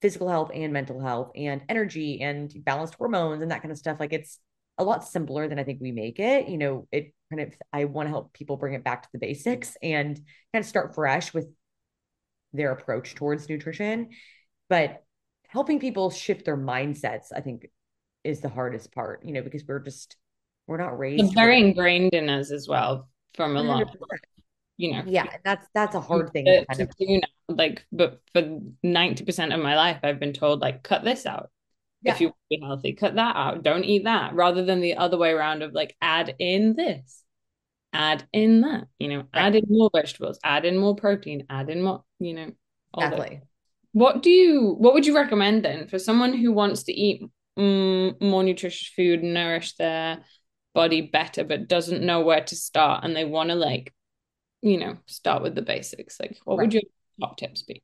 physical 0.00 0.28
health 0.28 0.50
and 0.52 0.72
mental 0.72 1.00
health 1.00 1.30
and 1.36 1.62
energy 1.68 2.20
and 2.22 2.52
balanced 2.64 2.94
hormones 2.94 3.42
and 3.42 3.50
that 3.50 3.62
kind 3.62 3.70
of 3.70 3.78
stuff 3.78 4.00
like 4.00 4.12
it's 4.12 4.38
a 4.78 4.84
lot 4.84 5.04
simpler 5.04 5.48
than 5.48 5.58
I 5.58 5.64
think 5.64 5.80
we 5.80 5.92
make 5.92 6.18
it. 6.18 6.48
You 6.48 6.58
know, 6.58 6.88
it 6.90 7.14
kind 7.30 7.42
of, 7.42 7.54
I 7.72 7.84
want 7.84 8.06
to 8.06 8.10
help 8.10 8.32
people 8.32 8.56
bring 8.56 8.74
it 8.74 8.82
back 8.82 9.02
to 9.02 9.08
the 9.12 9.18
basics 9.18 9.76
and 9.82 10.16
kind 10.16 10.64
of 10.64 10.66
start 10.66 10.94
fresh 10.94 11.32
with 11.32 11.46
their 12.52 12.72
approach 12.72 13.14
towards 13.14 13.48
nutrition. 13.48 14.10
But 14.68 15.04
helping 15.48 15.80
people 15.80 16.10
shift 16.10 16.44
their 16.44 16.56
mindsets, 16.56 17.26
I 17.34 17.40
think, 17.40 17.68
is 18.24 18.40
the 18.40 18.48
hardest 18.48 18.92
part, 18.92 19.24
you 19.24 19.32
know, 19.32 19.42
because 19.42 19.64
we're 19.66 19.80
just, 19.80 20.16
we're 20.66 20.78
not 20.78 20.98
raised. 20.98 21.24
It's 21.24 21.34
very 21.34 21.60
ingrained 21.60 22.14
in 22.14 22.28
us 22.28 22.50
as 22.50 22.68
well 22.68 23.08
from 23.34 23.56
a 23.56 23.60
mm-hmm. 23.60 23.68
long, 23.68 23.84
You 24.76 24.92
know, 24.92 25.02
yeah, 25.06 25.26
that's 25.44 25.66
that's 25.74 25.94
a 25.94 26.00
hard 26.00 26.32
thing 26.32 26.46
to, 26.46 26.64
to 26.74 26.86
do 26.98 27.20
now. 27.20 27.54
Like, 27.54 27.84
but 27.92 28.20
for 28.32 28.60
ninety 28.82 29.24
percent 29.24 29.52
of 29.52 29.60
my 29.60 29.76
life, 29.76 29.98
I've 30.02 30.20
been 30.20 30.32
told 30.32 30.60
like, 30.60 30.82
cut 30.82 31.04
this 31.04 31.26
out, 31.26 31.50
yeah. 32.02 32.12
if 32.12 32.20
you 32.20 32.28
want 32.28 32.36
to 32.50 32.58
be 32.58 32.66
healthy 32.66 32.92
cut 32.92 33.14
that 33.14 33.36
out 33.36 33.62
don't 33.62 33.84
eat 33.84 34.04
that 34.04 34.34
rather 34.34 34.64
than 34.64 34.80
the 34.80 34.96
other 34.96 35.16
way 35.16 35.30
around 35.30 35.62
of 35.62 35.72
like 35.72 35.96
add 36.00 36.34
in 36.38 36.74
this 36.74 37.22
add 37.92 38.26
in 38.32 38.62
that 38.62 38.86
you 38.98 39.08
know 39.08 39.18
right. 39.18 39.28
add 39.34 39.54
in 39.54 39.64
more 39.68 39.90
vegetables 39.94 40.38
add 40.44 40.64
in 40.64 40.76
more 40.76 40.96
protein 40.96 41.46
add 41.48 41.70
in 41.70 41.82
more 41.82 42.02
you 42.22 42.34
know 42.34 42.50
exactly 42.96 43.40
what 43.92 44.22
do 44.22 44.30
you 44.30 44.74
what 44.78 44.94
would 44.94 45.06
you 45.06 45.14
recommend 45.14 45.64
then 45.64 45.86
for 45.86 45.98
someone 45.98 46.32
who 46.32 46.52
wants 46.52 46.84
to 46.84 46.92
eat 46.92 47.22
mm, 47.58 48.20
more 48.20 48.42
nutritious 48.42 48.88
food 48.88 49.22
nourish 49.22 49.74
their 49.76 50.18
body 50.74 51.02
better 51.02 51.44
but 51.44 51.68
doesn't 51.68 52.02
know 52.02 52.22
where 52.22 52.42
to 52.42 52.56
start 52.56 53.04
and 53.04 53.14
they 53.14 53.24
want 53.24 53.50
to 53.50 53.54
like 53.54 53.92
you 54.62 54.78
know 54.78 54.96
start 55.06 55.42
with 55.42 55.54
the 55.54 55.62
basics 55.62 56.18
like 56.18 56.38
what 56.44 56.56
right. 56.56 56.64
would 56.64 56.74
your 56.74 56.82
top 57.20 57.36
tips 57.36 57.62
be 57.62 57.82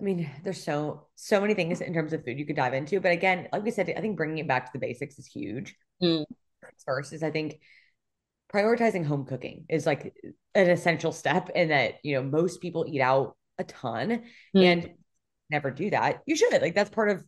I 0.00 0.04
mean, 0.04 0.30
there's 0.44 0.62
so 0.62 1.08
so 1.16 1.40
many 1.40 1.54
things 1.54 1.80
in 1.80 1.92
terms 1.92 2.12
of 2.12 2.24
food 2.24 2.38
you 2.38 2.46
could 2.46 2.54
dive 2.54 2.72
into, 2.72 3.00
but 3.00 3.10
again, 3.10 3.48
like 3.52 3.64
we 3.64 3.72
said, 3.72 3.92
I 3.96 4.00
think 4.00 4.16
bringing 4.16 4.38
it 4.38 4.46
back 4.46 4.66
to 4.66 4.70
the 4.72 4.78
basics 4.78 5.18
is 5.18 5.26
huge. 5.26 5.74
Mm. 6.00 6.24
First 6.86 7.12
is 7.12 7.24
I 7.24 7.32
think 7.32 7.58
prioritizing 8.52 9.04
home 9.04 9.26
cooking 9.26 9.64
is 9.68 9.86
like 9.86 10.14
an 10.54 10.70
essential 10.70 11.12
step 11.12 11.50
in 11.54 11.68
that 11.68 11.94
you 12.02 12.14
know 12.14 12.22
most 12.22 12.60
people 12.60 12.86
eat 12.88 13.00
out 13.00 13.36
a 13.58 13.64
ton 13.64 14.22
mm. 14.56 14.64
and 14.64 14.90
never 15.50 15.70
do 15.70 15.90
that. 15.90 16.22
You 16.26 16.36
should 16.36 16.60
like 16.60 16.74
that's 16.74 16.90
part 16.90 17.10
of 17.10 17.24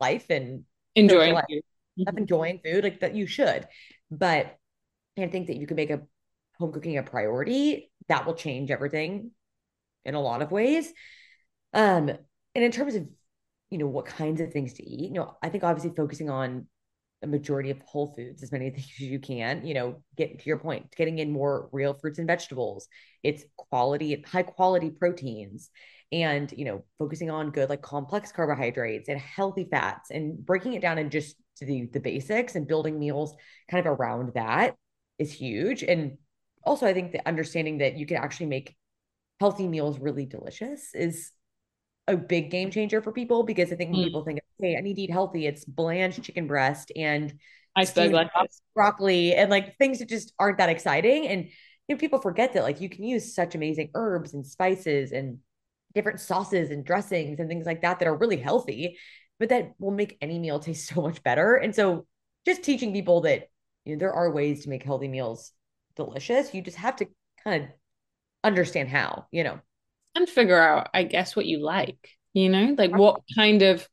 life 0.00 0.26
and 0.30 0.64
enjoying 0.94 1.34
life. 1.34 1.44
Mm-hmm. 1.48 2.18
enjoying 2.18 2.60
food 2.64 2.84
like 2.84 3.00
that 3.00 3.14
you 3.14 3.26
should, 3.26 3.66
but 4.10 4.56
I 5.18 5.26
think 5.26 5.48
that 5.48 5.56
you 5.56 5.66
can 5.66 5.76
make 5.76 5.90
a 5.90 6.02
home 6.58 6.72
cooking 6.72 6.98
a 6.98 7.02
priority 7.02 7.90
that 8.08 8.26
will 8.26 8.34
change 8.34 8.70
everything 8.70 9.32
in 10.04 10.14
a 10.14 10.20
lot 10.20 10.40
of 10.40 10.50
ways. 10.50 10.92
Um, 11.74 12.08
and 12.54 12.64
in 12.64 12.70
terms 12.70 12.94
of 12.94 13.06
you 13.70 13.78
know 13.78 13.86
what 13.86 14.06
kinds 14.06 14.40
of 14.40 14.52
things 14.52 14.74
to 14.74 14.88
eat, 14.88 15.10
you 15.10 15.14
know, 15.14 15.36
I 15.42 15.48
think 15.48 15.64
obviously 15.64 15.92
focusing 15.96 16.30
on 16.30 16.66
a 17.22 17.26
majority 17.26 17.70
of 17.70 17.80
whole 17.82 18.14
foods, 18.14 18.42
as 18.42 18.52
many 18.52 18.70
things 18.70 18.86
as 18.86 19.00
you 19.00 19.18
can, 19.18 19.66
you 19.66 19.74
know, 19.74 20.02
get 20.16 20.38
to 20.38 20.46
your 20.46 20.58
point, 20.58 20.94
getting 20.96 21.18
in 21.18 21.30
more 21.30 21.68
real 21.72 21.94
fruits 21.94 22.18
and 22.18 22.26
vegetables. 22.26 22.88
It's 23.22 23.44
quality, 23.56 24.24
high 24.26 24.42
quality 24.42 24.90
proteins 24.90 25.70
and, 26.12 26.52
you 26.56 26.64
know, 26.64 26.84
focusing 26.98 27.30
on 27.30 27.50
good, 27.50 27.68
like 27.68 27.82
complex 27.82 28.32
carbohydrates 28.32 29.08
and 29.08 29.20
healthy 29.20 29.68
fats 29.70 30.10
and 30.10 30.44
breaking 30.44 30.74
it 30.74 30.82
down 30.82 30.98
and 30.98 31.10
just 31.10 31.36
to 31.56 31.66
the, 31.66 31.88
the 31.92 32.00
basics 32.00 32.56
and 32.56 32.66
building 32.66 32.98
meals 32.98 33.34
kind 33.70 33.86
of 33.86 33.98
around 33.98 34.32
that 34.34 34.74
is 35.18 35.32
huge. 35.32 35.82
And 35.82 36.18
also, 36.64 36.86
I 36.86 36.94
think 36.94 37.12
the 37.12 37.26
understanding 37.26 37.78
that 37.78 37.96
you 37.96 38.06
can 38.06 38.16
actually 38.16 38.46
make 38.46 38.76
healthy 39.38 39.68
meals 39.68 39.98
really 39.98 40.26
delicious 40.26 40.94
is 40.94 41.30
a 42.08 42.16
big 42.16 42.50
game 42.50 42.70
changer 42.70 43.00
for 43.00 43.12
people 43.12 43.44
because 43.44 43.72
I 43.72 43.76
think 43.76 43.92
when 43.92 44.00
mm. 44.00 44.04
people 44.04 44.24
think, 44.24 44.39
hey, 44.60 44.76
I 44.76 44.80
need 44.80 44.94
to 44.94 45.02
eat 45.02 45.10
healthy, 45.10 45.46
it's 45.46 45.64
bland 45.64 46.22
chicken 46.22 46.46
breast 46.46 46.92
and 46.96 47.34
iceberg 47.76 48.12
lettuce, 48.12 48.62
broccoli, 48.74 49.34
and 49.34 49.50
like 49.50 49.76
things 49.78 49.98
that 49.98 50.08
just 50.08 50.32
aren't 50.38 50.58
that 50.58 50.68
exciting. 50.68 51.26
And 51.28 51.46
you 51.88 51.94
know, 51.94 51.98
people 51.98 52.20
forget 52.20 52.52
that 52.54 52.62
like 52.62 52.80
you 52.80 52.88
can 52.88 53.04
use 53.04 53.34
such 53.34 53.54
amazing 53.54 53.90
herbs 53.94 54.34
and 54.34 54.46
spices 54.46 55.12
and 55.12 55.38
different 55.94 56.20
sauces 56.20 56.70
and 56.70 56.84
dressings 56.84 57.38
and 57.38 57.48
things 57.48 57.66
like 57.66 57.82
that 57.82 57.98
that 57.98 58.08
are 58.08 58.16
really 58.16 58.36
healthy, 58.36 58.98
but 59.38 59.48
that 59.48 59.72
will 59.78 59.90
make 59.90 60.16
any 60.20 60.38
meal 60.38 60.60
taste 60.60 60.88
so 60.94 61.02
much 61.02 61.22
better. 61.22 61.56
And 61.56 61.74
so 61.74 62.06
just 62.46 62.62
teaching 62.62 62.92
people 62.92 63.22
that 63.22 63.48
you 63.84 63.94
know 63.94 63.98
there 63.98 64.12
are 64.12 64.30
ways 64.30 64.64
to 64.64 64.68
make 64.68 64.82
healthy 64.82 65.08
meals 65.08 65.52
delicious. 65.96 66.54
You 66.54 66.62
just 66.62 66.78
have 66.78 66.96
to 66.96 67.06
kind 67.44 67.64
of 67.64 67.70
understand 68.44 68.88
how, 68.88 69.26
you 69.30 69.44
know 69.44 69.60
and 70.14 70.28
figure 70.28 70.60
out, 70.60 70.88
I 70.94 71.04
guess, 71.04 71.36
what 71.36 71.46
you 71.46 71.62
like, 71.62 72.16
you 72.32 72.48
know, 72.48 72.74
like 72.76 72.96
what 72.96 73.22
kind 73.36 73.62
of, 73.62 73.86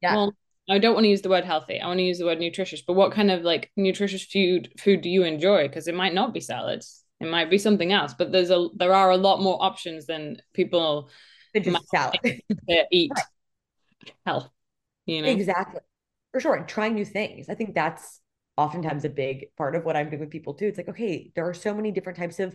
yeah. 0.00 0.14
Well, 0.14 0.34
I 0.70 0.78
don't 0.78 0.94
want 0.94 1.04
to 1.04 1.08
use 1.08 1.22
the 1.22 1.30
word 1.30 1.44
healthy. 1.44 1.80
I 1.80 1.86
want 1.86 1.98
to 1.98 2.04
use 2.04 2.18
the 2.18 2.26
word 2.26 2.40
nutritious, 2.40 2.82
but 2.82 2.92
what 2.92 3.12
kind 3.12 3.30
of 3.30 3.42
like 3.42 3.70
nutritious 3.76 4.24
food 4.24 4.70
food 4.78 5.00
do 5.00 5.08
you 5.08 5.24
enjoy? 5.24 5.66
Because 5.66 5.88
it 5.88 5.94
might 5.94 6.14
not 6.14 6.34
be 6.34 6.40
salads. 6.40 7.04
It 7.20 7.28
might 7.28 7.50
be 7.50 7.58
something 7.58 7.92
else, 7.92 8.14
but 8.14 8.32
there's 8.32 8.50
a 8.50 8.68
there 8.76 8.94
are 8.94 9.10
a 9.10 9.16
lot 9.16 9.40
more 9.40 9.62
options 9.62 10.06
than 10.06 10.36
people 10.52 11.10
salad. 11.90 12.18
eat 12.90 13.10
right. 13.14 14.12
health. 14.26 14.50
You 15.06 15.22
know? 15.22 15.28
Exactly. 15.28 15.80
For 16.32 16.40
sure. 16.40 16.54
And 16.54 16.68
trying 16.68 16.94
new 16.94 17.04
things. 17.04 17.48
I 17.48 17.54
think 17.54 17.74
that's 17.74 18.20
oftentimes 18.56 19.04
a 19.04 19.08
big 19.08 19.46
part 19.56 19.74
of 19.74 19.84
what 19.84 19.96
I'm 19.96 20.10
doing 20.10 20.20
with 20.20 20.30
people 20.30 20.54
too. 20.54 20.66
It's 20.66 20.76
like, 20.76 20.90
okay, 20.90 21.32
there 21.34 21.48
are 21.48 21.54
so 21.54 21.74
many 21.74 21.90
different 21.90 22.18
types 22.18 22.40
of 22.40 22.54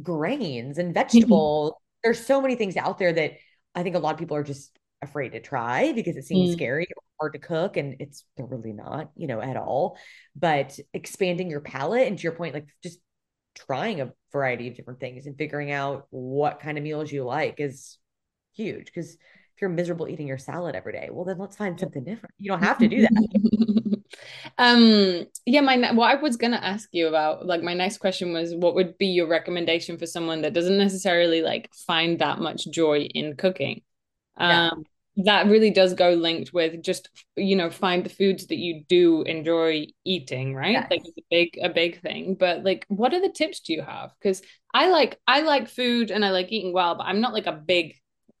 grains 0.00 0.78
and 0.78 0.88
mm-hmm. 0.88 0.94
vegetables 0.94 1.74
there's 2.02 2.24
so 2.24 2.40
many 2.40 2.56
things 2.56 2.76
out 2.76 2.98
there 2.98 3.12
that 3.12 3.32
I 3.74 3.82
think 3.82 3.96
a 3.96 3.98
lot 3.98 4.14
of 4.14 4.18
people 4.18 4.36
are 4.36 4.42
just 4.42 4.77
afraid 5.02 5.30
to 5.30 5.40
try 5.40 5.92
because 5.92 6.16
it 6.16 6.24
seems 6.24 6.50
mm. 6.50 6.52
scary 6.54 6.86
or 6.96 7.02
hard 7.20 7.32
to 7.32 7.38
cook 7.38 7.76
and 7.76 7.96
it's 8.00 8.24
they're 8.36 8.46
really 8.46 8.72
not 8.72 9.10
you 9.16 9.26
know 9.26 9.40
at 9.40 9.56
all. 9.56 9.98
But 10.36 10.78
expanding 10.92 11.50
your 11.50 11.60
palate 11.60 12.08
and 12.08 12.18
to 12.18 12.22
your 12.22 12.32
point 12.32 12.54
like 12.54 12.66
just 12.82 12.98
trying 13.54 14.00
a 14.00 14.12
variety 14.32 14.68
of 14.68 14.76
different 14.76 15.00
things 15.00 15.26
and 15.26 15.36
figuring 15.36 15.72
out 15.72 16.06
what 16.10 16.60
kind 16.60 16.78
of 16.78 16.84
meals 16.84 17.10
you 17.10 17.24
like 17.24 17.56
is 17.58 17.98
huge 18.54 18.86
because 18.86 19.14
if 19.14 19.62
you're 19.62 19.70
miserable 19.70 20.08
eating 20.08 20.28
your 20.28 20.38
salad 20.38 20.76
every 20.76 20.92
day 20.92 21.08
well 21.10 21.24
then 21.24 21.38
let's 21.38 21.56
find 21.56 21.78
something 21.78 22.04
different. 22.04 22.34
You 22.38 22.50
don't 22.50 22.62
have 22.62 22.78
to 22.78 22.88
do 22.88 23.02
that. 23.02 23.28
Um 24.56 25.26
yeah 25.46 25.60
my 25.60 25.92
what 25.92 26.10
i 26.10 26.20
was 26.20 26.36
gonna 26.36 26.56
ask 26.56 26.88
you 26.92 27.06
about 27.06 27.46
like 27.46 27.62
my 27.62 27.74
next 27.74 27.98
question 27.98 28.32
was 28.32 28.54
what 28.54 28.74
would 28.74 28.98
be 28.98 29.06
your 29.06 29.28
recommendation 29.28 29.98
for 29.98 30.06
someone 30.06 30.42
that 30.42 30.54
doesn't 30.54 30.78
necessarily 30.78 31.42
like 31.42 31.70
find 31.86 32.18
that 32.18 32.40
much 32.40 32.66
joy 32.70 33.00
in 33.00 33.36
cooking 33.36 33.82
yeah. 34.38 34.68
um 34.68 34.84
that 35.24 35.48
really 35.48 35.70
does 35.70 35.94
go 35.94 36.10
linked 36.10 36.52
with 36.52 36.80
just 36.82 37.08
you 37.36 37.56
know 37.56 37.70
find 37.70 38.04
the 38.04 38.10
foods 38.10 38.46
that 38.46 38.58
you 38.58 38.84
do 38.88 39.22
enjoy 39.22 39.86
eating 40.04 40.54
right 40.54 40.72
yes. 40.72 40.86
like 40.90 41.02
it's 41.04 41.18
a 41.18 41.22
big 41.30 41.58
a 41.62 41.68
big 41.68 42.00
thing 42.00 42.36
but 42.38 42.62
like 42.62 42.84
what 42.88 43.12
are 43.12 43.20
the 43.20 43.32
tips 43.32 43.60
do 43.60 43.72
you 43.72 43.82
have 43.82 44.12
because 44.20 44.42
i 44.72 44.88
like 44.90 45.18
i 45.26 45.40
like 45.40 45.68
food 45.68 46.10
and 46.10 46.24
i 46.24 46.30
like 46.30 46.52
eating 46.52 46.72
well 46.72 46.94
but 46.94 47.04
i'm 47.04 47.20
not 47.20 47.34
like 47.34 47.46
a 47.46 47.52
big 47.52 47.94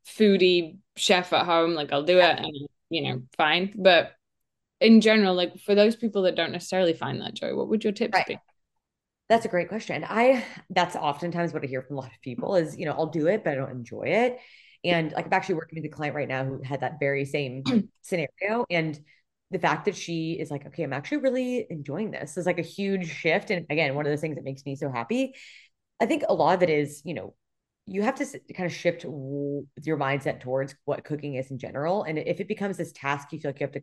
foodie 0.06 0.76
chef 0.96 1.32
at 1.32 1.46
home 1.46 1.74
like 1.74 1.92
i'll 1.92 2.04
do 2.04 2.16
yeah. 2.16 2.32
it 2.32 2.38
and 2.44 2.68
you 2.90 3.02
know 3.02 3.22
fine 3.36 3.74
but 3.76 4.12
in 4.80 5.00
general, 5.00 5.34
like 5.34 5.58
for 5.58 5.74
those 5.74 5.96
people 5.96 6.22
that 6.22 6.36
don't 6.36 6.52
necessarily 6.52 6.92
find 6.92 7.20
that 7.20 7.34
joy, 7.34 7.54
what 7.54 7.68
would 7.68 7.84
your 7.84 7.92
tips 7.92 8.14
right. 8.14 8.26
be? 8.26 8.38
That's 9.28 9.44
a 9.44 9.48
great 9.48 9.68
question. 9.68 10.04
I 10.08 10.44
that's 10.70 10.96
oftentimes 10.96 11.52
what 11.52 11.62
I 11.62 11.66
hear 11.66 11.82
from 11.82 11.96
a 11.98 12.00
lot 12.00 12.12
of 12.12 12.20
people 12.22 12.56
is, 12.56 12.78
you 12.78 12.86
know, 12.86 12.92
I'll 12.92 13.06
do 13.06 13.26
it, 13.26 13.44
but 13.44 13.52
I 13.52 13.56
don't 13.56 13.70
enjoy 13.70 14.04
it. 14.04 14.38
And 14.84 15.12
like 15.12 15.26
I'm 15.26 15.32
actually 15.32 15.56
working 15.56 15.82
with 15.82 15.90
a 15.90 15.94
client 15.94 16.14
right 16.14 16.28
now 16.28 16.44
who 16.44 16.62
had 16.62 16.80
that 16.80 16.98
very 17.00 17.24
same 17.24 17.62
scenario. 18.02 18.64
And 18.70 18.98
the 19.50 19.58
fact 19.58 19.86
that 19.86 19.96
she 19.96 20.32
is 20.32 20.50
like, 20.50 20.66
okay, 20.66 20.82
I'm 20.82 20.92
actually 20.92 21.18
really 21.18 21.66
enjoying 21.70 22.10
this 22.10 22.36
is 22.36 22.46
like 22.46 22.58
a 22.58 22.62
huge 22.62 23.10
shift. 23.10 23.50
And 23.50 23.66
again, 23.70 23.94
one 23.94 24.06
of 24.06 24.10
the 24.10 24.16
things 24.18 24.36
that 24.36 24.44
makes 24.44 24.64
me 24.66 24.76
so 24.76 24.90
happy. 24.90 25.34
I 26.00 26.06
think 26.06 26.24
a 26.28 26.34
lot 26.34 26.54
of 26.54 26.62
it 26.62 26.70
is, 26.70 27.02
you 27.04 27.14
know, 27.14 27.34
you 27.86 28.02
have 28.02 28.16
to 28.16 28.26
kind 28.54 28.66
of 28.66 28.76
shift 28.76 29.04
your 29.04 29.96
mindset 29.96 30.40
towards 30.40 30.74
what 30.84 31.04
cooking 31.04 31.34
is 31.34 31.50
in 31.50 31.58
general. 31.58 32.02
And 32.02 32.18
if 32.18 32.40
it 32.40 32.48
becomes 32.48 32.76
this 32.76 32.92
task 32.92 33.32
you 33.32 33.40
feel 33.40 33.50
like 33.50 33.60
you 33.60 33.64
have 33.64 33.72
to 33.72 33.82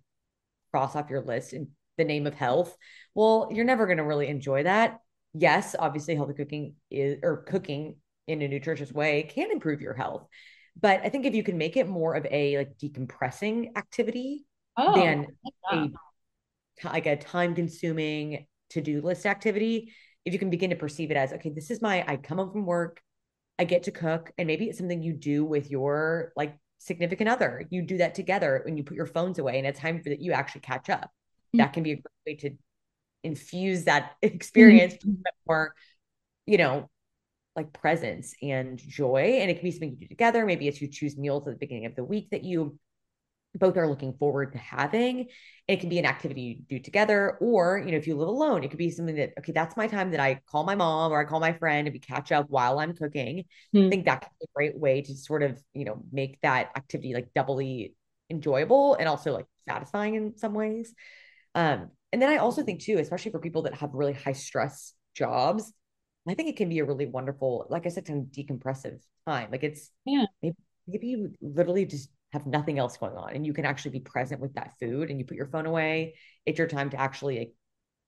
cross 0.71 0.95
off 0.95 1.09
your 1.09 1.23
list 1.23 1.53
in 1.53 1.69
the 1.97 2.03
name 2.03 2.27
of 2.27 2.35
health, 2.35 2.77
well, 3.15 3.49
you're 3.51 3.65
never 3.65 3.87
going 3.87 3.97
to 3.97 4.03
really 4.03 4.27
enjoy 4.27 4.63
that. 4.63 4.99
Yes, 5.33 5.75
obviously, 5.77 6.15
healthy 6.15 6.33
cooking 6.33 6.75
is 6.91 7.17
or 7.23 7.37
cooking 7.37 7.95
in 8.27 8.41
a 8.41 8.47
nutritious 8.47 8.91
way 8.91 9.23
can 9.23 9.51
improve 9.51 9.81
your 9.81 9.93
health. 9.93 10.27
But 10.79 11.01
I 11.03 11.09
think 11.09 11.25
if 11.25 11.33
you 11.33 11.43
can 11.43 11.57
make 11.57 11.77
it 11.77 11.87
more 11.87 12.15
of 12.15 12.25
a 12.29 12.57
like 12.57 12.77
decompressing 12.77 13.77
activity 13.77 14.45
oh, 14.77 14.95
than 14.95 15.27
a 15.71 15.89
like 16.83 17.05
a 17.05 17.15
time 17.15 17.55
consuming 17.55 18.45
to-do 18.69 19.01
list 19.01 19.25
activity, 19.25 19.93
if 20.25 20.33
you 20.33 20.39
can 20.39 20.49
begin 20.49 20.71
to 20.71 20.75
perceive 20.75 21.11
it 21.11 21.17
as 21.17 21.33
okay, 21.33 21.49
this 21.49 21.71
is 21.71 21.81
my 21.81 22.03
I 22.07 22.17
come 22.17 22.37
home 22.37 22.51
from 22.51 22.65
work, 22.65 23.01
I 23.57 23.63
get 23.63 23.83
to 23.83 23.91
cook, 23.91 24.31
and 24.37 24.47
maybe 24.47 24.65
it's 24.65 24.77
something 24.77 25.01
you 25.01 25.13
do 25.13 25.45
with 25.45 25.71
your 25.71 26.33
like 26.35 26.57
significant 26.79 27.29
other. 27.29 27.65
You 27.69 27.81
do 27.81 27.97
that 27.97 28.15
together 28.15 28.61
when 28.65 28.77
you 28.77 28.83
put 28.83 28.97
your 28.97 29.05
phones 29.05 29.39
away 29.39 29.57
and 29.57 29.67
it's 29.67 29.79
time 29.79 30.01
for 30.01 30.09
that 30.09 30.21
you 30.21 30.33
actually 30.33 30.61
catch 30.61 30.89
up. 30.89 31.03
Mm-hmm. 31.03 31.57
That 31.59 31.73
can 31.73 31.83
be 31.83 31.91
a 31.91 31.95
great 31.95 32.03
way 32.25 32.35
to 32.49 32.57
infuse 33.23 33.85
that 33.85 34.13
experience 34.21 34.93
mm-hmm. 34.95 35.21
more, 35.47 35.73
you 36.45 36.57
know, 36.57 36.89
like 37.55 37.73
presence 37.73 38.33
and 38.41 38.77
joy. 38.77 39.39
And 39.39 39.49
it 39.49 39.55
can 39.55 39.63
be 39.63 39.71
something 39.71 39.91
you 39.91 39.97
do 39.97 40.07
together. 40.07 40.45
Maybe 40.45 40.67
it's 40.67 40.81
you 40.81 40.87
choose 40.87 41.17
meals 41.17 41.47
at 41.47 41.53
the 41.53 41.59
beginning 41.59 41.85
of 41.85 41.95
the 41.95 42.03
week 42.03 42.29
that 42.31 42.43
you 42.43 42.77
both 43.57 43.77
are 43.77 43.87
looking 43.87 44.13
forward 44.13 44.51
to 44.51 44.57
having. 44.57 45.27
It 45.67 45.79
can 45.79 45.89
be 45.89 45.97
an 45.97 46.05
activity 46.05 46.41
you 46.41 46.77
do 46.77 46.83
together, 46.83 47.37
or 47.39 47.81
you 47.83 47.91
know, 47.91 47.97
if 47.97 48.07
you 48.07 48.15
live 48.15 48.27
alone, 48.27 48.63
it 48.63 48.69
could 48.69 48.77
be 48.77 48.91
something 48.91 49.15
that 49.15 49.33
okay, 49.39 49.51
that's 49.51 49.77
my 49.77 49.87
time 49.87 50.11
that 50.11 50.19
I 50.19 50.41
call 50.51 50.63
my 50.63 50.75
mom 50.75 51.11
or 51.11 51.19
I 51.19 51.23
call 51.23 51.39
my 51.39 51.53
friend 51.53 51.87
and 51.87 51.93
we 51.93 51.99
catch 51.99 52.31
up 52.31 52.47
while 52.49 52.79
I'm 52.79 52.93
cooking. 52.93 53.45
Mm. 53.73 53.87
I 53.87 53.89
think 53.89 54.05
that 54.05 54.21
can 54.21 54.29
be 54.39 54.45
a 54.45 54.55
great 54.55 54.77
way 54.77 55.01
to 55.01 55.15
sort 55.15 55.43
of 55.43 55.59
you 55.73 55.85
know 55.85 56.03
make 56.11 56.39
that 56.41 56.71
activity 56.75 57.13
like 57.13 57.33
doubly 57.33 57.95
enjoyable 58.29 58.95
and 58.95 59.07
also 59.07 59.33
like 59.33 59.47
satisfying 59.67 60.15
in 60.15 60.37
some 60.37 60.53
ways. 60.53 60.93
Um, 61.53 61.91
and 62.11 62.21
then 62.21 62.29
I 62.29 62.37
also 62.37 62.63
think 62.63 62.81
too, 62.81 62.97
especially 62.97 63.31
for 63.31 63.39
people 63.39 63.63
that 63.63 63.75
have 63.75 63.93
really 63.93 64.13
high 64.13 64.33
stress 64.33 64.93
jobs, 65.13 65.71
I 66.27 66.33
think 66.33 66.49
it 66.49 66.57
can 66.57 66.69
be 66.69 66.79
a 66.79 66.85
really 66.85 67.05
wonderful, 67.05 67.67
like 67.69 67.85
I 67.85 67.89
said, 67.89 68.05
kind 68.05 68.21
of 68.21 68.31
decompressive 68.31 68.99
time. 69.27 69.49
Like 69.51 69.63
it's 69.63 69.91
yeah, 70.05 70.25
maybe, 70.41 70.55
maybe 70.87 71.07
you 71.07 71.31
literally 71.41 71.85
just 71.85 72.09
have 72.33 72.45
nothing 72.45 72.79
else 72.79 72.97
going 72.97 73.15
on 73.15 73.33
and 73.33 73.45
you 73.45 73.53
can 73.53 73.65
actually 73.65 73.91
be 73.91 73.99
present 74.01 74.41
with 74.41 74.53
that 74.55 74.73
food 74.79 75.09
and 75.09 75.19
you 75.19 75.25
put 75.25 75.37
your 75.37 75.47
phone 75.47 75.65
away 75.65 76.15
it's 76.45 76.57
your 76.59 76.67
time 76.67 76.89
to 76.89 76.99
actually 76.99 77.39
like, 77.39 77.53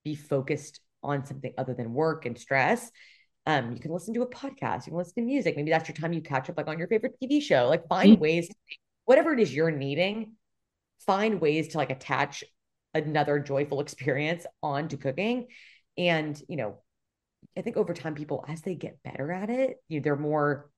be 0.04 0.14
focused 0.14 0.80
on 1.02 1.24
something 1.24 1.54
other 1.56 1.72
than 1.72 1.94
work 1.94 2.26
and 2.26 2.38
stress 2.38 2.90
um, 3.46 3.72
you 3.72 3.80
can 3.80 3.90
listen 3.90 4.12
to 4.12 4.20
a 4.20 4.28
podcast 4.28 4.84
you 4.84 4.90
can 4.90 4.98
listen 4.98 5.14
to 5.14 5.22
music 5.22 5.56
maybe 5.56 5.70
that's 5.70 5.88
your 5.88 5.96
time 5.96 6.12
you 6.12 6.20
catch 6.20 6.50
up 6.50 6.58
like 6.58 6.68
on 6.68 6.78
your 6.78 6.88
favorite 6.88 7.16
tv 7.22 7.40
show 7.40 7.68
like 7.68 7.88
find 7.88 8.12
mm-hmm. 8.12 8.22
ways 8.22 8.48
to, 8.48 8.54
whatever 9.06 9.32
it 9.32 9.40
is 9.40 9.54
you're 9.54 9.70
needing 9.70 10.34
find 11.06 11.40
ways 11.40 11.68
to 11.68 11.78
like 11.78 11.90
attach 11.90 12.44
another 12.92 13.38
joyful 13.38 13.80
experience 13.80 14.44
onto 14.62 14.98
cooking 14.98 15.46
And, 15.96 16.40
you 16.48 16.56
know, 16.56 16.78
I 17.58 17.62
think 17.62 17.76
over 17.76 17.92
time, 17.92 18.14
people, 18.14 18.44
as 18.48 18.62
they 18.62 18.76
get 18.76 19.02
better 19.02 19.32
at 19.32 19.50
it, 19.50 19.82
you 19.88 19.98
know, 19.98 20.04
they're 20.04 20.16
more 20.16 20.70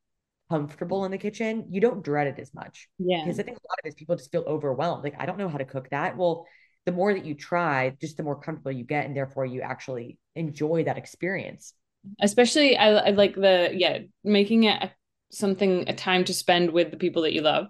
comfortable 0.50 1.04
in 1.04 1.10
the 1.10 1.18
kitchen. 1.18 1.66
You 1.70 1.80
don't 1.80 2.02
dread 2.02 2.26
it 2.26 2.40
as 2.40 2.54
much. 2.54 2.88
Yeah. 2.98 3.22
Because 3.24 3.38
I 3.38 3.42
think 3.42 3.58
a 3.58 3.68
lot 3.68 3.78
of 3.80 3.84
it 3.84 3.88
is 3.88 3.94
people 3.94 4.16
just 4.16 4.32
feel 4.32 4.44
overwhelmed. 4.46 5.04
Like, 5.04 5.14
I 5.18 5.26
don't 5.26 5.38
know 5.38 5.48
how 5.48 5.58
to 5.58 5.64
cook 5.64 5.90
that. 5.90 6.16
Well, 6.16 6.46
the 6.86 6.92
more 6.92 7.12
that 7.12 7.26
you 7.26 7.34
try, 7.34 7.94
just 8.00 8.16
the 8.16 8.22
more 8.22 8.40
comfortable 8.40 8.72
you 8.72 8.84
get. 8.84 9.04
And 9.04 9.14
therefore, 9.14 9.44
you 9.44 9.60
actually 9.60 10.18
enjoy 10.34 10.84
that 10.84 10.96
experience. 10.96 11.74
Especially, 12.20 12.76
I, 12.76 12.92
I 12.94 13.10
like 13.10 13.34
the, 13.34 13.70
yeah, 13.74 13.98
making 14.24 14.64
it 14.64 14.82
a, 14.82 14.90
something, 15.30 15.84
a 15.86 15.94
time 15.94 16.24
to 16.24 16.34
spend 16.34 16.70
with 16.70 16.90
the 16.90 16.96
people 16.96 17.22
that 17.22 17.34
you 17.34 17.42
love. 17.42 17.66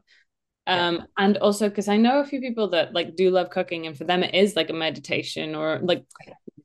Um, 0.67 0.97
yeah. 0.97 1.03
and 1.19 1.37
also 1.39 1.69
because 1.69 1.89
I 1.89 1.97
know 1.97 2.21
a 2.21 2.25
few 2.25 2.41
people 2.41 2.71
that 2.71 2.93
like 2.93 3.17
do 3.17 3.31
love 3.31 3.51
cooking, 3.51 3.87
and 3.87 3.97
for 3.97 4.05
them 4.05 4.23
it 4.23 4.35
is 4.35 4.55
like 4.55 4.71
a 4.71 4.75
meditation 4.75 5.55
or 5.55 5.81
like 5.83 6.05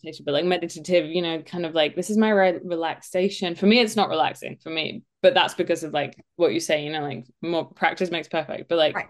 meditation, 0.05 0.25
but 0.25 0.33
like 0.33 0.45
meditative, 0.45 1.09
you 1.09 1.21
know, 1.21 1.41
kind 1.41 1.65
of 1.65 1.73
like 1.73 1.95
this 1.95 2.09
is 2.09 2.17
my 2.17 2.29
re- 2.29 2.59
relaxation. 2.63 3.55
For 3.55 3.65
me, 3.65 3.79
it's 3.79 3.95
not 3.95 4.09
relaxing 4.09 4.57
for 4.61 4.69
me, 4.69 5.03
but 5.21 5.33
that's 5.33 5.53
because 5.53 5.83
of 5.83 5.93
like 5.93 6.15
what 6.35 6.53
you 6.53 6.59
say, 6.59 6.83
you 6.83 6.91
know, 6.91 7.01
like 7.01 7.25
more 7.41 7.65
practice 7.65 8.11
makes 8.11 8.27
perfect. 8.27 8.69
But 8.69 8.77
like 8.77 8.95
right. 8.95 9.07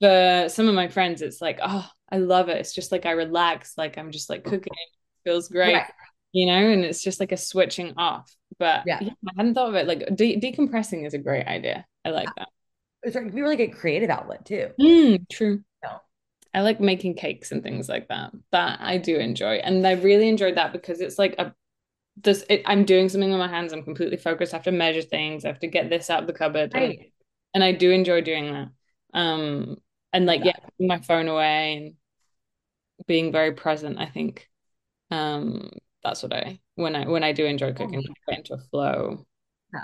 for 0.00 0.48
some 0.48 0.68
of 0.68 0.74
my 0.74 0.88
friends, 0.88 1.22
it's 1.22 1.40
like, 1.40 1.58
oh, 1.62 1.88
I 2.10 2.18
love 2.18 2.48
it. 2.48 2.58
It's 2.58 2.74
just 2.74 2.92
like 2.92 3.06
I 3.06 3.12
relax, 3.12 3.74
like 3.76 3.98
I'm 3.98 4.10
just 4.10 4.30
like 4.30 4.44
cooking, 4.44 4.72
it 4.72 5.28
feels 5.28 5.48
great. 5.48 5.74
Right. 5.74 5.90
You 6.32 6.46
know, 6.46 6.68
and 6.68 6.84
it's 6.84 7.02
just 7.02 7.20
like 7.20 7.32
a 7.32 7.36
switching 7.36 7.94
off. 7.96 8.30
But 8.58 8.82
yeah, 8.86 8.98
yeah 9.00 9.12
I 9.28 9.32
hadn't 9.36 9.54
thought 9.54 9.70
of 9.70 9.74
it. 9.74 9.86
Like 9.86 10.14
de- 10.14 10.40
decompressing 10.40 11.06
is 11.06 11.14
a 11.14 11.18
great 11.18 11.46
idea. 11.46 11.86
I 12.04 12.10
like 12.10 12.28
that. 12.36 12.48
It's 13.02 13.14
like 13.14 13.32
be 13.32 13.40
really 13.40 13.56
good 13.56 13.72
creative 13.72 14.10
outlet 14.10 14.44
too. 14.44 14.70
Mm, 14.80 15.28
true. 15.30 15.62
I 16.56 16.62
like 16.62 16.80
making 16.80 17.14
cakes 17.14 17.52
and 17.52 17.62
things 17.62 17.86
like 17.86 18.08
that. 18.08 18.32
That 18.50 18.78
I 18.80 18.96
do 18.96 19.16
enjoy. 19.16 19.56
And 19.56 19.86
I 19.86 19.92
really 19.92 20.26
enjoyed 20.26 20.56
that 20.56 20.72
because 20.72 21.02
it's 21.02 21.18
like 21.18 21.34
a 21.38 21.54
this 22.16 22.46
it, 22.48 22.62
I'm 22.64 22.86
doing 22.86 23.10
something 23.10 23.28
with 23.28 23.38
my 23.38 23.46
hands. 23.46 23.74
I'm 23.74 23.82
completely 23.82 24.16
focused. 24.16 24.54
I 24.54 24.56
have 24.56 24.64
to 24.64 24.72
measure 24.72 25.02
things. 25.02 25.44
I 25.44 25.48
have 25.48 25.60
to 25.60 25.66
get 25.66 25.90
this 25.90 26.08
out 26.08 26.22
of 26.22 26.26
the 26.26 26.32
cupboard. 26.32 26.72
Right. 26.72 26.98
And, 26.98 27.08
and 27.52 27.64
I 27.64 27.72
do 27.72 27.90
enjoy 27.90 28.22
doing 28.22 28.52
that. 28.52 28.68
Um 29.12 29.76
and 30.14 30.24
like 30.24 30.44
yeah, 30.44 30.56
putting 30.56 30.86
my 30.88 30.98
phone 31.00 31.28
away 31.28 31.76
and 31.76 33.06
being 33.06 33.32
very 33.32 33.52
present, 33.52 33.98
I 33.98 34.06
think. 34.06 34.48
Um 35.10 35.68
that's 36.02 36.22
what 36.22 36.32
I 36.32 36.58
when 36.76 36.96
I 36.96 37.06
when 37.06 37.22
I 37.22 37.32
do 37.32 37.44
enjoy 37.44 37.74
cooking, 37.74 37.98
oh, 37.98 38.12
I 38.28 38.32
get 38.32 38.38
into 38.38 38.54
a 38.54 38.58
flow. 38.70 39.26
Yeah. 39.74 39.80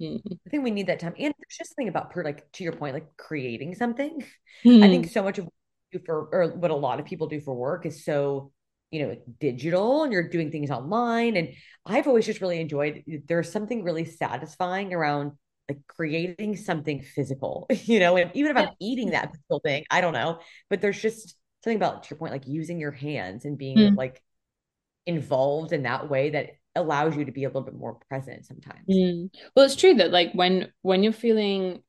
Mm-hmm. 0.00 0.32
I 0.46 0.50
think 0.50 0.62
we 0.62 0.70
need 0.70 0.86
that 0.86 1.00
time. 1.00 1.14
And 1.18 1.34
there's 1.36 1.58
just 1.58 1.70
something 1.70 1.88
about 1.88 2.10
per 2.10 2.22
like 2.22 2.52
to 2.52 2.62
your 2.62 2.72
point, 2.72 2.94
like 2.94 3.16
creating 3.16 3.74
something. 3.74 4.22
Mm-hmm. 4.64 4.82
I 4.84 4.86
think 4.86 5.06
mm. 5.06 5.10
so 5.10 5.24
much 5.24 5.38
of 5.38 5.48
do 5.92 5.98
for 6.04 6.28
or 6.32 6.48
what 6.56 6.70
a 6.70 6.74
lot 6.74 7.00
of 7.00 7.06
people 7.06 7.26
do 7.26 7.40
for 7.40 7.54
work 7.54 7.86
is 7.86 8.04
so 8.04 8.52
you 8.90 9.06
know 9.06 9.16
digital 9.38 10.04
and 10.04 10.12
you're 10.12 10.28
doing 10.28 10.50
things 10.50 10.70
online 10.70 11.36
and 11.36 11.50
i've 11.86 12.06
always 12.06 12.26
just 12.26 12.40
really 12.40 12.60
enjoyed 12.60 13.02
there's 13.26 13.50
something 13.50 13.82
really 13.82 14.04
satisfying 14.04 14.94
around 14.94 15.32
like 15.68 15.80
creating 15.86 16.56
something 16.56 17.02
physical 17.02 17.66
you 17.84 18.00
know 18.00 18.16
and 18.16 18.30
even 18.34 18.50
if 18.50 18.56
i'm 18.56 18.70
eating 18.80 19.10
that 19.10 19.30
physical 19.32 19.60
thing 19.60 19.84
i 19.90 20.00
don't 20.00 20.14
know 20.14 20.38
but 20.70 20.80
there's 20.80 21.00
just 21.00 21.36
something 21.62 21.76
about 21.76 22.02
to 22.02 22.10
your 22.10 22.18
point 22.18 22.32
like 22.32 22.46
using 22.46 22.78
your 22.78 22.92
hands 22.92 23.44
and 23.44 23.58
being 23.58 23.76
mm. 23.76 23.96
like 23.96 24.22
involved 25.06 25.72
in 25.72 25.82
that 25.82 26.08
way 26.08 26.30
that 26.30 26.50
allows 26.74 27.16
you 27.16 27.24
to 27.24 27.32
be 27.32 27.44
a 27.44 27.48
little 27.48 27.62
bit 27.62 27.74
more 27.74 27.98
present 28.08 28.46
sometimes 28.46 28.86
mm. 28.88 29.28
well 29.54 29.64
it's 29.64 29.76
true 29.76 29.94
that 29.94 30.12
like 30.12 30.32
when 30.32 30.72
when 30.82 31.02
you're 31.02 31.12
feeling 31.12 31.82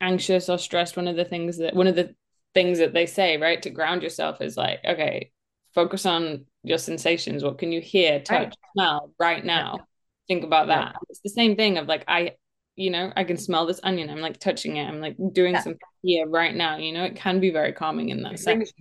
anxious 0.00 0.48
or 0.48 0.58
stressed 0.58 0.96
one 0.96 1.06
of 1.06 1.16
the 1.16 1.24
things 1.24 1.58
that 1.58 1.74
one 1.74 1.86
of 1.86 1.94
the 1.94 2.14
things 2.54 2.78
that 2.78 2.92
they 2.92 3.06
say, 3.06 3.36
right? 3.36 3.60
To 3.62 3.70
ground 3.70 4.02
yourself 4.02 4.40
is 4.40 4.56
like, 4.56 4.80
okay, 4.84 5.30
focus 5.74 6.06
on 6.06 6.46
your 6.62 6.78
sensations. 6.78 7.44
What 7.44 7.58
can 7.58 7.72
you 7.72 7.80
hear, 7.80 8.20
touch, 8.20 8.48
right. 8.48 8.56
smell 8.72 9.12
right 9.18 9.44
now? 9.44 9.74
Yeah. 9.76 9.84
Think 10.28 10.44
about 10.44 10.68
that. 10.68 10.92
Yeah. 10.92 10.98
It's 11.08 11.20
the 11.20 11.30
same 11.30 11.56
thing 11.56 11.78
of 11.78 11.88
like, 11.88 12.04
I, 12.08 12.32
you 12.76 12.90
know, 12.90 13.12
I 13.16 13.24
can 13.24 13.36
smell 13.36 13.66
this 13.66 13.80
onion. 13.82 14.10
I'm 14.10 14.20
like 14.20 14.38
touching 14.38 14.76
it. 14.76 14.86
I'm 14.86 15.00
like 15.00 15.16
doing 15.32 15.54
yeah. 15.54 15.62
something 15.62 15.80
here 16.02 16.26
right 16.28 16.54
now. 16.54 16.76
You 16.76 16.92
know, 16.92 17.04
it 17.04 17.16
can 17.16 17.40
be 17.40 17.50
very 17.50 17.72
calming 17.72 18.08
in 18.08 18.22
that 18.22 18.38
sense. 18.38 18.72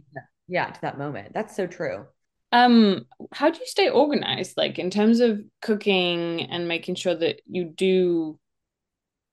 Yeah, 0.47 0.67
to 0.67 0.82
that 0.82 0.97
moment. 0.97 1.34
That's 1.34 1.55
so 1.55 1.67
true. 1.67 2.05
Um, 2.51 3.05
how 3.32 3.51
do 3.51 3.59
you 3.59 3.67
stay 3.67 3.89
organized, 3.89 4.57
like 4.57 4.80
in 4.80 4.89
terms 4.89 5.20
of 5.20 5.41
cooking 5.61 6.41
and 6.41 6.67
making 6.67 6.95
sure 6.95 7.13
that 7.13 7.41
you 7.45 7.65
do 7.65 8.39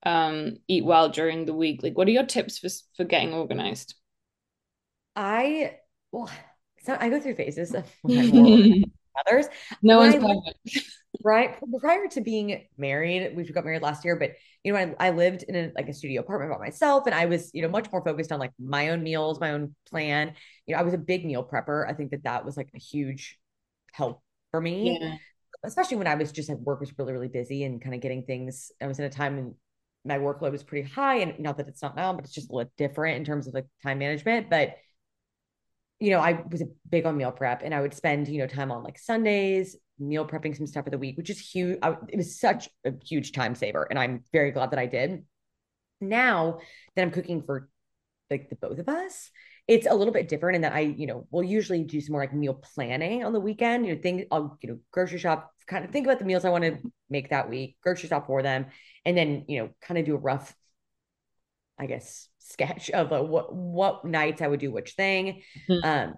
um 0.04 0.58
eat 0.68 0.84
well 0.84 1.08
during 1.08 1.46
the 1.46 1.54
week? 1.54 1.82
Like, 1.82 1.96
what 1.96 2.08
are 2.08 2.12
your 2.12 2.26
tips 2.26 2.58
for 2.58 2.68
for 2.96 3.04
getting 3.04 3.32
organized? 3.32 3.94
I 5.16 5.78
well, 6.12 6.30
so 6.84 6.96
I 6.98 7.08
go 7.08 7.18
through 7.18 7.34
phases 7.34 7.74
of 7.74 7.84
others. 8.04 9.46
No 9.82 9.98
one's 9.98 10.16
right 11.24 11.56
prior 11.80 12.06
to 12.08 12.20
being 12.20 12.66
married. 12.76 13.34
We 13.34 13.44
got 13.44 13.64
married 13.64 13.82
last 13.82 14.04
year, 14.04 14.16
but 14.16 14.32
you 14.62 14.72
know, 14.72 14.78
I, 14.78 15.08
I 15.08 15.10
lived 15.10 15.42
in 15.44 15.56
a 15.56 15.72
like 15.74 15.88
a 15.88 15.94
studio 15.94 16.20
apartment 16.20 16.52
by 16.52 16.58
myself, 16.58 17.06
and 17.06 17.14
I 17.14 17.26
was 17.26 17.50
you 17.54 17.62
know 17.62 17.68
much 17.68 17.90
more 17.90 18.04
focused 18.04 18.30
on 18.30 18.38
like 18.38 18.52
my 18.58 18.90
own 18.90 19.02
meals, 19.02 19.40
my 19.40 19.52
own 19.52 19.74
plan. 19.88 20.34
You 20.66 20.74
know, 20.74 20.80
I 20.80 20.84
was 20.84 20.94
a 20.94 20.98
big 20.98 21.24
meal 21.24 21.42
prepper. 21.42 21.88
I 21.88 21.94
think 21.94 22.10
that 22.10 22.24
that 22.24 22.44
was 22.44 22.56
like 22.56 22.68
a 22.74 22.78
huge 22.78 23.38
help 23.92 24.22
for 24.50 24.60
me. 24.60 24.98
Yeah. 25.00 25.16
Especially 25.64 25.96
when 25.96 26.06
I 26.06 26.14
was 26.14 26.30
just 26.30 26.50
at 26.50 26.60
work 26.60 26.80
was 26.80 26.92
really, 26.98 27.12
really 27.12 27.28
busy 27.28 27.64
and 27.64 27.80
kind 27.80 27.94
of 27.94 28.00
getting 28.00 28.22
things. 28.24 28.70
I 28.80 28.86
was 28.86 28.98
in 28.98 29.06
a 29.06 29.10
time 29.10 29.36
when 29.36 29.54
my 30.04 30.18
workload 30.18 30.52
was 30.52 30.62
pretty 30.62 30.88
high 30.88 31.16
and 31.16 31.38
not 31.40 31.56
that 31.56 31.66
it's 31.66 31.82
not 31.82 31.96
now, 31.96 32.12
but 32.12 32.24
it's 32.24 32.34
just 32.34 32.50
a 32.50 32.54
little 32.54 32.70
different 32.76 33.16
in 33.16 33.24
terms 33.24 33.48
of 33.48 33.54
like 33.54 33.66
time 33.82 33.98
management. 33.98 34.48
But 34.48 34.76
you 35.98 36.10
know, 36.10 36.20
I 36.20 36.44
was 36.50 36.60
a 36.60 36.68
big 36.88 37.06
on 37.06 37.16
meal 37.16 37.32
prep 37.32 37.62
and 37.62 37.74
I 37.74 37.80
would 37.80 37.94
spend, 37.94 38.28
you 38.28 38.38
know, 38.38 38.46
time 38.46 38.70
on 38.70 38.82
like 38.82 38.98
Sundays, 38.98 39.76
meal 39.98 40.26
prepping 40.26 40.56
some 40.56 40.66
stuff 40.66 40.84
for 40.84 40.90
the 40.90 40.98
week, 40.98 41.16
which 41.16 41.30
is 41.30 41.40
huge. 41.40 41.78
I, 41.82 41.96
it 42.08 42.16
was 42.16 42.38
such 42.38 42.68
a 42.84 42.92
huge 43.04 43.32
time 43.32 43.54
saver. 43.54 43.86
And 43.88 43.98
I'm 43.98 44.22
very 44.32 44.50
glad 44.50 44.72
that 44.72 44.78
I 44.78 44.86
did. 44.86 45.24
Now 46.00 46.58
that 46.94 47.02
I'm 47.02 47.10
cooking 47.10 47.42
for 47.42 47.70
like 48.30 48.50
the 48.50 48.56
both 48.56 48.78
of 48.78 48.88
us, 48.88 49.30
it's 49.66 49.86
a 49.86 49.94
little 49.94 50.12
bit 50.12 50.28
different 50.28 50.56
in 50.56 50.62
that 50.62 50.74
I, 50.74 50.80
you 50.80 51.06
know, 51.06 51.26
will 51.30 51.42
usually 51.42 51.82
do 51.82 52.00
some 52.00 52.12
more 52.12 52.20
like 52.20 52.34
meal 52.34 52.54
planning 52.54 53.24
on 53.24 53.32
the 53.32 53.40
weekend. 53.40 53.86
You 53.86 53.94
know, 53.94 54.00
think 54.02 54.26
I'll, 54.30 54.58
you 54.60 54.68
know, 54.68 54.78
grocery 54.90 55.18
shop, 55.18 55.50
kind 55.66 55.84
of 55.84 55.90
think 55.90 56.06
about 56.06 56.18
the 56.18 56.24
meals 56.24 56.44
I 56.44 56.50
want 56.50 56.64
to 56.64 56.78
make 57.08 57.30
that 57.30 57.48
week, 57.48 57.76
grocery 57.82 58.08
shop 58.08 58.26
for 58.26 58.42
them, 58.42 58.66
and 59.04 59.16
then, 59.16 59.44
you 59.48 59.60
know, 59.60 59.70
kind 59.80 59.98
of 59.98 60.04
do 60.04 60.14
a 60.14 60.18
rough, 60.18 60.54
I 61.78 61.86
guess, 61.86 62.28
sketch 62.48 62.90
of 62.90 63.12
a, 63.12 63.22
what 63.22 63.54
what 63.54 64.04
nights 64.04 64.42
I 64.42 64.48
would 64.48 64.60
do 64.60 64.70
which 64.70 64.92
thing. 64.92 65.42
Mm-hmm. 65.68 65.86
Um, 65.86 66.14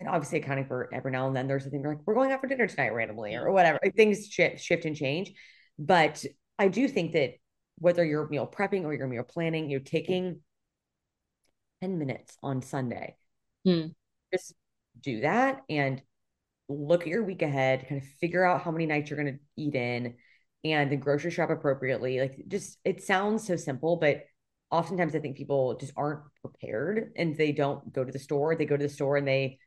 and 0.00 0.08
obviously 0.08 0.40
accounting 0.40 0.66
for 0.66 0.92
every 0.92 1.12
now 1.12 1.26
and 1.28 1.36
then 1.36 1.46
there's 1.46 1.66
a 1.66 1.70
thing 1.70 1.82
like 1.82 1.98
we're 2.04 2.14
going 2.14 2.32
out 2.32 2.40
for 2.40 2.46
dinner 2.46 2.66
tonight 2.66 2.92
randomly 2.92 3.34
or 3.34 3.50
whatever. 3.52 3.78
Things 3.96 4.26
shift, 4.26 4.60
shift 4.60 4.84
and 4.84 4.96
change. 4.96 5.32
But 5.78 6.24
I 6.58 6.68
do 6.68 6.88
think 6.88 7.12
that 7.12 7.34
whether 7.78 8.04
you're 8.04 8.28
meal 8.28 8.46
prepping 8.46 8.84
or 8.84 8.94
you're 8.94 9.06
meal 9.08 9.24
planning, 9.24 9.70
you're 9.70 9.80
taking 9.80 10.40
10 11.80 11.98
minutes 11.98 12.36
on 12.42 12.62
Sunday. 12.62 13.16
Hmm. 13.64 13.88
Just 14.32 14.54
do 15.00 15.20
that 15.20 15.62
and 15.68 16.02
look 16.68 17.02
at 17.02 17.08
your 17.08 17.24
week 17.24 17.42
ahead, 17.42 17.86
kind 17.88 18.00
of 18.00 18.08
figure 18.20 18.44
out 18.44 18.62
how 18.62 18.70
many 18.70 18.86
nights 18.86 19.10
you're 19.10 19.20
going 19.22 19.34
to 19.34 19.40
eat 19.56 19.74
in 19.74 20.14
and 20.64 20.90
then 20.90 20.98
grocery 20.98 21.30
shop 21.30 21.50
appropriately. 21.50 22.20
Like 22.20 22.44
just 22.48 22.78
it 22.84 23.02
sounds 23.02 23.46
so 23.46 23.56
simple, 23.56 23.96
but 23.96 24.24
oftentimes 24.74 25.14
I 25.14 25.20
think 25.20 25.36
people 25.36 25.76
just 25.76 25.92
aren't 25.96 26.20
prepared 26.40 27.12
and 27.16 27.36
they 27.36 27.52
don't 27.52 27.92
go 27.92 28.04
to 28.04 28.10
the 28.10 28.18
store. 28.18 28.56
They 28.56 28.66
go 28.66 28.76
to 28.76 28.82
the 28.82 28.92
store 28.92 29.16
and 29.16 29.26
they 29.26 29.58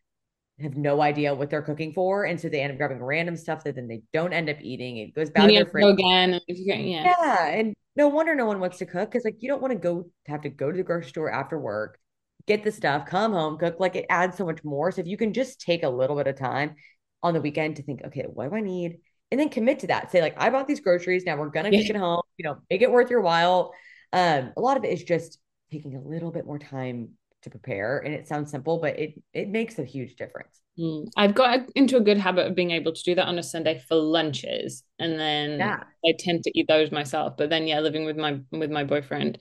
have 0.60 0.76
no 0.76 1.02
idea 1.02 1.34
what 1.34 1.50
they're 1.50 1.62
cooking 1.62 1.94
for. 1.94 2.26
And 2.26 2.40
so 2.40 2.50
they 2.50 2.62
end 2.62 2.72
up 2.72 2.78
grabbing 2.78 3.02
random 3.02 3.38
stuff 3.38 3.64
that 3.64 3.76
then 3.76 3.88
they 3.88 4.02
don't 4.12 4.34
end 4.34 4.50
up 4.50 4.58
eating. 4.62 4.98
It 4.98 5.14
goes 5.14 5.30
back 5.30 5.48
to 5.48 5.54
their 5.54 5.66
fridge. 5.66 5.86
again. 5.94 6.40
Yeah. 6.48 7.04
yeah. 7.04 7.48
And 7.48 7.74
no 7.96 8.10
wonder 8.10 8.36
no 8.36 8.46
one 8.46 8.60
wants 8.60 8.80
to 8.80 8.86
cook 8.86 9.10
because 9.12 9.24
like 9.24 9.38
you 9.40 9.50
don't 9.50 9.62
want 9.62 9.72
to 9.72 9.80
go 9.80 10.10
have 10.26 10.42
to 10.42 10.50
go 10.50 10.72
to 10.72 10.78
the 10.78 10.84
grocery 10.84 11.10
store 11.10 11.32
after 11.32 11.58
work, 11.58 12.00
get 12.48 12.64
the 12.64 12.72
stuff, 12.72 13.06
come 13.06 13.32
home, 13.32 13.58
cook. 13.58 13.80
Like 13.80 13.96
it 13.96 14.06
adds 14.10 14.38
so 14.38 14.46
much 14.46 14.64
more. 14.64 14.92
So 14.92 15.02
if 15.02 15.08
you 15.08 15.18
can 15.18 15.34
just 15.34 15.62
take 15.62 15.84
a 15.84 15.90
little 15.90 16.16
bit 16.16 16.28
of 16.28 16.38
time 16.38 16.76
on 17.24 17.34
the 17.34 17.42
weekend 17.42 17.78
to 17.78 17.84
think, 17.84 18.02
okay, 18.06 18.26
what 18.28 18.50
do 18.50 18.56
I 18.56 18.62
need? 18.62 18.98
And 19.32 19.40
then 19.40 19.50
commit 19.50 19.80
to 19.80 19.88
that. 19.88 20.12
Say, 20.12 20.22
like, 20.22 20.36
I 20.38 20.50
bought 20.50 20.68
these 20.68 20.80
groceries. 20.80 21.24
Now 21.26 21.38
we're 21.38 21.50
gonna 21.50 21.70
yeah. 21.70 21.82
cook 21.82 21.90
it 21.90 21.96
home, 21.98 22.22
you 22.38 22.46
know, 22.46 22.58
make 22.70 22.82
it 22.82 22.92
worth 22.92 23.10
your 23.10 23.22
while 23.22 23.74
um, 24.18 24.52
a 24.58 24.62
lot 24.62 24.78
of 24.78 24.84
it 24.84 24.92
is 24.92 25.04
just 25.04 25.40
taking 25.72 25.96
a 25.96 26.02
little 26.02 26.32
bit 26.32 26.46
more 26.46 26.60
time 26.60 27.10
to 27.44 27.50
prepare 27.50 28.00
and 28.00 28.14
it 28.14 28.28
sounds 28.28 28.50
simple 28.50 28.80
but 28.80 28.98
it 29.00 29.14
it 29.34 29.48
makes 29.48 29.78
a 29.78 29.84
huge 29.84 30.16
difference 30.16 30.60
mm. 30.80 31.08
i've 31.16 31.36
got 31.36 31.60
into 31.76 31.96
a 31.98 32.02
good 32.02 32.18
habit 32.18 32.48
of 32.48 32.56
being 32.56 32.72
able 32.72 32.92
to 32.92 33.04
do 33.04 33.14
that 33.14 33.28
on 33.28 33.38
a 33.38 33.44
sunday 33.44 33.82
for 33.88 33.96
lunches 33.96 34.84
and 34.98 35.20
then 35.20 35.60
yeah. 35.60 35.84
i 36.04 36.14
tend 36.18 36.44
to 36.44 36.52
eat 36.58 36.68
those 36.68 36.92
myself 36.92 37.34
but 37.38 37.50
then 37.50 37.68
yeah 37.68 37.80
living 37.80 38.06
with 38.06 38.18
my 38.18 38.40
with 38.52 38.72
my 38.72 38.84
boyfriend 38.84 39.38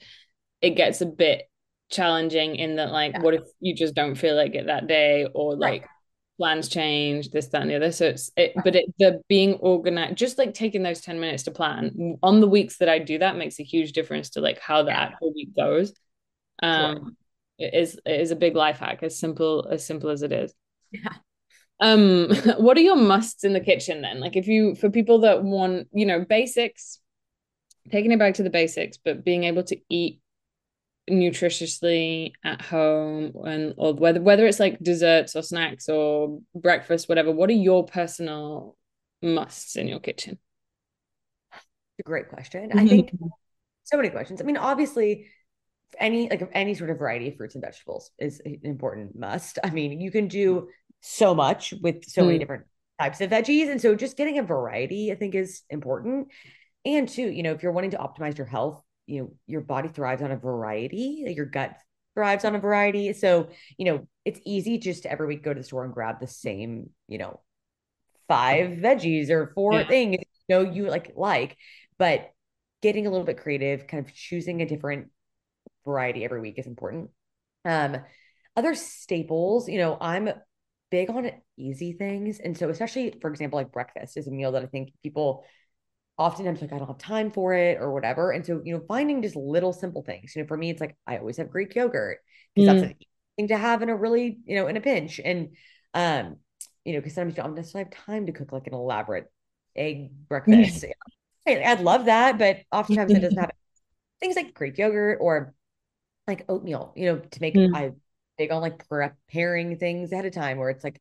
it 0.60 0.70
gets 0.70 1.00
a 1.00 1.06
bit 1.06 1.44
challenging 1.90 2.56
in 2.56 2.76
that 2.76 2.90
like 2.90 3.12
yeah. 3.12 3.22
what 3.22 3.34
if 3.34 3.42
you 3.60 3.74
just 3.74 3.94
don't 3.94 4.16
feel 4.16 4.36
like 4.36 4.54
it 4.54 4.66
that 4.66 4.86
day 4.86 5.26
or 5.34 5.56
like 5.56 5.82
right 5.82 5.90
plans 6.36 6.68
change, 6.68 7.30
this, 7.30 7.46
that, 7.48 7.62
and 7.62 7.70
the 7.70 7.76
other. 7.76 7.92
So 7.92 8.06
it's 8.06 8.30
it, 8.36 8.52
but 8.62 8.76
it 8.76 8.94
the 8.98 9.22
being 9.28 9.54
organized, 9.54 10.16
just 10.16 10.38
like 10.38 10.54
taking 10.54 10.82
those 10.82 11.00
10 11.00 11.18
minutes 11.20 11.44
to 11.44 11.50
plan 11.50 12.18
on 12.22 12.40
the 12.40 12.48
weeks 12.48 12.78
that 12.78 12.88
I 12.88 12.98
do 12.98 13.18
that 13.18 13.36
makes 13.36 13.58
a 13.60 13.64
huge 13.64 13.92
difference 13.92 14.30
to 14.30 14.40
like 14.40 14.58
how 14.58 14.82
the 14.82 14.90
yeah. 14.90 15.00
actual 15.00 15.32
week 15.34 15.54
goes. 15.56 15.92
Um 16.62 16.96
sure. 17.58 17.68
it 17.68 17.74
is 17.74 18.00
it 18.04 18.20
is 18.20 18.30
a 18.30 18.36
big 18.36 18.56
life 18.56 18.78
hack, 18.78 19.02
as 19.02 19.18
simple 19.18 19.68
as 19.70 19.86
simple 19.86 20.10
as 20.10 20.22
it 20.22 20.32
is. 20.32 20.54
Yeah. 20.90 21.14
Um, 21.80 22.30
what 22.58 22.76
are 22.76 22.82
your 22.82 22.96
musts 22.96 23.44
in 23.44 23.52
the 23.52 23.60
kitchen 23.60 24.02
then? 24.02 24.20
Like 24.20 24.36
if 24.36 24.46
you 24.46 24.74
for 24.74 24.90
people 24.90 25.20
that 25.20 25.42
want, 25.42 25.88
you 25.92 26.06
know, 26.06 26.24
basics, 26.24 27.00
taking 27.90 28.12
it 28.12 28.18
back 28.18 28.34
to 28.34 28.42
the 28.42 28.50
basics, 28.50 28.98
but 29.02 29.24
being 29.24 29.44
able 29.44 29.62
to 29.64 29.78
eat 29.88 30.20
nutritiously 31.10 32.32
at 32.44 32.60
home 32.62 33.32
and 33.44 33.74
or 33.76 33.94
whether 33.94 34.20
whether 34.20 34.46
it's 34.46 34.60
like 34.60 34.78
desserts 34.80 35.36
or 35.36 35.42
snacks 35.42 35.88
or 35.88 36.40
breakfast, 36.54 37.08
whatever, 37.08 37.30
what 37.30 37.50
are 37.50 37.54
your 37.54 37.84
personal 37.84 38.76
musts 39.22 39.76
in 39.76 39.86
your 39.86 40.00
kitchen? 40.00 40.38
a 41.98 42.02
great 42.02 42.28
question. 42.28 42.70
I 42.74 42.86
think 42.86 43.10
so 43.84 43.96
many 43.96 44.10
questions. 44.10 44.40
I 44.40 44.44
mean, 44.44 44.56
obviously, 44.56 45.28
any 45.98 46.28
like 46.28 46.48
any 46.52 46.74
sort 46.74 46.90
of 46.90 46.98
variety 46.98 47.28
of 47.28 47.36
fruits 47.36 47.54
and 47.54 47.64
vegetables 47.64 48.10
is 48.18 48.40
an 48.44 48.60
important 48.62 49.18
must. 49.18 49.58
I 49.62 49.70
mean, 49.70 50.00
you 50.00 50.10
can 50.10 50.28
do 50.28 50.68
so 51.00 51.34
much 51.34 51.72
with 51.80 52.04
so 52.04 52.22
mm. 52.22 52.26
many 52.26 52.38
different 52.38 52.64
types 53.00 53.20
of 53.20 53.30
veggies, 53.30 53.70
and 53.70 53.80
so 53.80 53.94
just 53.94 54.16
getting 54.16 54.38
a 54.38 54.42
variety, 54.42 55.12
I 55.12 55.14
think, 55.14 55.34
is 55.34 55.62
important. 55.70 56.28
And 56.84 57.08
too, 57.08 57.28
you 57.28 57.42
know, 57.42 57.52
if 57.52 57.62
you're 57.62 57.72
wanting 57.72 57.92
to 57.92 57.98
optimize 57.98 58.38
your 58.38 58.46
health, 58.46 58.82
you 59.06 59.22
know, 59.22 59.32
your 59.46 59.60
body 59.60 59.88
thrives 59.88 60.22
on 60.22 60.30
a 60.30 60.36
variety. 60.36 61.24
Your 61.26 61.46
gut 61.46 61.76
thrives 62.14 62.44
on 62.44 62.54
a 62.54 62.58
variety. 62.58 63.12
So, 63.12 63.48
you 63.76 63.84
know, 63.86 64.08
it's 64.24 64.40
easy 64.44 64.78
just 64.78 65.04
to 65.04 65.12
every 65.12 65.26
week 65.26 65.42
go 65.42 65.52
to 65.54 65.60
the 65.60 65.64
store 65.64 65.84
and 65.84 65.94
grab 65.94 66.20
the 66.20 66.26
same, 66.26 66.90
you 67.08 67.18
know, 67.18 67.40
five 68.28 68.70
veggies 68.78 69.30
or 69.30 69.52
four 69.54 69.72
yeah. 69.74 69.86
things 69.86 70.16
you 70.48 70.56
know 70.56 70.68
you 70.68 70.88
like 70.88 71.12
like 71.14 71.56
but 71.96 72.32
getting 72.82 73.06
a 73.06 73.10
little 73.10 73.26
bit 73.26 73.38
creative, 73.38 73.86
kind 73.86 74.06
of 74.06 74.14
choosing 74.14 74.62
a 74.62 74.66
different 74.66 75.08
variety 75.84 76.24
every 76.24 76.40
week 76.40 76.58
is 76.58 76.66
important. 76.66 77.10
Um, 77.64 77.98
other 78.54 78.74
staples, 78.74 79.68
you 79.68 79.78
know, 79.78 79.98
I'm 80.00 80.30
big 80.90 81.10
on 81.10 81.30
easy 81.56 81.92
things. 81.92 82.38
And 82.38 82.56
so, 82.56 82.68
especially 82.68 83.14
for 83.20 83.30
example, 83.30 83.58
like 83.58 83.72
breakfast 83.72 84.16
is 84.16 84.28
a 84.28 84.30
meal 84.30 84.52
that 84.52 84.62
I 84.62 84.66
think 84.66 84.92
people 85.02 85.44
oftentimes 86.18 86.60
like, 86.60 86.72
I 86.72 86.78
don't 86.78 86.86
have 86.86 86.98
time 86.98 87.30
for 87.30 87.54
it 87.54 87.78
or 87.80 87.92
whatever. 87.92 88.30
And 88.30 88.44
so, 88.44 88.62
you 88.64 88.74
know, 88.74 88.82
finding 88.88 89.22
just 89.22 89.36
little 89.36 89.72
simple 89.72 90.02
things, 90.02 90.34
you 90.34 90.42
know, 90.42 90.48
for 90.48 90.56
me, 90.56 90.70
it's 90.70 90.80
like 90.80 90.96
I 91.06 91.18
always 91.18 91.36
have 91.36 91.50
Greek 91.50 91.74
yogurt 91.74 92.18
because 92.54 92.68
mm. 92.68 92.80
that's 92.80 92.92
a 92.92 92.96
thing 93.36 93.48
to 93.48 93.56
have 93.56 93.82
in 93.82 93.88
a 93.88 93.96
really, 93.96 94.38
you 94.44 94.56
know, 94.56 94.66
in 94.66 94.76
a 94.76 94.80
pinch. 94.80 95.20
And, 95.22 95.56
um, 95.94 96.36
you 96.84 96.92
know, 96.92 97.00
because 97.00 97.14
sometimes 97.14 97.36
you 97.36 97.42
don't 97.42 97.54
necessarily 97.54 97.90
have 97.90 98.04
time 98.04 98.26
to 98.26 98.32
cook 98.32 98.52
like 98.52 98.66
an 98.66 98.74
elaborate 98.74 99.30
egg 99.74 100.10
breakfast. 100.28 100.84
I'd 101.46 101.80
love 101.80 102.06
that, 102.06 102.38
but 102.38 102.58
oftentimes 102.72 103.12
it 103.12 103.20
doesn't 103.20 103.38
happen. 103.38 103.56
Things 104.20 104.36
like 104.36 104.54
Greek 104.54 104.78
yogurt 104.78 105.18
or 105.20 105.54
like 106.26 106.44
oatmeal, 106.48 106.92
you 106.96 107.06
know, 107.06 107.18
to 107.18 107.40
make 107.40 107.54
mm. 107.54 107.74
I 107.74 107.92
big 108.38 108.50
on 108.50 108.60
like 108.60 108.88
preparing 108.88 109.78
things 109.78 110.12
ahead 110.12 110.26
of 110.26 110.32
time 110.32 110.58
where 110.58 110.70
it's 110.70 110.84
like 110.84 111.00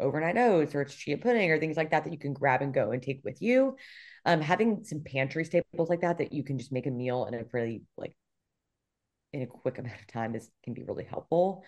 overnight 0.00 0.36
oats 0.36 0.74
or 0.74 0.82
it's 0.82 0.94
chia 0.94 1.18
pudding 1.18 1.50
or 1.50 1.58
things 1.58 1.76
like 1.76 1.90
that 1.90 2.04
that 2.04 2.12
you 2.12 2.18
can 2.18 2.32
grab 2.32 2.62
and 2.62 2.74
go 2.74 2.90
and 2.92 3.02
take 3.02 3.20
with 3.24 3.40
you. 3.42 3.76
Um, 4.24 4.40
having 4.40 4.84
some 4.84 5.02
pantry 5.02 5.44
staples 5.44 5.88
like 5.88 6.02
that 6.02 6.18
that 6.18 6.32
you 6.32 6.44
can 6.44 6.58
just 6.58 6.72
make 6.72 6.86
a 6.86 6.90
meal 6.90 7.26
in 7.26 7.34
a 7.34 7.44
really 7.52 7.82
like 7.96 8.14
in 9.32 9.42
a 9.42 9.46
quick 9.46 9.78
amount 9.78 10.00
of 10.00 10.06
time 10.06 10.34
is 10.34 10.50
can 10.64 10.74
be 10.74 10.84
really 10.84 11.04
helpful. 11.04 11.64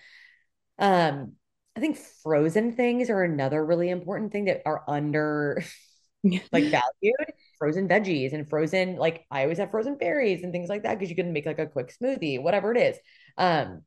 Um, 0.79 1.33
I 1.77 1.81
think 1.81 1.99
frozen 2.23 2.73
things 2.73 3.11
are 3.11 3.23
another 3.23 3.65
really 3.65 3.91
important 3.91 4.33
thing 4.33 4.47
that 4.47 4.63
are 4.67 4.83
under 4.89 5.63
like 6.25 6.65
valued 6.65 7.33
frozen 7.59 7.89
veggies 7.89 8.33
and 8.33 8.49
frozen 8.49 8.97
like 8.97 9.25
I 9.31 9.43
always 9.43 9.59
have 9.59 9.71
frozen 9.71 9.97
berries 9.97 10.43
and 10.43 10.53
things 10.53 10.69
like 10.69 10.83
that 10.83 10.99
because 10.99 11.11
you 11.11 11.17
can 11.17 11.33
make 11.33 11.47
like 11.47 11.59
a 11.59 11.67
quick 11.67 11.95
smoothie, 11.97 12.43
whatever 12.43 12.73
it 12.73 12.79
is. 12.79 12.99
Um, 13.39 13.83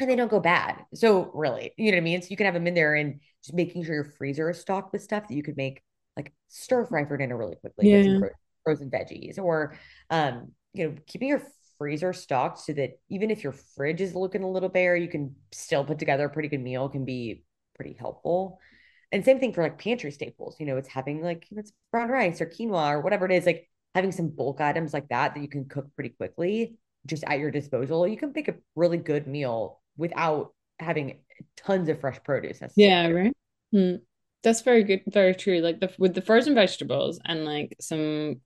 and 0.00 0.10
they 0.10 0.16
don't 0.16 0.30
go 0.30 0.40
bad. 0.40 0.84
So 0.94 1.30
really, 1.34 1.72
you 1.76 1.90
know 1.90 1.96
what 1.96 2.02
I 2.02 2.04
mean? 2.04 2.22
So 2.22 2.28
you 2.30 2.36
can 2.36 2.46
have 2.46 2.54
them 2.54 2.66
in 2.66 2.74
there 2.74 2.94
and 2.94 3.20
just 3.42 3.54
making 3.54 3.84
sure 3.84 3.94
your 3.94 4.04
freezer 4.04 4.50
is 4.50 4.60
stocked 4.60 4.92
with 4.92 5.02
stuff 5.02 5.28
that 5.28 5.34
you 5.34 5.42
could 5.42 5.56
make 5.56 5.82
like 6.16 6.32
stir 6.48 6.84
fry 6.84 7.04
for 7.04 7.16
dinner 7.16 7.36
really 7.36 7.56
quickly 7.56 7.90
yeah. 7.90 8.18
with 8.18 8.32
frozen 8.64 8.90
veggies 8.90 9.38
or 9.38 9.74
um, 10.10 10.52
you 10.72 10.88
know, 10.88 10.96
keeping 11.06 11.28
your 11.28 11.42
freezer 11.78 12.12
stocked 12.12 12.58
so 12.58 12.72
that 12.72 12.98
even 13.08 13.30
if 13.30 13.42
your 13.42 13.52
fridge 13.52 14.00
is 14.00 14.14
looking 14.14 14.42
a 14.42 14.50
little 14.50 14.68
bare, 14.68 14.96
you 14.96 15.08
can 15.08 15.34
still 15.52 15.84
put 15.84 15.98
together 15.98 16.26
a 16.26 16.30
pretty 16.30 16.48
good 16.48 16.60
meal 16.60 16.88
can 16.88 17.04
be 17.04 17.42
pretty 17.74 17.96
helpful 17.98 18.58
and 19.12 19.24
same 19.24 19.40
thing 19.40 19.52
for 19.52 19.62
like 19.62 19.78
pantry 19.78 20.10
staples 20.10 20.56
you 20.58 20.66
know 20.66 20.76
it's 20.76 20.88
having 20.88 21.22
like 21.22 21.46
it's 21.50 21.72
brown 21.90 22.08
rice 22.08 22.40
or 22.40 22.46
quinoa 22.46 22.92
or 22.92 23.00
whatever 23.00 23.26
it 23.26 23.32
is 23.32 23.46
like 23.46 23.68
having 23.94 24.12
some 24.12 24.28
bulk 24.28 24.60
items 24.60 24.92
like 24.92 25.08
that 25.08 25.34
that 25.34 25.40
you 25.40 25.48
can 25.48 25.64
cook 25.64 25.86
pretty 25.94 26.10
quickly 26.10 26.76
just 27.06 27.24
at 27.24 27.38
your 27.38 27.50
disposal 27.50 28.06
you 28.06 28.16
can 28.16 28.32
make 28.34 28.48
a 28.48 28.54
really 28.76 28.98
good 28.98 29.26
meal 29.26 29.79
without 30.00 30.52
having 30.78 31.20
tons 31.56 31.88
of 31.88 32.00
fresh 32.00 32.18
produce 32.24 32.60
yeah 32.76 33.06
right 33.08 33.36
hmm. 33.72 33.96
that's 34.42 34.62
very 34.62 34.82
good 34.82 35.02
very 35.06 35.34
true 35.34 35.60
like 35.60 35.78
the 35.80 35.90
with 35.98 36.14
the 36.14 36.22
frozen 36.22 36.54
vegetables 36.54 37.20
and 37.24 37.44
like 37.44 37.76
some 37.80 38.40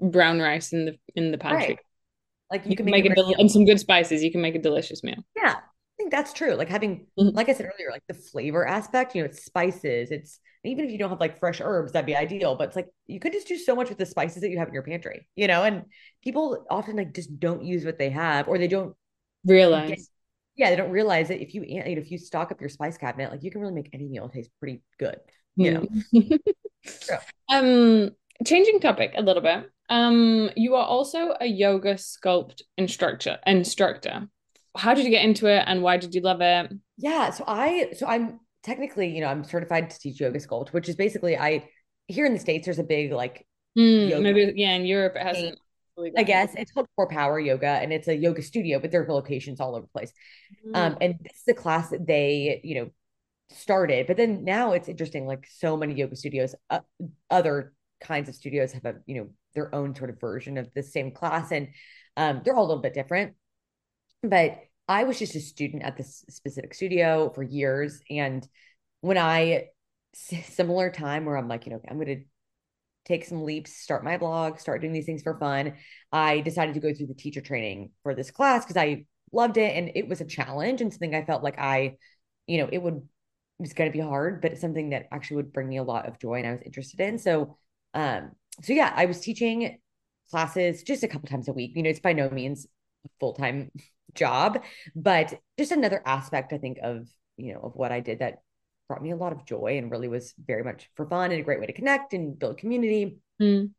brown 0.00 0.38
rice 0.38 0.72
in 0.72 0.84
the 0.84 0.96
in 1.16 1.32
the 1.32 1.38
pantry 1.38 1.68
right. 1.68 1.78
like 2.50 2.64
you, 2.64 2.70
you 2.70 2.76
can 2.76 2.86
make, 2.86 3.04
make 3.04 3.12
it 3.12 3.16
del- 3.16 3.34
and 3.38 3.50
some 3.50 3.64
good 3.64 3.80
spices 3.80 4.22
you 4.22 4.30
can 4.30 4.42
make 4.42 4.54
a 4.54 4.60
delicious 4.60 5.02
meal 5.02 5.24
yeah 5.34 5.56
I 5.92 6.02
think 6.02 6.10
that's 6.10 6.32
true. 6.32 6.54
Like 6.54 6.70
having, 6.70 7.06
mm-hmm. 7.18 7.36
like 7.36 7.48
I 7.50 7.52
said 7.52 7.66
earlier, 7.66 7.90
like 7.90 8.02
the 8.08 8.14
flavor 8.14 8.66
aspect, 8.66 9.14
you 9.14 9.22
know, 9.22 9.26
it's 9.26 9.44
spices. 9.44 10.10
It's 10.10 10.40
even 10.64 10.84
if 10.84 10.90
you 10.90 10.98
don't 10.98 11.10
have 11.10 11.20
like 11.20 11.38
fresh 11.38 11.60
herbs, 11.60 11.92
that'd 11.92 12.06
be 12.06 12.16
ideal. 12.16 12.54
But 12.54 12.68
it's 12.68 12.76
like 12.76 12.88
you 13.06 13.20
could 13.20 13.32
just 13.32 13.46
do 13.46 13.58
so 13.58 13.74
much 13.74 13.88
with 13.88 13.98
the 13.98 14.06
spices 14.06 14.40
that 14.42 14.50
you 14.50 14.58
have 14.58 14.68
in 14.68 14.74
your 14.74 14.82
pantry, 14.84 15.26
you 15.36 15.48
know, 15.48 15.64
and 15.64 15.84
people 16.22 16.64
often 16.70 16.96
like 16.96 17.14
just 17.14 17.38
don't 17.38 17.64
use 17.64 17.84
what 17.84 17.98
they 17.98 18.10
have 18.10 18.48
or 18.48 18.58
they 18.58 18.68
don't 18.68 18.94
realize. 19.44 20.08
Yeah, 20.56 20.70
they 20.70 20.76
don't 20.76 20.90
realize 20.90 21.28
that 21.28 21.40
if 21.40 21.54
you 21.54 21.64
if 21.66 22.10
you 22.10 22.18
stock 22.18 22.52
up 22.52 22.60
your 22.60 22.70
spice 22.70 22.98
cabinet, 22.98 23.30
like 23.30 23.42
you 23.42 23.50
can 23.50 23.60
really 23.60 23.74
make 23.74 23.90
any 23.92 24.08
meal 24.08 24.28
taste 24.28 24.50
pretty 24.60 24.82
good, 24.98 25.16
you 25.56 25.72
know. 25.72 25.86
so. 26.84 27.18
Um 27.50 28.10
changing 28.44 28.80
topic 28.80 29.12
a 29.16 29.22
little 29.22 29.42
bit. 29.42 29.70
Um, 29.88 30.50
you 30.56 30.74
are 30.74 30.86
also 30.86 31.34
a 31.38 31.46
yoga 31.46 31.94
sculpt 31.94 32.62
instructor 32.78 33.38
instructor 33.46 34.28
how 34.76 34.94
did 34.94 35.04
you 35.04 35.10
get 35.10 35.24
into 35.24 35.46
it 35.46 35.64
and 35.66 35.82
why 35.82 35.96
did 35.96 36.14
you 36.14 36.20
love 36.20 36.40
it? 36.40 36.72
Yeah, 36.96 37.30
so 37.30 37.44
I 37.46 37.92
so 37.96 38.06
I'm 38.06 38.40
technically, 38.62 39.14
you 39.14 39.20
know, 39.20 39.28
I'm 39.28 39.44
certified 39.44 39.90
to 39.90 39.98
teach 39.98 40.20
yoga 40.20 40.38
sculpt, 40.38 40.72
which 40.72 40.88
is 40.88 40.96
basically 40.96 41.36
I 41.36 41.68
here 42.08 42.26
in 42.26 42.32
the 42.32 42.40
states 42.40 42.64
there's 42.64 42.78
a 42.78 42.84
big 42.84 43.12
like 43.12 43.46
mm, 43.78 44.22
maybe 44.22 44.52
yeah 44.56 44.72
in 44.72 44.86
Europe 44.86 45.14
it 45.16 45.22
hasn't. 45.22 45.58
Really 45.96 46.12
I 46.16 46.22
guess 46.22 46.54
it's 46.56 46.72
called 46.72 46.86
Core 46.96 47.08
Power 47.08 47.38
Yoga 47.38 47.66
and 47.66 47.92
it's 47.92 48.08
a 48.08 48.16
yoga 48.16 48.42
studio, 48.42 48.78
but 48.78 48.90
there 48.90 49.04
are 49.04 49.12
locations 49.12 49.60
all 49.60 49.74
over 49.74 49.82
the 49.82 49.98
place. 49.98 50.12
Mm. 50.66 50.76
Um, 50.76 50.96
and 51.00 51.14
this 51.20 51.40
is 51.40 51.48
a 51.48 51.54
class 51.54 51.90
that 51.90 52.06
they, 52.06 52.60
you 52.64 52.76
know, 52.76 52.90
started, 53.50 54.06
but 54.06 54.16
then 54.16 54.44
now 54.44 54.72
it's 54.72 54.88
interesting. 54.88 55.26
Like 55.26 55.46
so 55.50 55.76
many 55.76 55.94
yoga 55.94 56.16
studios, 56.16 56.54
uh, 56.70 56.80
other 57.30 57.74
kinds 58.00 58.28
of 58.28 58.34
studios 58.34 58.72
have 58.72 58.84
a, 58.84 58.94
you 59.06 59.16
know, 59.16 59.28
their 59.54 59.74
own 59.74 59.94
sort 59.94 60.10
of 60.10 60.18
version 60.18 60.56
of 60.56 60.72
the 60.74 60.82
same 60.82 61.10
class, 61.10 61.52
and 61.52 61.68
um, 62.16 62.40
they're 62.44 62.54
all 62.54 62.64
a 62.64 62.68
little 62.68 62.82
bit 62.82 62.94
different. 62.94 63.34
But 64.22 64.60
I 64.88 65.04
was 65.04 65.18
just 65.18 65.34
a 65.34 65.40
student 65.40 65.82
at 65.82 65.96
this 65.96 66.24
specific 66.28 66.74
studio 66.74 67.30
for 67.34 67.42
years. 67.42 68.00
And 68.10 68.46
when 69.00 69.18
I, 69.18 69.68
similar 70.14 70.90
time 70.90 71.24
where 71.24 71.36
I'm 71.36 71.48
like, 71.48 71.66
you 71.66 71.72
know, 71.72 71.80
I'm 71.88 71.96
going 71.96 72.06
to 72.06 72.24
take 73.04 73.24
some 73.24 73.42
leaps, 73.42 73.76
start 73.76 74.04
my 74.04 74.16
blog, 74.16 74.58
start 74.58 74.80
doing 74.80 74.92
these 74.92 75.06
things 75.06 75.22
for 75.22 75.38
fun, 75.38 75.74
I 76.12 76.40
decided 76.40 76.74
to 76.74 76.80
go 76.80 76.94
through 76.94 77.08
the 77.08 77.14
teacher 77.14 77.40
training 77.40 77.90
for 78.02 78.14
this 78.14 78.30
class 78.30 78.64
because 78.64 78.76
I 78.76 79.06
loved 79.32 79.56
it. 79.56 79.76
And 79.76 79.92
it 79.94 80.08
was 80.08 80.20
a 80.20 80.26
challenge 80.26 80.80
and 80.80 80.92
something 80.92 81.14
I 81.14 81.24
felt 81.24 81.42
like 81.42 81.58
I, 81.58 81.96
you 82.46 82.58
know, 82.58 82.68
it 82.70 82.78
would, 82.78 82.96
it 82.96 83.62
was 83.62 83.72
going 83.72 83.90
to 83.90 83.96
be 83.96 84.02
hard, 84.02 84.40
but 84.40 84.52
it's 84.52 84.60
something 84.60 84.90
that 84.90 85.06
actually 85.10 85.36
would 85.36 85.52
bring 85.52 85.68
me 85.68 85.78
a 85.78 85.82
lot 85.82 86.06
of 86.06 86.18
joy 86.18 86.34
and 86.34 86.46
I 86.46 86.52
was 86.52 86.62
interested 86.62 87.00
in. 87.00 87.18
So, 87.18 87.56
um, 87.94 88.32
so 88.62 88.72
yeah, 88.72 88.92
I 88.94 89.06
was 89.06 89.20
teaching 89.20 89.78
classes 90.30 90.82
just 90.82 91.02
a 91.02 91.08
couple 91.08 91.28
times 91.28 91.48
a 91.48 91.52
week. 91.52 91.72
You 91.74 91.82
know, 91.82 91.90
it's 91.90 92.00
by 92.00 92.12
no 92.12 92.30
means 92.30 92.66
a 93.04 93.08
full 93.18 93.34
time 93.34 93.70
job, 94.14 94.62
but 94.94 95.34
just 95.58 95.72
another 95.72 96.02
aspect, 96.04 96.52
I 96.52 96.58
think, 96.58 96.78
of, 96.82 97.08
you 97.36 97.54
know, 97.54 97.60
of 97.60 97.74
what 97.74 97.92
I 97.92 98.00
did 98.00 98.18
that 98.18 98.42
brought 98.92 99.02
me 99.02 99.10
a 99.10 99.16
lot 99.16 99.32
of 99.32 99.46
joy 99.46 99.78
and 99.78 99.90
really 99.90 100.06
was 100.06 100.34
very 100.46 100.62
much 100.62 100.90
for 100.96 101.06
fun 101.06 101.30
and 101.30 101.40
a 101.40 101.42
great 101.42 101.58
way 101.58 101.64
to 101.64 101.72
connect 101.72 102.12
and 102.12 102.38
build 102.38 102.58
community. 102.58 103.16
Mm. 103.40 103.70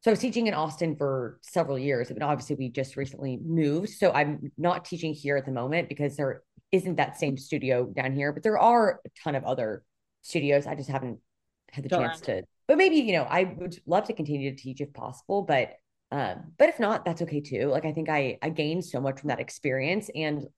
So 0.00 0.10
I 0.10 0.12
was 0.12 0.18
teaching 0.18 0.48
in 0.48 0.54
Austin 0.54 0.96
for 0.96 1.38
several 1.42 1.78
years, 1.78 2.10
but 2.10 2.20
obviously 2.20 2.56
we 2.56 2.70
just 2.70 2.96
recently 2.96 3.38
moved. 3.40 3.90
So 3.90 4.10
I'm 4.10 4.50
not 4.58 4.84
teaching 4.84 5.14
here 5.14 5.36
at 5.36 5.46
the 5.46 5.52
moment 5.52 5.88
because 5.88 6.16
there 6.16 6.42
isn't 6.72 6.96
that 6.96 7.20
same 7.20 7.36
studio 7.36 7.84
down 7.84 8.12
here, 8.12 8.32
but 8.32 8.42
there 8.42 8.58
are 8.58 8.98
a 9.06 9.08
ton 9.22 9.36
of 9.36 9.44
other 9.44 9.84
studios. 10.22 10.66
I 10.66 10.74
just 10.74 10.90
haven't 10.90 11.20
had 11.70 11.84
the 11.84 11.90
chance 11.90 12.20
to. 12.22 12.42
But 12.66 12.78
maybe, 12.78 12.96
you 12.96 13.12
know, 13.12 13.28
I 13.30 13.44
would 13.44 13.78
love 13.86 14.06
to 14.08 14.12
continue 14.12 14.50
to 14.50 14.60
teach 14.60 14.80
if 14.80 14.92
possible, 14.92 15.42
but 15.42 15.74
um, 16.10 16.54
but 16.58 16.68
if 16.68 16.80
not, 16.80 17.04
that's 17.04 17.22
okay 17.22 17.40
too. 17.40 17.68
Like 17.68 17.84
I 17.84 17.92
think 17.92 18.08
I 18.08 18.38
I 18.42 18.48
gained 18.48 18.84
so 18.84 19.00
much 19.00 19.20
from 19.20 19.28
that 19.28 19.38
experience, 19.38 20.10
and 20.12 20.48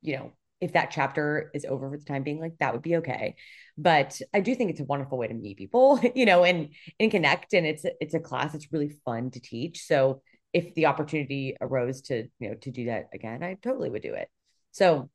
you 0.00 0.16
know, 0.16 0.32
if 0.60 0.72
that 0.72 0.90
chapter 0.90 1.50
is 1.54 1.64
over 1.64 1.90
for 1.90 1.98
the 1.98 2.04
time 2.04 2.22
being, 2.22 2.40
like 2.40 2.56
that 2.58 2.72
would 2.72 2.82
be 2.82 2.96
okay. 2.96 3.36
But 3.76 4.20
I 4.32 4.40
do 4.40 4.54
think 4.54 4.70
it's 4.70 4.80
a 4.80 4.84
wonderful 4.84 5.18
way 5.18 5.28
to 5.28 5.34
meet 5.34 5.58
people, 5.58 6.00
you 6.14 6.26
know, 6.26 6.44
and 6.44 6.70
and 6.98 7.10
connect. 7.10 7.52
And 7.52 7.66
it's 7.66 7.84
it's 8.00 8.14
a 8.14 8.20
class 8.20 8.52
that's 8.52 8.72
really 8.72 8.96
fun 9.04 9.30
to 9.32 9.40
teach. 9.40 9.84
So 9.86 10.22
if 10.52 10.74
the 10.74 10.86
opportunity 10.86 11.56
arose 11.60 12.02
to 12.02 12.28
you 12.38 12.48
know 12.48 12.54
to 12.56 12.70
do 12.70 12.86
that 12.86 13.08
again, 13.12 13.42
I 13.42 13.54
totally 13.54 13.90
would 13.90 14.02
do 14.02 14.14
it. 14.14 14.28
So 14.72 15.10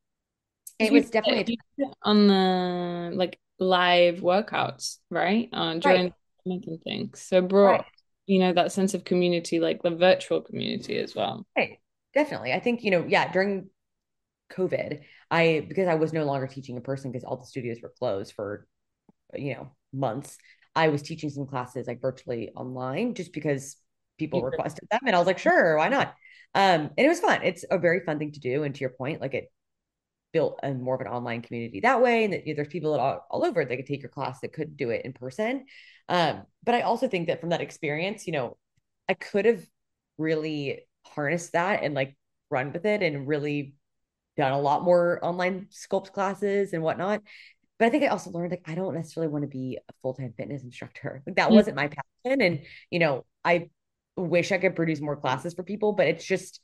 it 0.80 0.92
was 0.92 1.10
definitely 1.10 1.58
on 2.02 2.28
the 2.28 3.12
like 3.16 3.40
live 3.60 4.20
workouts, 4.20 4.98
right? 5.10 5.48
Uh, 5.54 5.76
during 5.76 6.14
right. 6.46 6.80
things. 6.84 7.22
So 7.22 7.42
brought, 7.42 7.72
right. 7.72 7.86
you 8.26 8.40
know, 8.40 8.54
that 8.54 8.72
sense 8.72 8.94
of 8.94 9.06
community, 9.06 9.60
like 9.60 9.84
the 9.84 9.92
virtual 9.92 10.42
community 10.42 10.98
as 10.98 11.16
well. 11.16 11.46
Right. 11.56 11.80
Definitely. 12.14 12.54
I 12.54 12.60
think, 12.60 12.84
you 12.84 12.92
know, 12.92 13.06
yeah, 13.08 13.32
during 13.32 13.70
COVID, 14.52 15.02
I 15.32 15.66
because 15.68 15.88
I 15.88 15.96
was 15.96 16.14
no 16.14 16.26
longer 16.26 16.46
teaching 16.46 16.76
in 16.76 16.82
person 16.82 17.12
because 17.12 17.24
all 17.24 17.38
the 17.38 17.46
studios 17.46 17.78
were 17.82 17.94
closed 17.98 18.34
for, 18.34 18.68
you 19.34 19.56
know, 19.56 19.72
months. 19.94 20.38
I 20.76 20.90
was 20.90 21.02
teaching 21.02 21.30
some 21.30 21.48
classes 21.48 21.88
like 21.88 22.02
virtually 22.02 22.52
online 22.56 23.14
just 23.14 23.34
because 23.34 23.78
people 24.20 24.44
requested 24.44 24.88
them. 24.92 25.02
And 25.06 25.16
I 25.16 25.20
was 25.20 25.28
like, 25.28 25.40
sure, 25.40 25.78
why 25.78 25.90
not? 25.90 26.10
Um, 26.54 26.92
and 26.98 27.00
it 27.00 27.08
was 27.08 27.20
fun. 27.20 27.42
It's 27.44 27.66
a 27.72 27.78
very 27.78 28.02
fun 28.02 28.20
thing 28.20 28.34
to 28.34 28.40
do. 28.40 28.64
And 28.64 28.76
to 28.76 28.82
your 28.82 28.92
point, 28.92 29.22
like 29.22 29.34
it 29.34 29.52
built 30.34 30.60
a 30.64 30.74
more 30.74 30.96
of 30.96 31.02
an 31.02 31.08
online 31.08 31.42
community 31.42 31.80
that 31.82 32.02
way. 32.02 32.26
And 32.26 32.34
that 32.34 32.46
you 32.46 32.54
know, 32.54 32.58
there's 32.58 32.68
people 32.68 33.00
all, 33.00 33.26
all 33.30 33.46
over 33.46 33.64
that 33.64 33.76
could 33.76 33.86
take 33.86 34.02
your 34.02 34.10
class 34.10 34.42
that 34.42 34.54
could 34.54 34.78
do 34.78 34.90
it 34.90 35.06
in 35.06 35.14
person. 35.14 35.66
Um, 36.10 36.44
but 36.64 36.76
I 36.76 36.82
also 36.82 37.08
think 37.08 37.28
that 37.28 37.40
from 37.40 37.50
that 37.50 37.62
experience, 37.62 38.28
you 38.28 38.34
know, 38.34 38.58
I 39.10 39.14
could 39.14 39.46
have 39.46 39.66
really 40.18 40.86
harnessed 41.06 41.54
that 41.54 41.84
and 41.84 41.94
like 41.94 42.16
run 42.50 42.74
with 42.74 42.86
it 42.86 43.02
and 43.02 43.28
really 43.28 43.76
done 44.38 44.52
a 44.52 44.60
lot 44.60 44.84
more 44.84 45.24
online 45.24 45.68
sculpt 45.72 46.12
classes 46.12 46.74
and 46.74 46.84
whatnot. 46.84 47.22
But 47.80 47.88
I 47.88 47.90
think 47.90 48.04
I 48.04 48.08
also 48.08 48.30
learned 48.32 48.52
like 48.52 48.64
I 48.66 48.76
don't 48.76 48.94
necessarily 48.94 49.32
want 49.32 49.44
to 49.44 49.48
be 49.48 49.78
a 49.78 49.94
full-time 50.02 50.34
fitness 50.38 50.64
instructor. 50.64 51.22
Like 51.26 51.36
that 51.36 51.48
mm-hmm. 51.48 51.56
wasn't 51.56 51.76
my 51.76 51.88
passion. 51.88 52.42
And 52.42 52.62
you 52.90 53.00
know, 53.00 53.26
I 53.44 53.70
wish 54.16 54.52
I 54.52 54.58
could 54.58 54.76
produce 54.76 55.02
more 55.02 55.16
classes 55.16 55.54
for 55.54 55.64
people, 55.64 55.94
but 55.94 56.08
it's 56.08 56.26
just 56.26 56.62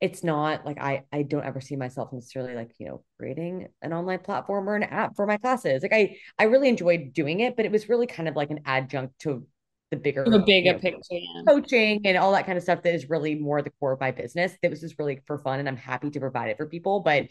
it's 0.00 0.22
not 0.22 0.66
like 0.66 0.78
I 0.78 1.04
I 1.12 1.22
don't 1.22 1.44
ever 1.44 1.60
see 1.60 1.76
myself 1.76 2.12
necessarily 2.12 2.54
like, 2.54 2.72
you 2.78 2.86
know, 2.86 3.04
creating 3.18 3.68
an 3.80 3.92
online 3.92 4.18
platform 4.18 4.68
or 4.68 4.76
an 4.76 4.82
app 4.82 5.16
for 5.16 5.26
my 5.26 5.38
classes. 5.38 5.82
Like 5.82 5.92
I 5.92 6.16
I 6.38 6.44
really 6.44 6.68
enjoyed 6.68 7.12
doing 7.14 7.40
it, 7.40 7.56
but 7.56 7.64
it 7.64 7.72
was 7.72 7.88
really 7.88 8.06
kind 8.06 8.28
of 8.28 8.36
like 8.36 8.50
an 8.50 8.60
adjunct 8.66 9.18
to 9.20 9.46
the 9.90 9.96
bigger 9.96 10.24
the 10.24 10.40
bigger 10.40 10.68
you 10.68 10.72
know, 10.72 10.78
picture 10.78 11.00
yeah. 11.10 11.42
coaching 11.46 12.00
and 12.04 12.16
all 12.16 12.32
that 12.32 12.44
kind 12.44 12.58
of 12.58 12.64
stuff 12.64 12.82
that 12.82 12.94
is 12.94 13.08
really 13.08 13.36
more 13.36 13.62
the 13.62 13.70
core 13.78 13.92
of 13.92 14.00
my 14.00 14.10
business 14.10 14.52
that 14.62 14.70
was 14.70 14.80
just 14.80 14.98
really 14.98 15.20
for 15.26 15.38
fun 15.38 15.60
and 15.60 15.68
i'm 15.68 15.76
happy 15.76 16.10
to 16.10 16.18
provide 16.18 16.48
it 16.48 16.56
for 16.56 16.66
people 16.66 17.00
but 17.00 17.26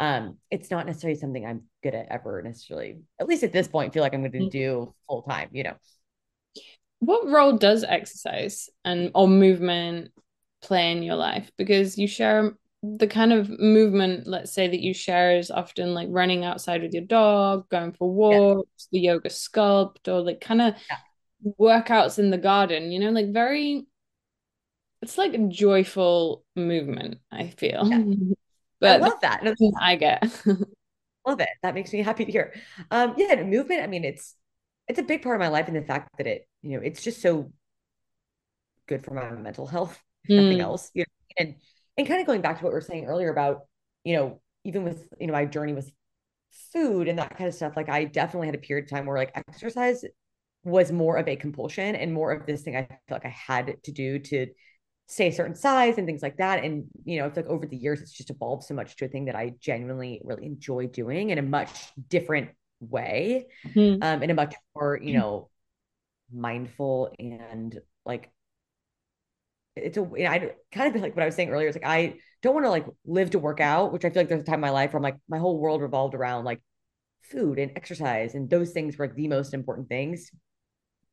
um 0.00 0.36
it's 0.50 0.70
not 0.70 0.86
necessarily 0.86 1.18
something 1.18 1.46
i'm 1.46 1.62
good 1.82 1.94
at 1.94 2.06
ever 2.10 2.42
necessarily 2.42 2.98
at 3.20 3.28
least 3.28 3.44
at 3.44 3.52
this 3.52 3.68
point 3.68 3.92
feel 3.92 4.02
like 4.02 4.12
i'm 4.12 4.22
going 4.22 4.32
to 4.32 4.38
mm-hmm. 4.38 4.48
do 4.48 4.94
full 5.06 5.22
time 5.22 5.48
you 5.52 5.62
know 5.62 5.74
what 6.98 7.28
role 7.28 7.56
does 7.56 7.84
exercise 7.84 8.68
and 8.84 9.12
or 9.14 9.28
movement 9.28 10.10
play 10.62 10.92
in 10.92 11.02
your 11.02 11.16
life 11.16 11.50
because 11.56 11.96
you 11.96 12.06
share 12.06 12.52
the 12.82 13.06
kind 13.06 13.32
of 13.32 13.48
movement 13.60 14.26
let's 14.26 14.52
say 14.52 14.66
that 14.66 14.80
you 14.80 14.94
share 14.94 15.36
is 15.36 15.50
often 15.50 15.94
like 15.94 16.08
running 16.10 16.44
outside 16.44 16.82
with 16.82 16.92
your 16.92 17.04
dog 17.04 17.68
going 17.68 17.92
for 17.92 18.10
walks 18.10 18.88
yeah. 18.90 18.98
the 18.98 19.00
yoga 19.00 19.28
sculpt 19.28 20.08
or 20.08 20.20
like 20.22 20.40
kind 20.40 20.62
of 20.62 20.74
yeah. 20.88 20.96
Workouts 21.58 22.18
in 22.18 22.30
the 22.30 22.38
garden 22.38 22.92
you 22.92 22.98
know 22.98 23.10
like 23.10 23.32
very 23.32 23.86
it's 25.02 25.16
like 25.16 25.32
a 25.34 25.48
joyful 25.48 26.44
movement 26.56 27.18
i 27.32 27.48
feel. 27.48 27.86
Yeah. 27.86 28.02
but 28.80 28.90
i 28.90 28.96
love 28.96 29.20
that. 29.22 29.42
i 29.80 29.96
get. 29.96 30.22
Love 31.26 31.40
it. 31.40 31.50
That 31.62 31.74
makes 31.74 31.92
me 31.92 32.00
happy 32.00 32.24
to 32.24 32.32
hear. 32.32 32.54
Um 32.90 33.14
yeah 33.16 33.42
movement 33.42 33.82
i 33.82 33.86
mean 33.86 34.04
it's 34.04 34.34
it's 34.88 34.98
a 34.98 35.02
big 35.04 35.22
part 35.22 35.36
of 35.36 35.40
my 35.40 35.48
life 35.48 35.68
and 35.68 35.76
the 35.76 35.82
fact 35.82 36.08
that 36.18 36.26
it 36.26 36.48
you 36.62 36.76
know 36.76 36.84
it's 36.84 37.02
just 37.02 37.22
so 37.22 37.52
good 38.88 39.04
for 39.04 39.14
my 39.14 39.30
mental 39.30 39.66
health 39.66 40.02
mm. 40.28 40.36
nothing 40.36 40.60
else 40.60 40.90
you 40.94 41.02
know 41.02 41.34
and 41.38 41.54
and 41.96 42.08
kind 42.08 42.20
of 42.20 42.26
going 42.26 42.40
back 42.40 42.58
to 42.58 42.64
what 42.64 42.70
we 42.70 42.74
were 42.74 42.80
saying 42.80 43.04
earlier 43.04 43.30
about 43.30 43.66
you 44.02 44.16
know 44.16 44.40
even 44.64 44.82
with 44.82 45.06
you 45.20 45.28
know 45.28 45.32
my 45.32 45.44
journey 45.44 45.72
with 45.72 45.92
food 46.72 47.06
and 47.06 47.20
that 47.20 47.36
kind 47.36 47.46
of 47.46 47.54
stuff 47.54 47.76
like 47.76 47.88
i 47.88 48.04
definitely 48.04 48.48
had 48.48 48.56
a 48.56 48.58
period 48.58 48.84
of 48.84 48.90
time 48.90 49.06
where 49.06 49.16
like 49.16 49.30
exercise 49.36 50.04
was 50.64 50.92
more 50.92 51.16
of 51.16 51.26
a 51.26 51.36
compulsion 51.36 51.96
and 51.96 52.12
more 52.12 52.32
of 52.32 52.46
this 52.46 52.62
thing 52.62 52.76
i 52.76 52.86
felt 53.08 53.22
like 53.22 53.26
i 53.26 53.28
had 53.28 53.76
to 53.82 53.92
do 53.92 54.18
to 54.18 54.46
stay 55.06 55.28
a 55.28 55.32
certain 55.32 55.54
size 55.54 55.98
and 55.98 56.06
things 56.06 56.22
like 56.22 56.36
that 56.36 56.62
and 56.62 56.84
you 57.04 57.18
know 57.18 57.26
it's 57.26 57.36
like 57.36 57.46
over 57.46 57.66
the 57.66 57.76
years 57.76 58.00
it's 58.00 58.12
just 58.12 58.30
evolved 58.30 58.62
so 58.62 58.74
much 58.74 58.96
to 58.96 59.04
a 59.04 59.08
thing 59.08 59.24
that 59.24 59.34
i 59.34 59.54
genuinely 59.60 60.20
really 60.24 60.44
enjoy 60.44 60.86
doing 60.86 61.30
in 61.30 61.38
a 61.38 61.42
much 61.42 61.90
different 62.08 62.50
way 62.80 63.46
mm-hmm. 63.66 64.02
um 64.02 64.22
in 64.22 64.30
a 64.30 64.34
much 64.34 64.54
more 64.74 64.98
you 65.02 65.14
know 65.14 65.48
mindful 66.32 67.12
and 67.18 67.80
like 68.06 68.30
it's 69.76 69.96
a 69.96 70.00
you 70.00 70.24
know, 70.24 70.30
I 70.30 70.52
kind 70.72 70.94
of 70.94 71.00
like 71.00 71.14
what 71.14 71.22
I 71.22 71.26
was 71.26 71.34
saying 71.34 71.50
earlier. 71.50 71.68
It's 71.68 71.76
like 71.76 71.86
I 71.86 72.16
don't 72.42 72.54
want 72.54 72.66
to 72.66 72.70
like 72.70 72.86
live 73.04 73.30
to 73.30 73.38
work 73.38 73.60
out, 73.60 73.92
which 73.92 74.04
I 74.04 74.10
feel 74.10 74.22
like 74.22 74.28
there's 74.28 74.42
a 74.42 74.44
time 74.44 74.56
in 74.56 74.60
my 74.60 74.70
life 74.70 74.92
where 74.92 74.98
I'm 74.98 75.02
like 75.02 75.18
my 75.28 75.38
whole 75.38 75.58
world 75.58 75.80
revolved 75.80 76.14
around 76.14 76.44
like 76.44 76.60
food 77.22 77.58
and 77.58 77.72
exercise, 77.76 78.34
and 78.34 78.48
those 78.50 78.72
things 78.72 78.98
were 78.98 79.06
like 79.06 79.16
the 79.16 79.28
most 79.28 79.54
important 79.54 79.88
things 79.88 80.30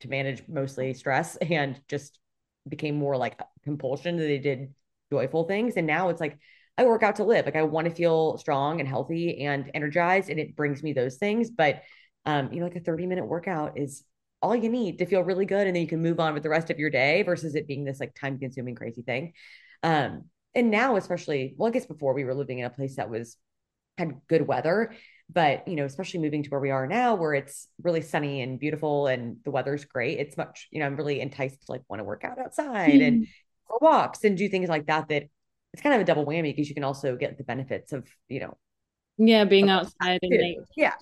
to 0.01 0.09
manage 0.09 0.43
mostly 0.47 0.93
stress, 0.93 1.35
and 1.41 1.79
just 1.87 2.19
became 2.67 2.95
more 2.95 3.17
like 3.17 3.39
compulsion 3.63 4.17
that 4.17 4.23
they 4.23 4.39
did 4.39 4.73
joyful 5.11 5.45
things. 5.45 5.75
And 5.77 5.87
now 5.87 6.09
it's 6.09 6.21
like 6.21 6.37
I 6.77 6.85
work 6.85 7.01
out 7.03 7.15
to 7.17 7.23
live. 7.23 7.45
Like 7.45 7.55
I 7.55 7.63
want 7.63 7.87
to 7.87 7.93
feel 7.93 8.37
strong 8.37 8.79
and 8.79 8.87
healthy 8.87 9.43
and 9.43 9.71
energized, 9.73 10.29
and 10.29 10.39
it 10.39 10.55
brings 10.55 10.83
me 10.83 10.93
those 10.93 11.17
things. 11.17 11.49
But 11.49 11.83
um, 12.25 12.51
you 12.51 12.59
know, 12.59 12.65
like 12.65 12.75
a 12.75 12.81
30 12.81 13.05
minute 13.05 13.25
workout 13.25 13.77
is 13.77 14.03
all 14.41 14.55
you 14.55 14.69
need 14.69 14.99
to 14.99 15.05
feel 15.05 15.21
really 15.21 15.45
good 15.45 15.65
and 15.67 15.75
then 15.75 15.81
you 15.81 15.87
can 15.87 16.01
move 16.01 16.19
on 16.19 16.33
with 16.33 16.43
the 16.43 16.49
rest 16.49 16.69
of 16.69 16.79
your 16.79 16.89
day 16.89 17.23
versus 17.23 17.55
it 17.55 17.67
being 17.67 17.83
this 17.83 17.99
like 17.99 18.13
time 18.13 18.37
consuming 18.37 18.75
crazy 18.75 19.01
thing 19.01 19.33
um 19.83 20.25
and 20.53 20.69
now 20.69 20.95
especially 20.95 21.55
well 21.57 21.67
i 21.67 21.71
guess 21.71 21.85
before 21.85 22.13
we 22.13 22.23
were 22.23 22.35
living 22.35 22.59
in 22.59 22.65
a 22.65 22.69
place 22.69 22.97
that 22.97 23.09
was 23.09 23.37
had 23.97 24.21
good 24.27 24.47
weather 24.47 24.93
but 25.31 25.67
you 25.67 25.75
know 25.75 25.85
especially 25.85 26.19
moving 26.19 26.43
to 26.43 26.49
where 26.49 26.59
we 26.59 26.71
are 26.71 26.87
now 26.87 27.15
where 27.15 27.33
it's 27.33 27.67
really 27.83 28.01
sunny 28.01 28.41
and 28.41 28.59
beautiful 28.59 29.07
and 29.07 29.37
the 29.43 29.51
weather's 29.51 29.85
great 29.85 30.19
it's 30.19 30.37
much 30.37 30.67
you 30.71 30.79
know 30.79 30.85
i'm 30.85 30.95
really 30.95 31.19
enticed 31.19 31.65
to 31.65 31.71
like 31.71 31.81
want 31.89 31.99
to 31.99 32.03
work 32.03 32.23
out 32.23 32.39
outside 32.39 32.93
mm. 32.93 33.07
and 33.07 33.27
go 33.67 33.77
walks 33.81 34.23
and 34.23 34.37
do 34.37 34.47
things 34.47 34.69
like 34.69 34.85
that 34.87 35.07
that 35.09 35.23
it's 35.73 35.81
kind 35.83 35.95
of 35.95 36.01
a 36.01 36.05
double 36.05 36.25
whammy 36.25 36.55
because 36.55 36.69
you 36.69 36.75
can 36.75 36.83
also 36.83 37.15
get 37.15 37.37
the 37.37 37.43
benefits 37.43 37.91
of 37.91 38.07
you 38.29 38.39
know 38.39 38.57
yeah 39.17 39.43
being 39.43 39.69
outside 39.69 40.19
and 40.21 40.31
nature. 40.31 40.65
yeah 40.77 40.93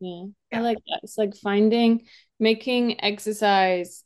yeah. 0.00 0.24
I 0.52 0.60
like 0.60 0.78
that. 0.88 1.00
It's 1.02 1.18
like 1.18 1.34
finding, 1.36 2.06
making 2.38 3.02
exercise 3.02 4.04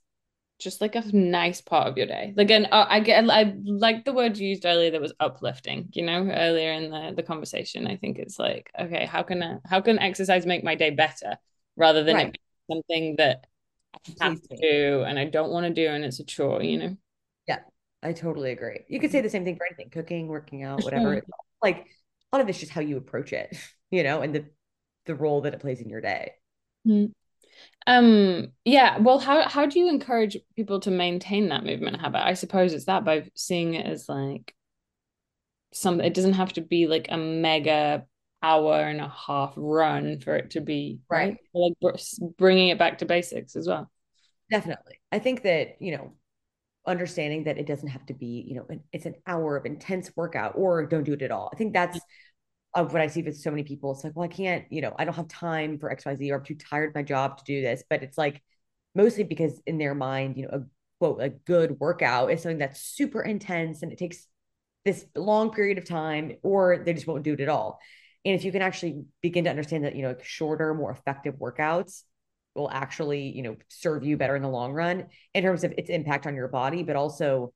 just 0.58 0.80
like 0.80 0.96
a 0.96 1.04
nice 1.12 1.60
part 1.60 1.86
of 1.86 1.96
your 1.96 2.06
day. 2.06 2.34
Like, 2.36 2.50
and 2.50 2.66
uh, 2.70 2.86
I 2.88 3.00
get, 3.00 3.28
I 3.30 3.54
like 3.64 4.04
the 4.04 4.12
word 4.12 4.36
you 4.36 4.48
used 4.48 4.66
earlier 4.66 4.90
that 4.90 5.00
was 5.00 5.12
uplifting. 5.20 5.88
You 5.92 6.04
know, 6.04 6.28
earlier 6.30 6.72
in 6.72 6.90
the 6.90 7.12
the 7.14 7.22
conversation, 7.22 7.86
I 7.86 7.96
think 7.96 8.18
it's 8.18 8.38
like, 8.38 8.70
okay, 8.78 9.06
how 9.06 9.22
can 9.22 9.42
I, 9.42 9.58
how 9.64 9.80
can 9.80 9.98
exercise 9.98 10.46
make 10.46 10.64
my 10.64 10.74
day 10.74 10.90
better 10.90 11.36
rather 11.76 12.02
than 12.02 12.16
right. 12.16 12.38
something 12.70 13.16
that 13.16 13.46
I 14.20 14.24
have 14.24 14.42
to 14.42 14.56
do 14.56 15.04
and 15.06 15.18
I 15.18 15.26
don't 15.26 15.50
want 15.50 15.66
to 15.66 15.72
do 15.72 15.88
and 15.88 16.04
it's 16.04 16.20
a 16.20 16.24
chore. 16.24 16.62
You 16.62 16.78
know. 16.78 16.96
Yeah, 17.46 17.60
I 18.02 18.12
totally 18.12 18.50
agree. 18.50 18.80
You 18.88 19.00
could 19.00 19.12
say 19.12 19.20
the 19.20 19.30
same 19.30 19.44
thing 19.44 19.56
for 19.56 19.66
anything: 19.66 19.90
cooking, 19.90 20.26
working 20.26 20.64
out, 20.64 20.82
whatever. 20.82 21.22
like 21.62 21.86
a 22.32 22.36
lot 22.36 22.42
of 22.42 22.48
it's 22.48 22.58
just 22.58 22.72
how 22.72 22.80
you 22.80 22.96
approach 22.96 23.32
it. 23.32 23.56
You 23.90 24.02
know, 24.02 24.20
and 24.20 24.34
the 24.34 24.44
the 25.06 25.14
role 25.14 25.40
that 25.40 25.54
it 25.54 25.60
plays 25.60 25.80
in 25.80 25.88
your 25.88 26.02
day. 26.02 26.32
Mm. 26.86 27.12
Um 27.86 28.52
yeah, 28.64 28.98
well 28.98 29.18
how 29.18 29.48
how 29.48 29.66
do 29.66 29.78
you 29.78 29.88
encourage 29.88 30.36
people 30.56 30.80
to 30.80 30.90
maintain 30.90 31.48
that 31.48 31.64
movement 31.64 32.00
habit? 32.00 32.24
I 32.24 32.34
suppose 32.34 32.72
it's 32.72 32.86
that 32.86 33.04
by 33.04 33.30
seeing 33.34 33.74
it 33.74 33.86
as 33.86 34.08
like 34.08 34.54
something 35.72 36.06
it 36.06 36.14
doesn't 36.14 36.34
have 36.34 36.52
to 36.54 36.60
be 36.60 36.86
like 36.86 37.08
a 37.10 37.16
mega 37.16 38.04
hour 38.42 38.80
and 38.80 39.00
a 39.00 39.08
half 39.08 39.52
run 39.56 40.20
for 40.20 40.36
it 40.36 40.50
to 40.50 40.60
be 40.60 41.00
right, 41.10 41.36
right? 41.54 41.74
like 41.82 42.00
bringing 42.36 42.68
it 42.68 42.78
back 42.78 42.98
to 42.98 43.06
basics 43.06 43.56
as 43.56 43.66
well. 43.66 43.90
Definitely. 44.50 45.00
I 45.10 45.18
think 45.18 45.42
that 45.42 45.76
you 45.80 45.96
know 45.96 46.12
understanding 46.86 47.44
that 47.44 47.58
it 47.58 47.66
doesn't 47.66 47.88
have 47.88 48.06
to 48.06 48.14
be 48.14 48.44
you 48.48 48.54
know 48.54 48.66
it's 48.92 49.04
an 49.06 49.14
hour 49.26 49.56
of 49.56 49.66
intense 49.66 50.10
workout 50.16 50.52
or 50.56 50.86
don't 50.86 51.04
do 51.04 51.12
it 51.14 51.22
at 51.22 51.30
all. 51.30 51.50
I 51.52 51.56
think 51.56 51.72
that's 51.72 52.00
of 52.78 52.92
what 52.92 53.02
I 53.02 53.08
see 53.08 53.22
with 53.22 53.36
so 53.36 53.50
many 53.50 53.64
people. 53.64 53.90
It's 53.92 54.04
like, 54.04 54.14
well, 54.14 54.24
I 54.24 54.32
can't, 54.32 54.64
you 54.70 54.80
know, 54.80 54.94
I 54.96 55.04
don't 55.04 55.14
have 55.14 55.26
time 55.28 55.78
for 55.78 55.94
XYZ 55.94 56.30
or 56.30 56.36
I'm 56.36 56.44
too 56.44 56.54
tired 56.54 56.90
of 56.90 56.94
my 56.94 57.02
job 57.02 57.38
to 57.38 57.44
do 57.44 57.60
this. 57.60 57.82
But 57.90 58.04
it's 58.04 58.16
like 58.16 58.40
mostly 58.94 59.24
because 59.24 59.60
in 59.66 59.78
their 59.78 59.94
mind, 59.94 60.36
you 60.36 60.44
know, 60.44 60.58
a 60.58 60.62
quote, 61.00 61.20
a 61.20 61.28
good 61.28 61.80
workout 61.80 62.30
is 62.30 62.42
something 62.42 62.58
that's 62.58 62.80
super 62.80 63.20
intense 63.20 63.82
and 63.82 63.92
it 63.92 63.98
takes 63.98 64.26
this 64.84 65.04
long 65.16 65.50
period 65.50 65.78
of 65.78 65.86
time, 65.86 66.36
or 66.42 66.78
they 66.78 66.94
just 66.94 67.06
won't 67.06 67.24
do 67.24 67.34
it 67.34 67.40
at 67.40 67.48
all. 67.48 67.80
And 68.24 68.34
if 68.34 68.44
you 68.44 68.52
can 68.52 68.62
actually 68.62 69.04
begin 69.22 69.44
to 69.44 69.50
understand 69.50 69.84
that, 69.84 69.96
you 69.96 70.02
know, 70.02 70.14
shorter, 70.22 70.72
more 70.72 70.92
effective 70.92 71.34
workouts 71.34 72.04
will 72.54 72.70
actually, 72.70 73.28
you 73.36 73.42
know, 73.42 73.56
serve 73.68 74.04
you 74.04 74.16
better 74.16 74.36
in 74.36 74.42
the 74.42 74.48
long 74.48 74.72
run 74.72 75.06
in 75.34 75.42
terms 75.42 75.64
of 75.64 75.72
its 75.76 75.90
impact 75.90 76.26
on 76.26 76.36
your 76.36 76.48
body, 76.48 76.84
but 76.84 76.96
also 76.96 77.52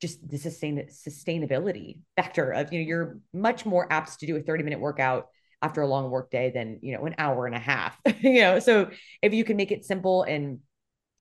just 0.00 0.26
the 0.28 0.38
sustain 0.38 0.86
sustainability 0.88 2.00
factor 2.16 2.50
of 2.52 2.72
you 2.72 2.80
know 2.80 2.86
you're 2.86 3.18
much 3.32 3.66
more 3.66 3.90
apt 3.92 4.18
to 4.20 4.26
do 4.26 4.36
a 4.36 4.40
30 4.40 4.64
minute 4.64 4.80
workout 4.80 5.28
after 5.62 5.82
a 5.82 5.86
long 5.86 6.10
work 6.10 6.30
day 6.30 6.50
than 6.50 6.78
you 6.82 6.96
know 6.96 7.04
an 7.04 7.14
hour 7.18 7.46
and 7.46 7.54
a 7.54 7.58
half 7.58 7.98
you 8.20 8.40
know? 8.40 8.58
So 8.58 8.90
if 9.22 9.34
you 9.34 9.44
can 9.44 9.56
make 9.56 9.72
it 9.72 9.84
simple 9.84 10.22
and 10.22 10.60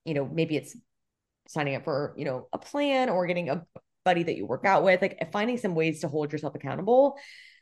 you 0.06 0.14
know 0.14 0.26
maybe 0.26 0.56
it's 0.56 0.76
signing 1.48 1.76
up 1.76 1.84
for 1.84 2.14
you 2.18 2.26
know 2.26 2.48
a 2.54 2.58
plan 2.58 3.10
or 3.10 3.26
getting 3.28 3.50
a 3.50 3.66
buddy 4.06 4.24
that 4.24 4.38
you 4.38 4.46
work 4.46 4.66
out 4.66 4.84
with 4.84 5.02
like 5.02 5.32
finding 5.32 5.58
some 5.58 5.76
ways 5.76 6.02
to 6.02 6.08
hold 6.08 6.32
yourself 6.32 6.56
accountable 6.56 7.18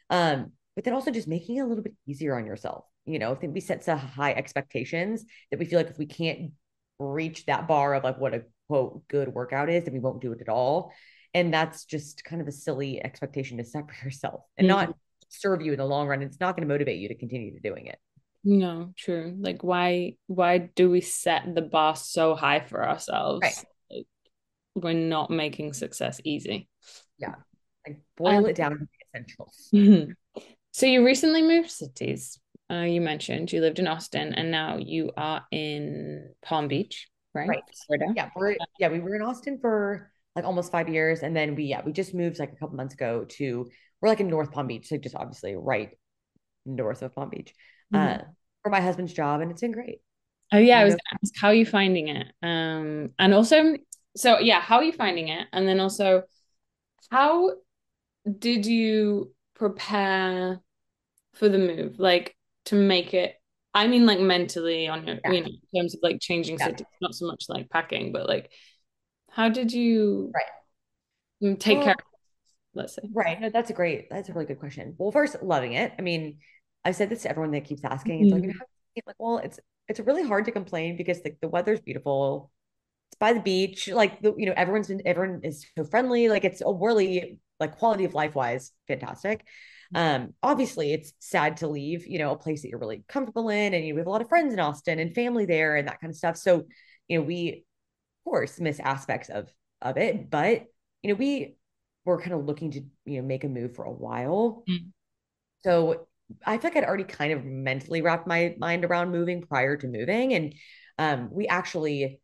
um 0.10 0.52
but 0.76 0.86
then 0.86 0.94
also 0.94 1.10
just 1.10 1.28
making 1.28 1.58
it 1.58 1.62
a 1.62 1.66
little 1.66 1.84
bit 1.84 1.96
easier 2.06 2.38
on 2.38 2.46
yourself 2.46 2.86
you 3.08 3.20
know, 3.20 3.32
I 3.32 3.36
think 3.36 3.54
we 3.54 3.62
set 3.62 3.86
so 3.86 3.96
high 3.96 4.34
expectations 4.34 5.26
that 5.50 5.58
we 5.58 5.66
feel 5.66 5.80
like 5.80 5.90
if 5.90 5.98
we 5.98 6.06
can't 6.06 6.52
reach 7.00 7.46
that 7.46 7.68
bar 7.68 7.94
of 7.94 8.04
like 8.04 8.20
what 8.20 8.34
a 8.34 8.44
quote 8.68 9.08
good 9.08 9.30
workout 9.30 9.70
is, 9.70 9.84
then 9.84 9.94
we 9.94 10.00
won't 10.00 10.22
do 10.22 10.32
it 10.32 10.42
at 10.42 10.50
all. 10.50 10.92
And 11.34 11.54
that's 11.54 11.86
just 11.86 12.24
kind 12.24 12.42
of 12.42 12.48
a 12.48 12.52
silly 12.52 13.04
expectation 13.04 13.58
to 13.58 13.64
set 13.64 13.90
for 13.92 14.06
yourself 14.06 14.42
and 14.58 14.68
mm-hmm. 14.68 14.90
not 14.90 14.96
serve 15.30 15.62
you 15.62 15.74
in 15.74 15.80
the 15.80 15.86
long 15.86 16.08
run. 16.08 16.22
It's 16.22 16.40
not 16.40 16.56
going 16.56 16.68
to 16.68 16.74
motivate 16.74 17.00
you 17.00 17.10
to 17.10 17.16
continue 17.16 17.54
to 17.54 17.60
doing 17.60 17.88
it. 17.88 18.00
No, 18.44 18.94
true. 18.96 19.36
Like 19.38 19.62
why 19.64 20.16
why 20.28 20.58
do 20.58 20.90
we 20.90 21.02
set 21.02 21.54
the 21.54 21.62
bar 21.62 21.96
so 21.96 22.34
high 22.34 22.62
for 22.62 22.88
ourselves? 22.88 23.42
Right. 23.42 23.66
Like, 23.92 24.08
we're 24.76 24.94
not 24.94 25.30
making 25.30 25.74
success 25.74 26.22
easy. 26.24 26.70
Yeah. 27.18 27.36
Like 27.86 28.00
boil 28.16 28.38
um, 28.38 28.46
it 28.46 28.56
down 28.56 28.72
to 28.72 28.78
the 28.78 29.20
essentials. 29.20 29.70
Mm-hmm. 29.74 30.42
So 30.72 30.86
you 30.86 31.06
recently 31.06 31.42
moved 31.42 31.72
cities. 31.72 32.40
Uh, 32.72 32.84
you 32.84 33.02
mentioned 33.02 33.52
you 33.52 33.62
lived 33.62 33.80
in 33.80 33.88
Austin 33.88 34.34
and 34.34 34.52
now 34.52 34.78
you 34.78 35.12
are 35.18 35.46
in 35.52 36.30
Palm 36.42 36.68
Beach, 36.68 37.08
right? 37.38 37.50
Right. 37.50 37.64
Florida. 37.86 38.06
Yeah, 38.16 38.30
we're 38.36 38.56
yeah, 38.80 38.90
we 38.90 39.00
were 39.00 39.16
in 39.16 39.22
Austin 39.22 39.60
for 39.60 40.12
like 40.36 40.46
almost 40.46 40.72
five 40.72 40.90
years. 40.90 41.24
And 41.24 41.36
then 41.36 41.56
we 41.56 41.66
yeah, 41.66 41.82
we 41.86 41.92
just 41.92 42.14
moved 42.14 42.40
like 42.40 42.52
a 42.52 42.56
couple 42.56 42.76
months 42.76 42.94
ago 42.94 43.26
to 43.30 43.70
we're 44.02 44.10
like 44.10 44.20
in 44.20 44.28
North 44.28 44.52
Palm 44.52 44.68
Beach, 44.68 44.88
so 44.88 44.98
just 44.98 45.16
obviously 45.16 45.56
right 45.56 45.92
north 46.66 47.02
of 47.02 47.16
Palm 47.16 47.30
Beach. 47.30 47.54
Mm-hmm. 47.94 48.22
Uh, 48.22 48.24
for 48.64 48.70
my 48.70 48.82
husband's 48.82 49.14
job, 49.14 49.42
and 49.42 49.52
it's 49.52 49.62
been 49.62 49.72
great. 49.72 50.00
Oh 50.52 50.58
yeah, 50.58 50.80
I 50.80 50.84
was 50.84 50.94
gonna 50.94 51.20
ask 51.24 51.34
how 51.40 51.50
are 51.50 51.54
you 51.54 51.66
finding 51.66 52.10
it? 52.10 52.28
Um, 52.44 53.12
and 53.20 53.34
also, 53.34 53.76
so 54.16 54.40
yeah, 54.40 54.62
how 54.62 54.78
are 54.78 54.84
you 54.84 54.94
finding 54.94 55.30
it? 55.30 55.48
And 55.52 55.68
then 55.68 55.80
also, 55.80 56.24
how 57.12 57.52
did 58.40 58.66
you 58.66 59.34
prepare 59.56 60.62
for 61.34 61.50
the 61.50 61.58
move? 61.58 62.00
Like 62.00 62.36
to 62.66 62.76
make 62.76 63.14
it. 63.14 63.36
I 63.78 63.88
mean, 63.88 64.08
like 64.08 64.20
mentally 64.20 64.88
on 64.88 65.06
your, 65.06 65.20
yeah. 65.24 65.32
you 65.32 65.42
know, 65.42 65.48
in 65.48 65.82
terms 65.82 65.94
of 65.94 66.00
like 66.02 66.20
changing 66.20 66.58
yeah. 66.58 66.66
cities, 66.66 66.88
not 67.00 67.14
so 67.14 67.28
much 67.28 67.46
like 67.48 67.70
packing, 67.70 68.12
but 68.12 68.28
like, 68.28 68.52
how 69.30 69.50
did 69.50 69.72
you 69.72 70.32
right 70.34 71.60
take 71.60 71.78
well, 71.78 71.86
care? 71.86 71.94
Of, 71.94 72.06
let's 72.74 72.96
say 72.96 73.04
right. 73.14 73.40
No, 73.40 73.52
that's 73.52 73.70
a 73.70 73.74
great. 73.74 74.10
That's 74.10 74.30
a 74.30 74.34
really 74.34 74.48
good 74.48 74.60
question. 74.60 74.96
Well, 74.98 75.12
first, 75.12 75.44
loving 75.44 75.74
it. 75.74 75.94
I 75.98 76.02
mean, 76.02 76.40
I've 76.84 76.96
said 76.96 77.10
this 77.10 77.22
to 77.22 77.30
everyone 77.30 77.52
that 77.52 77.66
keeps 77.66 77.84
asking. 77.84 78.26
It's 78.26 78.34
mm-hmm. 78.34 78.48
like, 78.48 79.04
like, 79.06 79.16
well, 79.20 79.38
it's 79.38 79.60
it's 79.88 80.00
really 80.00 80.24
hard 80.24 80.46
to 80.46 80.52
complain 80.52 80.98
because 80.98 81.20
like 81.24 81.38
the 81.40 81.48
weather's 81.48 81.80
beautiful. 81.80 82.52
It's 83.12 83.20
by 83.20 83.34
the 83.34 83.42
beach. 83.42 83.88
Like 83.90 84.24
the, 84.24 84.34
you 84.36 84.48
know, 84.48 84.54
everyone's 84.58 84.88
been 84.88 85.04
everyone 85.06 85.42
is 85.44 85.68
so 85.78 85.84
friendly. 85.84 86.30
Like 86.30 86.46
it's 86.46 86.62
a 86.62 86.74
really 86.74 87.40
like 87.60 87.78
quality 87.78 88.06
of 88.06 88.16
life 88.16 88.34
wise, 88.34 88.72
fantastic. 88.88 89.46
Um, 89.96 90.34
obviously 90.44 90.94
it's 90.94 91.14
sad 91.20 91.58
to 91.58 91.68
leave, 91.68 92.06
you 92.08 92.20
know, 92.20 92.32
a 92.32 92.38
place 92.38 92.62
that 92.62 92.70
you're 92.70 92.80
really 92.80 93.04
comfortable 93.08 93.50
in 93.50 93.74
and 93.74 93.86
you 93.86 93.96
have 93.98 94.08
a 94.08 94.10
lot 94.10 94.22
of 94.22 94.30
friends 94.30 94.54
in 94.54 94.60
Austin 94.60 95.00
and 95.00 95.16
family 95.16 95.46
there 95.46 95.76
and 95.76 95.88
that 95.88 96.02
kind 96.02 96.12
of 96.12 96.18
stuff. 96.18 96.38
So, 96.38 96.66
you 97.08 97.20
know, 97.20 97.26
we 97.26 97.66
of 98.26 98.30
course 98.30 98.60
miss 98.60 98.80
aspects 98.80 99.30
of 99.30 99.50
of 99.82 99.98
it, 99.98 100.30
but 100.30 100.66
you 101.02 101.10
know, 101.10 101.16
we 101.16 101.56
were 102.06 102.20
kind 102.20 102.34
of 102.34 102.46
looking 102.46 102.72
to, 102.72 102.82
you 103.06 103.22
know, 103.22 103.28
make 103.28 103.44
a 103.44 103.50
move 103.50 103.76
for 103.76 103.86
a 103.86 103.92
while. 103.92 104.64
Mm-hmm. 104.70 104.88
So 105.60 106.08
I 106.46 106.58
feel 106.58 106.72
like 106.72 106.78
I'd 106.78 106.88
already 106.88 107.04
kind 107.04 107.34
of 107.34 107.46
mentally 107.46 108.02
wrapped 108.02 108.28
my 108.28 108.56
mind 108.58 108.86
around 108.86 109.12
moving 109.12 109.42
prior 109.42 109.78
to 109.78 109.88
moving. 109.88 110.34
And 110.34 110.56
um, 110.98 111.30
we 111.32 111.48
actually 111.48 112.20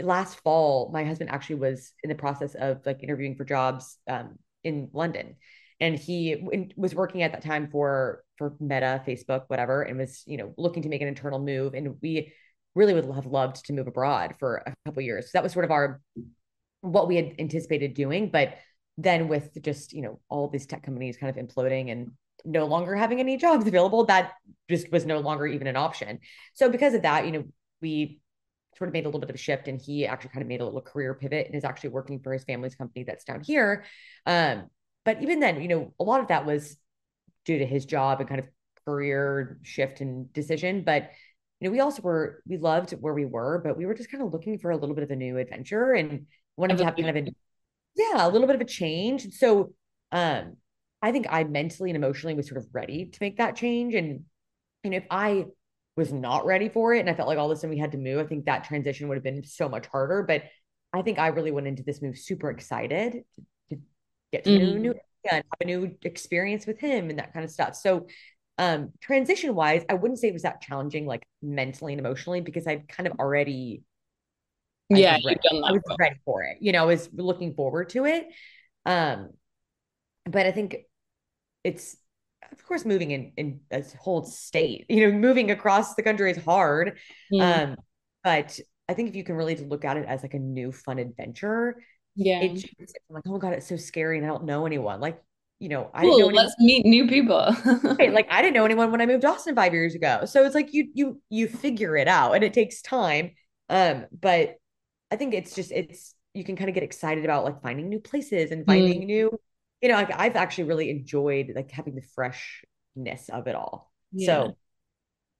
last 0.00 0.40
fall, 0.40 0.90
my 0.92 1.04
husband 1.04 1.30
actually 1.30 1.56
was 1.56 1.92
in 2.02 2.08
the 2.08 2.14
process 2.14 2.54
of 2.54 2.84
like 2.84 3.02
interviewing 3.02 3.36
for 3.36 3.44
jobs 3.44 3.98
um, 4.08 4.38
in 4.62 4.90
London. 4.92 5.36
And 5.80 5.98
he 5.98 6.72
was 6.76 6.94
working 6.94 7.22
at 7.22 7.32
that 7.32 7.42
time 7.42 7.68
for 7.70 8.24
for 8.38 8.54
Meta, 8.60 9.02
Facebook, 9.06 9.44
whatever, 9.48 9.82
and 9.82 9.98
was 9.98 10.22
you 10.26 10.36
know 10.36 10.54
looking 10.56 10.82
to 10.82 10.88
make 10.88 11.02
an 11.02 11.08
internal 11.08 11.38
move. 11.38 11.74
And 11.74 11.96
we 12.02 12.32
really 12.74 12.94
would 12.94 13.04
have 13.14 13.26
loved 13.26 13.64
to 13.66 13.72
move 13.72 13.86
abroad 13.86 14.34
for 14.38 14.62
a 14.66 14.74
couple 14.84 15.02
years. 15.02 15.26
So 15.26 15.30
that 15.34 15.42
was 15.42 15.52
sort 15.52 15.64
of 15.64 15.70
our 15.70 16.00
what 16.80 17.08
we 17.08 17.16
had 17.16 17.34
anticipated 17.38 17.94
doing. 17.94 18.30
But 18.30 18.54
then 18.98 19.28
with 19.28 19.50
just 19.62 19.92
you 19.92 20.02
know 20.02 20.20
all 20.28 20.48
these 20.48 20.66
tech 20.66 20.82
companies 20.82 21.16
kind 21.16 21.36
of 21.36 21.44
imploding 21.44 21.90
and 21.90 22.12
no 22.44 22.66
longer 22.66 22.94
having 22.94 23.20
any 23.20 23.36
jobs 23.36 23.66
available, 23.66 24.06
that 24.06 24.32
just 24.70 24.90
was 24.92 25.04
no 25.04 25.18
longer 25.18 25.46
even 25.46 25.66
an 25.66 25.76
option. 25.76 26.20
So 26.54 26.70
because 26.70 26.94
of 26.94 27.02
that, 27.02 27.26
you 27.26 27.32
know, 27.32 27.44
we 27.82 28.20
sort 28.76 28.88
of 28.88 28.92
made 28.92 29.04
a 29.04 29.08
little 29.08 29.20
bit 29.20 29.30
of 29.30 29.34
a 29.34 29.38
shift 29.38 29.68
and 29.68 29.80
he 29.80 30.06
actually 30.06 30.30
kind 30.30 30.42
of 30.42 30.48
made 30.48 30.60
a 30.60 30.64
little 30.64 30.82
career 30.82 31.14
pivot 31.14 31.46
and 31.46 31.54
is 31.54 31.64
actually 31.64 31.90
working 31.90 32.20
for 32.20 32.32
his 32.32 32.44
family's 32.44 32.74
company 32.74 33.04
that's 33.04 33.24
down 33.24 33.42
here. 33.42 33.84
Um, 34.26 34.68
but 35.06 35.22
even 35.22 35.40
then, 35.40 35.62
you 35.62 35.68
know, 35.68 35.94
a 35.98 36.04
lot 36.04 36.20
of 36.20 36.28
that 36.28 36.44
was 36.44 36.76
due 37.46 37.58
to 37.58 37.64
his 37.64 37.86
job 37.86 38.20
and 38.20 38.28
kind 38.28 38.40
of 38.40 38.46
career 38.84 39.58
shift 39.62 40.00
and 40.00 40.30
decision. 40.32 40.82
But 40.84 41.10
you 41.60 41.68
know, 41.68 41.72
we 41.72 41.80
also 41.80 42.02
were 42.02 42.42
we 42.46 42.58
loved 42.58 42.90
where 42.90 43.14
we 43.14 43.24
were, 43.24 43.62
but 43.64 43.78
we 43.78 43.86
were 43.86 43.94
just 43.94 44.10
kind 44.10 44.22
of 44.22 44.32
looking 44.32 44.58
for 44.58 44.72
a 44.72 44.76
little 44.76 44.94
bit 44.94 45.04
of 45.04 45.10
a 45.10 45.16
new 45.16 45.38
adventure 45.38 45.94
and 45.94 46.26
wanted 46.56 46.76
to 46.78 46.84
have 46.84 46.96
kind 46.96 47.08
of 47.08 47.16
a 47.16 47.30
yeah, 47.96 48.26
a 48.26 48.28
little 48.28 48.46
bit 48.46 48.56
of 48.56 48.60
a 48.60 48.66
change. 48.66 49.32
So 49.34 49.72
um 50.12 50.56
I 51.00 51.12
think 51.12 51.26
I 51.30 51.44
mentally 51.44 51.90
and 51.90 51.96
emotionally 51.96 52.34
was 52.34 52.48
sort 52.48 52.58
of 52.58 52.66
ready 52.72 53.06
to 53.06 53.18
make 53.20 53.36
that 53.36 53.54
change. 53.54 53.94
And, 53.94 54.24
and 54.82 54.94
if 54.94 55.04
I 55.10 55.44
was 55.96 56.12
not 56.12 56.46
ready 56.46 56.68
for 56.68 56.94
it 56.94 57.00
and 57.00 57.08
I 57.08 57.14
felt 57.14 57.28
like 57.28 57.38
all 57.38 57.50
of 57.50 57.56
a 57.56 57.60
sudden 57.60 57.70
we 57.70 57.78
had 57.78 57.92
to 57.92 57.98
move, 57.98 58.18
I 58.18 58.26
think 58.26 58.46
that 58.46 58.64
transition 58.64 59.06
would 59.06 59.16
have 59.16 59.22
been 59.22 59.44
so 59.44 59.68
much 59.68 59.86
harder. 59.86 60.24
But 60.24 60.44
I 60.92 61.02
think 61.02 61.18
I 61.18 61.28
really 61.28 61.52
went 61.52 61.68
into 61.68 61.82
this 61.82 62.02
move 62.02 62.18
super 62.18 62.50
excited 62.50 63.22
get 64.36 64.44
to 64.44 64.50
mm-hmm. 64.50 64.72
know 64.72 64.78
new 64.78 64.94
and 65.30 65.42
have 65.50 65.60
a 65.60 65.64
new 65.64 65.96
experience 66.02 66.66
with 66.66 66.78
him 66.78 67.10
and 67.10 67.18
that 67.18 67.32
kind 67.32 67.44
of 67.44 67.50
stuff. 67.50 67.74
So 67.74 68.06
um 68.58 68.92
transition 69.00 69.54
wise, 69.54 69.84
I 69.88 69.94
wouldn't 69.94 70.18
say 70.20 70.28
it 70.28 70.32
was 70.32 70.42
that 70.42 70.60
challenging 70.60 71.06
like 71.06 71.26
mentally 71.42 71.92
and 71.92 72.00
emotionally 72.00 72.40
because 72.40 72.66
I'd 72.66 72.88
kind 72.88 73.06
of 73.06 73.18
already 73.18 73.82
yeah, 74.88 75.18
I 75.24 75.72
was 75.72 75.82
ready 75.98 76.16
for 76.24 76.44
it. 76.44 76.58
You 76.60 76.70
know, 76.70 76.82
I 76.82 76.86
was 76.86 77.08
looking 77.12 77.54
forward 77.54 77.88
to 77.90 78.04
it. 78.04 78.28
Um, 78.84 79.30
but 80.24 80.46
I 80.46 80.52
think 80.52 80.76
it's 81.64 81.96
of 82.52 82.64
course 82.64 82.84
moving 82.84 83.10
in 83.10 83.32
in 83.36 83.60
a 83.72 83.82
whole 83.98 84.24
state 84.24 84.86
you 84.88 85.04
know 85.04 85.18
moving 85.18 85.50
across 85.50 85.94
the 85.94 86.02
country 86.02 86.30
is 86.30 86.36
hard 86.44 86.98
yeah. 87.30 87.62
um 87.62 87.76
but 88.22 88.58
i 88.88 88.94
think 88.94 89.08
if 89.08 89.16
you 89.16 89.24
can 89.24 89.34
really 89.34 89.56
look 89.56 89.84
at 89.84 89.96
it 89.96 90.06
as 90.06 90.22
like 90.22 90.34
a 90.34 90.38
new 90.38 90.70
fun 90.70 91.00
adventure 91.00 91.82
yeah 92.16 92.40
it's 92.42 92.64
like 93.10 93.24
oh 93.26 93.32
my 93.32 93.38
god 93.38 93.52
it's 93.52 93.68
so 93.68 93.76
scary 93.76 94.16
and 94.18 94.26
i 94.26 94.28
don't 94.28 94.44
know 94.44 94.66
anyone 94.66 95.00
like 95.00 95.22
you 95.58 95.68
know 95.68 95.90
i 95.94 96.02
cool, 96.02 96.32
let's 96.32 96.54
meet 96.58 96.84
new 96.84 97.06
people 97.06 97.54
right, 97.98 98.12
like 98.12 98.26
i 98.30 98.42
didn't 98.42 98.54
know 98.54 98.64
anyone 98.64 98.90
when 98.90 99.00
i 99.00 99.06
moved 99.06 99.22
to 99.22 99.28
austin 99.28 99.54
five 99.54 99.72
years 99.72 99.94
ago 99.94 100.24
so 100.24 100.44
it's 100.44 100.54
like 100.54 100.72
you 100.72 100.88
you 100.94 101.20
you 101.30 101.46
figure 101.46 101.96
it 101.96 102.08
out 102.08 102.32
and 102.32 102.42
it 102.42 102.52
takes 102.52 102.82
time 102.82 103.30
um 103.68 104.06
but 104.18 104.56
i 105.10 105.16
think 105.16 105.34
it's 105.34 105.54
just 105.54 105.70
it's 105.70 106.14
you 106.34 106.44
can 106.44 106.56
kind 106.56 106.68
of 106.68 106.74
get 106.74 106.82
excited 106.82 107.24
about 107.24 107.44
like 107.44 107.62
finding 107.62 107.88
new 107.88 108.00
places 108.00 108.50
and 108.50 108.66
finding 108.66 109.02
mm. 109.02 109.06
new 109.06 109.38
you 109.82 109.88
know, 109.88 109.94
like 109.96 110.10
I've 110.18 110.36
actually 110.36 110.64
really 110.64 110.90
enjoyed 110.90 111.52
like 111.54 111.70
having 111.70 111.94
the 111.94 112.02
freshness 112.02 113.28
of 113.28 113.46
it 113.46 113.54
all. 113.54 113.92
Yeah. 114.12 114.26
So 114.26 114.56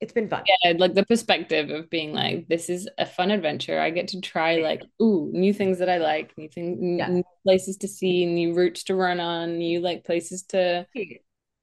it's 0.00 0.12
been 0.12 0.28
fun. 0.28 0.44
Yeah, 0.46 0.74
like 0.76 0.94
the 0.94 1.06
perspective 1.06 1.70
of 1.70 1.88
being 1.88 2.12
like, 2.12 2.48
this 2.48 2.68
is 2.68 2.88
a 2.98 3.06
fun 3.06 3.30
adventure. 3.30 3.80
I 3.80 3.90
get 3.90 4.08
to 4.08 4.20
try 4.20 4.56
like, 4.56 4.82
ooh, 5.00 5.30
new 5.32 5.54
things 5.54 5.78
that 5.78 5.88
I 5.88 5.96
like, 5.98 6.36
new 6.36 6.48
things, 6.48 6.78
yeah. 6.98 7.08
new 7.08 7.24
places 7.44 7.78
to 7.78 7.88
see, 7.88 8.26
new 8.26 8.54
routes 8.54 8.84
to 8.84 8.94
run 8.94 9.20
on, 9.20 9.58
new 9.58 9.80
like 9.80 10.04
places 10.04 10.42
to. 10.48 10.86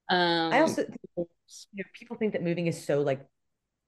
Um, 0.08 0.52
I 0.52 0.60
also, 0.60 0.82
you 1.16 1.26
know, 1.74 1.84
people 1.92 2.16
think 2.16 2.32
that 2.32 2.42
moving 2.42 2.66
is 2.66 2.84
so 2.84 3.02
like 3.02 3.24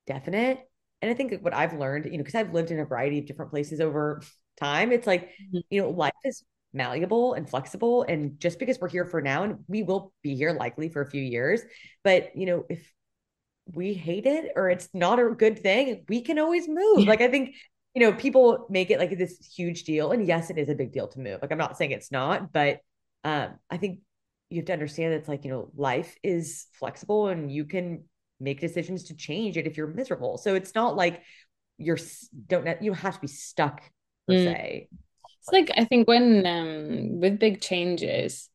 definite, 0.06 0.60
and 1.02 1.10
I 1.10 1.14
think 1.14 1.42
what 1.42 1.54
I've 1.54 1.74
learned, 1.74 2.06
you 2.06 2.12
know, 2.12 2.18
because 2.18 2.36
I've 2.36 2.54
lived 2.54 2.70
in 2.70 2.78
a 2.78 2.84
variety 2.84 3.18
of 3.18 3.26
different 3.26 3.50
places 3.50 3.80
over 3.80 4.22
time, 4.58 4.92
it's 4.92 5.06
like, 5.06 5.30
mm-hmm. 5.30 5.58
you 5.70 5.82
know, 5.82 5.90
life 5.90 6.14
is 6.24 6.44
malleable 6.72 7.34
and 7.34 7.48
flexible 7.48 8.04
and 8.08 8.38
just 8.38 8.58
because 8.58 8.78
we're 8.78 8.88
here 8.88 9.06
for 9.06 9.22
now 9.22 9.44
and 9.44 9.64
we 9.66 9.82
will 9.82 10.12
be 10.22 10.36
here 10.36 10.52
likely 10.52 10.90
for 10.90 11.00
a 11.00 11.10
few 11.10 11.22
years 11.22 11.62
but 12.04 12.36
you 12.36 12.44
know 12.44 12.66
if 12.68 12.92
we 13.74 13.94
hate 13.94 14.26
it 14.26 14.52
or 14.56 14.70
it's 14.70 14.88
not 14.94 15.18
a 15.18 15.30
good 15.30 15.58
thing 15.58 16.04
we 16.08 16.20
can 16.20 16.38
always 16.38 16.68
move. 16.68 17.06
Like 17.06 17.20
i 17.20 17.28
think 17.28 17.54
you 17.94 18.02
know 18.02 18.12
people 18.12 18.66
make 18.70 18.90
it 18.90 18.98
like 18.98 19.16
this 19.16 19.38
huge 19.56 19.84
deal 19.84 20.12
and 20.12 20.26
yes 20.26 20.50
it 20.50 20.58
is 20.58 20.68
a 20.68 20.74
big 20.74 20.92
deal 20.92 21.08
to 21.08 21.20
move. 21.20 21.40
Like 21.42 21.52
i'm 21.52 21.58
not 21.58 21.76
saying 21.76 21.92
it's 21.92 22.12
not 22.12 22.52
but 22.52 22.80
um 23.24 23.54
i 23.70 23.76
think 23.76 24.00
you 24.50 24.58
have 24.58 24.66
to 24.66 24.72
understand 24.72 25.12
that 25.12 25.18
it's 25.18 25.28
like 25.28 25.44
you 25.44 25.50
know 25.50 25.70
life 25.76 26.16
is 26.22 26.66
flexible 26.72 27.28
and 27.28 27.50
you 27.50 27.64
can 27.64 28.04
make 28.40 28.60
decisions 28.60 29.04
to 29.04 29.14
change 29.14 29.56
it 29.56 29.66
if 29.66 29.76
you're 29.76 29.86
miserable. 29.86 30.38
So 30.38 30.54
it's 30.54 30.74
not 30.74 30.96
like 30.96 31.22
you're 31.78 31.98
don't 32.46 32.82
you 32.82 32.92
have 32.92 33.14
to 33.14 33.20
be 33.20 33.26
stuck 33.26 33.82
per 34.26 34.34
mm. 34.34 34.44
se. 34.44 34.88
It's 35.40 35.52
like 35.52 35.70
I 35.76 35.84
think 35.84 36.08
when 36.08 36.46
um 36.46 37.20
with 37.20 37.38
big 37.38 37.60
changes, 37.60 38.48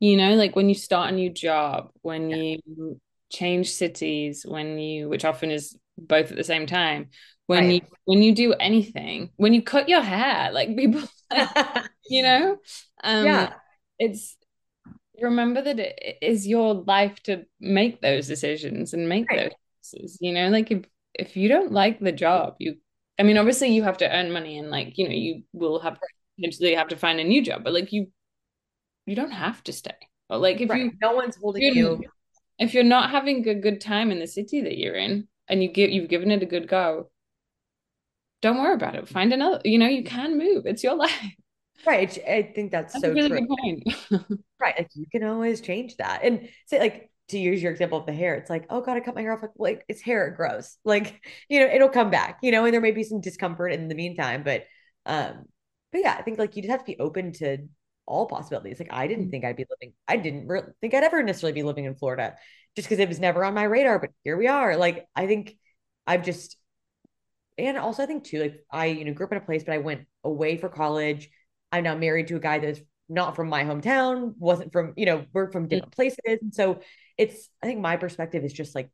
you 0.00 0.16
know, 0.16 0.34
like 0.34 0.56
when 0.56 0.68
you 0.68 0.74
start 0.74 1.12
a 1.12 1.14
new 1.14 1.30
job, 1.30 1.90
when 2.02 2.30
yeah. 2.30 2.56
you 2.64 3.00
change 3.30 3.70
cities, 3.70 4.44
when 4.46 4.78
you 4.78 5.08
which 5.08 5.24
often 5.24 5.50
is 5.50 5.76
both 5.96 6.30
at 6.30 6.36
the 6.36 6.44
same 6.44 6.66
time, 6.66 7.08
when 7.46 7.64
right. 7.64 7.74
you 7.74 7.80
when 8.04 8.22
you 8.22 8.34
do 8.34 8.52
anything, 8.54 9.30
when 9.36 9.54
you 9.54 9.62
cut 9.62 9.88
your 9.88 10.02
hair, 10.02 10.52
like 10.52 10.68
people 10.76 11.02
you 12.08 12.22
know? 12.22 12.56
Um 13.02 13.24
yeah. 13.24 13.52
it's 13.98 14.36
remember 15.20 15.60
that 15.60 15.78
it 15.80 16.18
is 16.22 16.46
your 16.46 16.74
life 16.74 17.20
to 17.24 17.44
make 17.60 18.00
those 18.00 18.28
decisions 18.28 18.94
and 18.94 19.08
make 19.08 19.28
right. 19.30 19.38
those 19.38 19.52
consequences, 19.82 20.18
you 20.20 20.32
know, 20.32 20.48
like 20.48 20.70
if 20.70 20.84
if 21.14 21.36
you 21.36 21.48
don't 21.48 21.72
like 21.72 21.98
the 21.98 22.12
job, 22.12 22.54
you 22.58 22.76
I 23.18 23.24
mean, 23.24 23.38
obviously 23.38 23.68
you 23.70 23.82
have 23.82 23.98
to 23.98 24.16
earn 24.16 24.30
money 24.30 24.58
and 24.58 24.70
like, 24.70 24.96
you 24.96 25.08
know, 25.08 25.14
you 25.14 25.42
will 25.52 25.80
have 25.80 25.98
eventually 26.38 26.74
have 26.74 26.88
to 26.88 26.96
find 26.96 27.18
a 27.18 27.24
new 27.24 27.42
job, 27.42 27.64
but 27.64 27.72
like 27.72 27.92
you 27.92 28.08
you 29.06 29.16
don't 29.16 29.32
have 29.32 29.64
to 29.64 29.72
stay. 29.72 29.96
Or 30.30 30.36
like 30.36 30.60
if 30.60 30.70
right. 30.70 30.84
you 30.84 30.92
no 31.00 31.14
one's 31.14 31.36
holding 31.36 31.62
you 31.62 32.02
if 32.58 32.74
you're 32.74 32.84
not 32.84 33.10
having 33.10 33.46
a 33.48 33.54
good 33.54 33.80
time 33.80 34.10
in 34.10 34.18
the 34.18 34.26
city 34.26 34.62
that 34.62 34.78
you're 34.78 34.96
in 34.96 35.28
and 35.48 35.62
you 35.62 35.70
give 35.70 35.90
you've 35.90 36.08
given 36.08 36.30
it 36.30 36.42
a 36.42 36.46
good 36.46 36.68
go, 36.68 37.10
don't 38.42 38.58
worry 38.58 38.74
about 38.74 38.94
it. 38.94 39.08
Find 39.08 39.32
another, 39.32 39.60
you 39.64 39.78
know, 39.78 39.86
you 39.86 40.04
can 40.04 40.38
move. 40.38 40.66
It's 40.66 40.82
your 40.82 40.96
life. 40.96 41.34
Right. 41.86 42.18
I 42.26 42.52
think 42.54 42.72
that's, 42.72 42.92
that's 42.92 43.04
so 43.04 43.12
really 43.12 43.28
true. 43.28 43.82
right. 44.60 44.78
Like 44.78 44.90
you 44.94 45.06
can 45.10 45.24
always 45.24 45.60
change 45.60 45.96
that. 45.96 46.20
And 46.24 46.48
say 46.66 46.80
like 46.80 47.10
to 47.28 47.38
use 47.38 47.62
your 47.62 47.70
example 47.70 47.98
of 47.98 48.06
the 48.06 48.12
hair, 48.12 48.34
it's 48.34 48.50
like, 48.50 48.66
oh 48.70 48.80
God, 48.80 48.96
I 48.96 49.00
cut 49.00 49.14
my 49.14 49.22
hair 49.22 49.32
off. 49.32 49.42
Like, 49.42 49.50
like 49.58 49.84
it's 49.88 50.02
hair, 50.02 50.26
it 50.26 50.36
grows. 50.36 50.76
Like, 50.84 51.20
you 51.48 51.60
know, 51.60 51.66
it'll 51.66 51.88
come 51.88 52.10
back, 52.10 52.38
you 52.42 52.50
know, 52.50 52.64
and 52.64 52.74
there 52.74 52.80
may 52.80 52.92
be 52.92 53.04
some 53.04 53.20
discomfort 53.20 53.72
in 53.72 53.88
the 53.88 53.94
meantime. 53.94 54.42
But 54.42 54.64
um, 55.06 55.44
but 55.92 56.02
yeah, 56.02 56.16
I 56.18 56.22
think 56.22 56.38
like 56.38 56.56
you 56.56 56.62
just 56.62 56.70
have 56.70 56.80
to 56.80 56.86
be 56.86 56.98
open 56.98 57.32
to 57.34 57.58
all 58.08 58.26
possibilities. 58.26 58.80
Like 58.80 58.92
I 58.92 59.06
didn't 59.06 59.28
mm. 59.28 59.30
think 59.30 59.44
I'd 59.44 59.56
be 59.56 59.66
living, 59.70 59.94
I 60.08 60.16
didn't 60.16 60.48
re- 60.48 60.62
think 60.80 60.94
I'd 60.94 61.04
ever 61.04 61.22
necessarily 61.22 61.52
be 61.52 61.62
living 61.62 61.84
in 61.84 61.94
Florida 61.94 62.34
just 62.74 62.88
because 62.88 62.98
it 62.98 63.08
was 63.08 63.20
never 63.20 63.44
on 63.44 63.54
my 63.54 63.64
radar. 63.64 63.98
But 63.98 64.10
here 64.24 64.36
we 64.36 64.48
are. 64.48 64.76
Like 64.76 65.06
I 65.14 65.26
think 65.26 65.56
I've 66.06 66.24
just, 66.24 66.56
and 67.56 67.76
also 67.76 68.02
I 68.02 68.06
think 68.06 68.24
too, 68.24 68.40
like 68.40 68.64
I, 68.70 68.86
you 68.86 69.04
know, 69.04 69.12
grew 69.12 69.26
up 69.26 69.32
in 69.32 69.38
a 69.38 69.42
place, 69.42 69.62
but 69.62 69.74
I 69.74 69.78
went 69.78 70.06
away 70.24 70.56
for 70.56 70.68
college. 70.68 71.30
I'm 71.70 71.84
now 71.84 71.96
married 71.96 72.28
to 72.28 72.36
a 72.36 72.40
guy 72.40 72.58
that's 72.58 72.80
not 73.08 73.36
from 73.36 73.48
my 73.48 73.64
hometown, 73.64 74.34
wasn't 74.38 74.72
from, 74.72 74.94
you 74.96 75.06
know, 75.06 75.24
we're 75.32 75.50
from 75.50 75.68
different 75.68 75.94
places. 75.94 76.18
And 76.24 76.54
so 76.54 76.80
it's, 77.16 77.48
I 77.62 77.66
think 77.66 77.80
my 77.80 77.96
perspective 77.96 78.44
is 78.44 78.52
just 78.52 78.74
like 78.74 78.90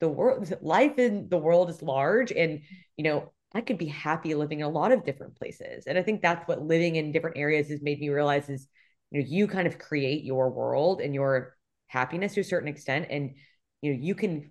the 0.00 0.08
world, 0.08 0.52
life 0.62 0.98
in 0.98 1.28
the 1.28 1.38
world 1.38 1.70
is 1.70 1.82
large. 1.82 2.32
And, 2.32 2.60
you 2.96 3.04
know, 3.04 3.32
I 3.54 3.60
could 3.60 3.78
be 3.78 3.86
happy 3.86 4.34
living 4.34 4.60
in 4.60 4.66
a 4.66 4.70
lot 4.70 4.92
of 4.92 5.04
different 5.04 5.36
places. 5.36 5.86
And 5.86 5.98
I 5.98 6.02
think 6.02 6.22
that's 6.22 6.46
what 6.48 6.62
living 6.62 6.96
in 6.96 7.12
different 7.12 7.36
areas 7.36 7.68
has 7.68 7.82
made 7.82 8.00
me 8.00 8.08
realize 8.08 8.48
is, 8.48 8.66
you 9.10 9.20
know, 9.20 9.26
you 9.28 9.46
kind 9.46 9.66
of 9.66 9.78
create 9.78 10.24
your 10.24 10.50
world 10.50 11.00
and 11.00 11.14
your 11.14 11.56
happiness 11.86 12.34
to 12.34 12.40
a 12.40 12.44
certain 12.44 12.68
extent. 12.68 13.06
And, 13.10 13.34
you 13.82 13.92
know, 13.92 13.98
you 14.00 14.14
can 14.14 14.50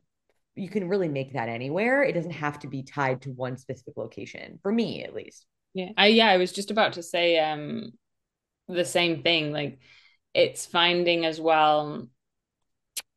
you 0.56 0.70
can 0.70 0.90
really 0.90 1.08
make 1.08 1.34
that 1.34 1.50
anywhere. 1.50 2.04
It 2.04 2.14
doesn't 2.14 2.32
have 2.32 2.60
to 2.60 2.68
be 2.68 2.84
tied 2.84 3.22
to 3.24 3.32
one 3.32 3.58
specific 3.58 3.96
location, 3.96 4.60
for 4.62 4.72
me 4.72 5.04
at 5.04 5.16
least. 5.16 5.46
Yeah. 5.74 5.90
I 5.98 6.08
yeah, 6.08 6.28
I 6.28 6.38
was 6.38 6.52
just 6.52 6.72
about 6.72 6.94
to 6.94 7.04
say 7.04 7.40
um 7.40 7.92
the 8.68 8.86
same 8.86 9.24
thing. 9.24 9.52
Like 9.52 9.80
it's 10.34 10.66
finding 10.66 11.26
as 11.26 11.40
well 11.40 12.08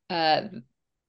uh 0.09 0.41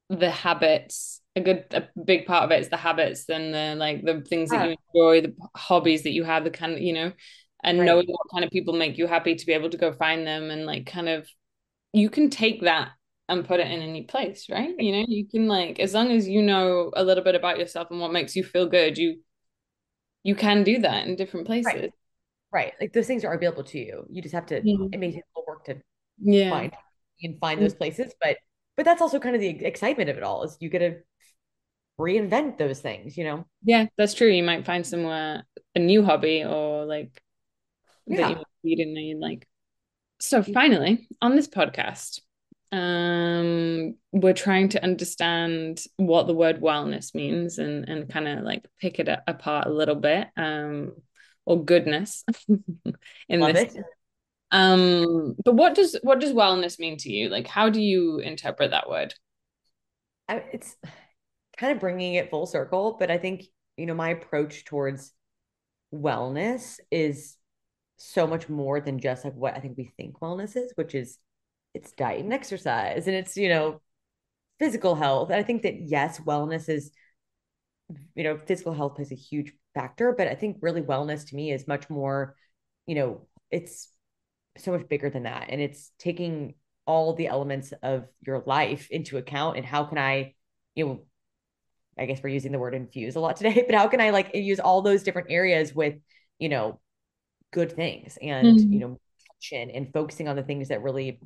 the 0.09 0.31
habits 0.31 1.21
a 1.37 1.41
good 1.41 1.65
a 1.73 1.87
big 2.05 2.27
part 2.27 2.45
of 2.45 2.51
it 2.51 2.61
is 2.61 2.69
the 2.69 2.77
habits 2.77 3.29
and 3.29 3.53
the 3.55 3.75
like 3.77 4.03
the 4.03 4.23
things 4.23 4.51
that 4.51 4.69
you 4.69 4.77
enjoy 4.95 5.21
the 5.21 5.35
hobbies 5.55 6.03
that 6.03 6.13
you 6.13 6.25
have 6.25 6.45
the 6.45 6.51
kind 6.51 6.73
of 6.73 6.81
you 6.81 6.93
know 6.93 7.13
and 7.63 7.79
right. 7.79 7.85
knowing 7.85 8.07
what 8.07 8.31
kind 8.33 8.45
of 8.45 8.51
people 8.51 8.75
make 8.75 8.97
you 8.97 9.07
happy 9.07 9.35
to 9.35 9.47
be 9.47 9.53
able 9.53 9.71
to 9.71 9.77
go 9.77 9.93
find 9.93 10.27
them 10.27 10.51
and 10.51 10.65
like 10.65 10.87
kind 10.87 11.09
of 11.09 11.29
you 11.93 12.09
can 12.09 12.31
take 12.31 12.63
that 12.63 12.91
and 13.29 13.47
put 13.47 13.61
it 13.61 13.71
in 13.71 13.83
any 13.83 14.05
place 14.05 14.47
right? 14.51 14.75
You 14.79 14.93
know 14.93 15.05
you 15.07 15.29
can 15.29 15.47
like 15.47 15.79
as 15.79 15.93
long 15.93 16.11
as 16.11 16.27
you 16.27 16.43
know 16.43 16.91
a 16.97 17.05
little 17.05 17.23
bit 17.23 17.35
about 17.35 17.59
yourself 17.59 17.89
and 17.91 18.01
what 18.01 18.13
makes 18.13 18.35
you 18.35 18.43
feel 18.43 18.67
good 18.67 18.97
you 18.97 19.21
you 20.23 20.35
can 20.35 20.65
do 20.65 20.81
that 20.81 21.07
in 21.07 21.15
different 21.15 21.47
places. 21.47 21.73
Right, 21.73 21.93
right. 22.53 22.73
like 22.81 22.93
those 22.93 23.07
things 23.07 23.25
are 23.25 23.33
available 23.33 23.63
to 23.63 23.79
you. 23.79 24.05
You 24.11 24.21
just 24.21 24.35
have 24.35 24.47
to 24.47 24.61
yeah. 24.65 24.89
it 24.91 24.99
makes 24.99 25.17
it 25.17 25.23
work 25.47 25.65
to 25.67 25.77
yeah. 26.19 26.51
find 26.51 26.73
you 27.19 27.31
can 27.31 27.39
find 27.39 27.59
mm. 27.59 27.63
those 27.63 27.75
places 27.75 28.13
but 28.21 28.37
but 28.77 28.85
that's 28.85 29.01
also 29.01 29.19
kind 29.19 29.35
of 29.35 29.41
the 29.41 29.65
excitement 29.65 30.11
of 30.11 30.17
it 30.17 30.23
all 30.23 30.43
is 30.43 30.57
you 30.61 30.69
get 30.69 30.81
to 30.81 30.97
reinvent 31.99 32.59
those 32.59 32.81
things, 32.81 33.17
you 33.17 33.25
know? 33.25 33.47
Yeah, 33.63 33.87
that's 33.97 34.15
true. 34.15 34.29
You 34.29 34.43
might 34.43 34.67
find 34.67 34.87
somewhere 34.87 35.45
a 35.75 35.79
new 35.79 36.05
hobby 36.05 36.45
or 36.45 36.85
like 36.85 37.23
yeah. 38.07 38.35
that 38.35 38.45
you 38.63 38.77
didn't 38.77 38.95
know 38.95 39.01
you'd 39.01 39.19
like. 39.19 39.47
So 40.21 40.43
finally, 40.43 41.09
on 41.21 41.37
this 41.37 41.49
podcast, 41.49 42.21
um 42.73 43.95
we're 44.13 44.33
trying 44.33 44.69
to 44.69 44.83
understand 44.83 45.81
what 45.99 46.27
the 46.27 46.35
word 46.35 46.61
wellness 46.61 47.15
means 47.15 47.59
and 47.59 47.89
and 47.89 48.09
kind 48.11 48.27
of 48.27 48.43
like 48.45 48.67
pick 48.81 48.99
it 48.99 49.09
apart 49.29 49.67
a 49.67 49.73
little 49.73 49.95
bit 49.95 50.27
um 50.37 50.93
or 51.45 51.65
goodness 51.65 52.25
in 53.29 53.41
Love 53.41 53.55
this 53.55 53.77
it. 53.77 53.85
um 54.51 55.37
but 55.45 55.55
what 55.55 55.77
does 55.77 55.97
what 56.03 56.19
does 56.19 56.33
wellness 56.33 56.77
mean 56.81 56.97
to 56.97 57.11
you 57.11 57.29
like 57.29 57.47
how 57.47 57.69
do 57.69 57.81
you 57.81 58.19
interpret 58.19 58.73
that 58.73 58.91
word 58.91 59.15
I, 60.29 60.43
it's 60.53 60.77
kind 61.57 61.73
of 61.73 61.81
bringing 61.81 62.15
it 62.15 62.31
full 62.31 62.47
circle. 62.47 62.97
But 62.99 63.11
I 63.11 63.19
think, 63.19 63.45
you 63.77 63.87
know, 63.87 63.95
my 63.95 64.11
approach 64.11 64.65
towards 64.65 65.13
wellness 65.95 66.79
is 66.91 67.37
so 67.97 68.27
much 68.27 68.49
more 68.49 68.81
than 68.81 68.99
just 68.99 69.25
like 69.25 69.35
what 69.35 69.57
I 69.57 69.61
think 69.61 69.77
we 69.77 69.91
think 69.97 70.21
wellness 70.21 70.57
is, 70.57 70.73
which 70.75 70.95
is 70.95 71.19
it's 71.75 71.93
diet 71.93 72.21
and 72.21 72.33
exercise 72.33 73.07
and 73.07 73.17
it's, 73.17 73.37
you 73.37 73.49
know, 73.49 73.81
physical 74.59 74.95
health. 74.95 75.31
And 75.31 75.39
I 75.39 75.43
think 75.43 75.63
that, 75.63 75.89
yes, 75.89 76.21
wellness 76.21 76.69
is, 76.69 76.91
you 78.15 78.25
know, 78.25 78.39
physical 78.47 78.73
health 78.73 78.97
plays 78.97 79.13
a 79.13 79.17
huge 79.17 79.53
factor, 79.75 80.15
but 80.17 80.27
I 80.27 80.35
think 80.35 80.59
really 80.61 80.83
wellness 80.83 81.29
to 81.29 81.37
me 81.37 81.53
is 81.53 81.69
much 81.69 81.89
more, 81.89 82.35
you 82.87 82.95
know, 82.95 83.27
it's 83.51 83.89
so 84.59 84.73
much 84.73 84.89
bigger 84.89 85.11
than 85.11 85.25
that. 85.25 85.47
And 85.51 85.61
it's 85.61 85.93
taking 85.99 86.55
all 86.87 87.15
the 87.15 87.29
elements 87.29 87.73
of 87.83 88.07
your 88.27 88.43
life 88.47 88.89
into 88.91 89.19
account 89.19 89.57
and 89.57 89.67
how 89.67 89.85
can 89.85 89.99
I, 89.99 90.35
you 90.75 90.87
know, 90.87 91.01
I 91.99 92.07
guess 92.07 92.23
we're 92.23 92.31
using 92.31 92.53
the 92.53 92.59
word 92.59 92.75
infuse 92.75 93.17
a 93.17 93.21
lot 93.21 93.37
today, 93.37 93.65
but 93.67 93.75
how 93.75 93.89
can 93.89 94.01
I 94.01 94.11
like 94.11 94.35
use 94.35 94.61
all 94.61 94.83
those 94.83 95.03
different 95.03 95.31
areas 95.31 95.75
with, 95.75 95.95
you 96.39 96.49
know, 96.49 96.81
good 97.53 97.73
things 97.73 98.19
and, 98.21 98.59
mm-hmm. 98.59 98.73
you 98.73 98.79
know, 98.81 99.01
and 99.53 99.93
focusing 99.93 100.29
on 100.29 100.37
the 100.37 100.43
things 100.43 100.69
that 100.69 100.83
really 100.83 101.21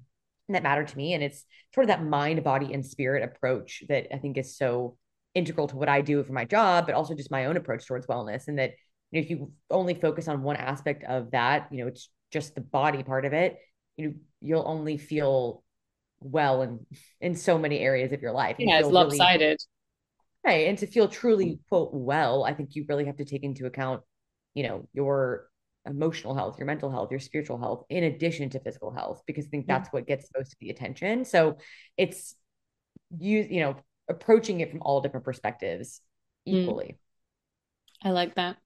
that 0.49 0.63
matter 0.63 0.85
to 0.85 0.97
me. 0.97 1.15
And 1.15 1.23
it's 1.23 1.45
sort 1.75 1.85
of 1.85 1.89
that 1.89 2.05
mind, 2.05 2.43
body, 2.43 2.73
and 2.73 2.85
spirit 2.85 3.23
approach 3.23 3.83
that 3.89 4.15
I 4.15 4.19
think 4.19 4.37
is 4.37 4.57
so 4.57 4.97
integral 5.35 5.69
to 5.69 5.77
what 5.77 5.89
I 5.89 6.01
do 6.01 6.23
for 6.25 6.33
my 6.33 6.45
job, 6.45 6.87
but 6.87 6.95
also 6.95 7.15
just 7.15 7.31
my 7.31 7.47
own 7.47 7.57
approach 7.57 7.87
towards 7.87 8.07
wellness. 8.07 8.49
And 8.49 8.59
that 8.59 8.73
you 9.11 9.21
know, 9.21 9.25
if 9.25 9.31
you 9.31 9.53
only 9.71 9.95
focus 9.95 10.29
on 10.29 10.43
one 10.43 10.57
aspect 10.57 11.05
of 11.05 11.31
that, 11.33 11.69
you 11.71 11.79
know, 11.79 11.87
it's 11.87 12.09
just 12.31 12.55
the 12.55 12.61
body 12.61 13.03
part 13.03 13.25
of 13.25 13.33
it, 13.33 13.59
you 13.97 14.09
know, 14.09 14.15
you'll 14.41 14.65
only 14.67 14.99
feel 14.99 15.63
well 16.21 16.63
in 16.63 16.87
in 17.21 17.35
so 17.35 17.59
many 17.59 17.79
areas 17.79 18.13
of 18.13 18.23
your 18.23 18.33
life. 18.33 18.57
Yeah, 18.59 18.79
it's 18.81 18.89
lopsided. 18.89 19.59
Really, 20.45 20.57
Right. 20.57 20.69
And 20.69 20.79
to 20.79 20.87
feel 20.87 21.09
truly, 21.09 21.61
quote, 21.69 21.91
well, 21.93 22.45
I 22.45 22.55
think 22.55 22.75
you 22.75 22.85
really 22.89 23.05
have 23.07 23.17
to 23.17 23.25
take 23.25 23.43
into 23.43 23.67
account, 23.67 24.03
you 24.55 24.63
know, 24.63 24.89
your 24.93 25.49
emotional 25.87 26.35
health, 26.35 26.59
your 26.59 26.67
mental 26.67 26.91
health, 26.91 27.11
your 27.11 27.21
spiritual 27.21 27.59
health, 27.59 27.85
in 27.89 28.05
addition 28.05 28.51
to 28.51 28.61
physical 28.61 28.93
health, 28.93 29.23
because 29.27 29.47
I 29.47 29.49
think 29.49 29.67
that's 29.67 29.91
what 29.91 30.07
gets 30.07 30.31
most 30.37 30.53
of 30.53 30.59
the 30.61 30.71
attention. 30.71 31.25
So 31.25 31.59
it's 31.97 32.35
you, 33.19 33.47
you 33.49 33.61
know, 33.61 33.77
approaching 34.09 34.61
it 34.61 34.71
from 34.71 34.83
all 34.83 35.01
different 35.01 35.25
perspectives 35.25 36.01
mm. 36.49 36.55
equally. 36.55 36.99
I 38.03 38.11
like 38.11 38.35
that. 38.37 38.57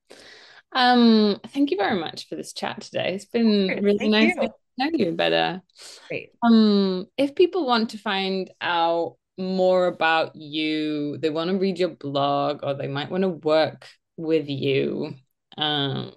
Um, 0.73 1.41
thank 1.49 1.71
you 1.71 1.77
very 1.77 1.99
much 1.99 2.29
for 2.29 2.37
this 2.37 2.53
chat 2.53 2.81
today. 2.81 3.15
It's 3.15 3.25
been 3.25 3.69
really 3.83 3.99
thank 3.99 4.11
nice 4.11 4.35
you. 4.35 4.43
to 4.43 4.51
know 4.79 4.91
you 4.93 5.13
better. 5.13 5.63
Great. 6.09 6.31
Um, 6.43 7.07
if 7.17 7.35
people 7.35 7.67
want 7.67 7.91
to 7.91 7.99
find 7.99 8.51
out 8.61 9.17
more 9.39 9.87
about 9.87 10.37
you, 10.37 11.19
they 11.19 11.31
want 11.31 11.51
to 11.51 11.57
read 11.57 11.79
your 11.79 11.91
blog 11.91 12.61
or 12.63 12.75
they 12.75 12.89
might 12.89 13.11
want 13.11 13.23
to 13.23 13.29
work 13.29 13.89
with 14.17 14.49
you, 14.49 15.15
um, 15.57 16.13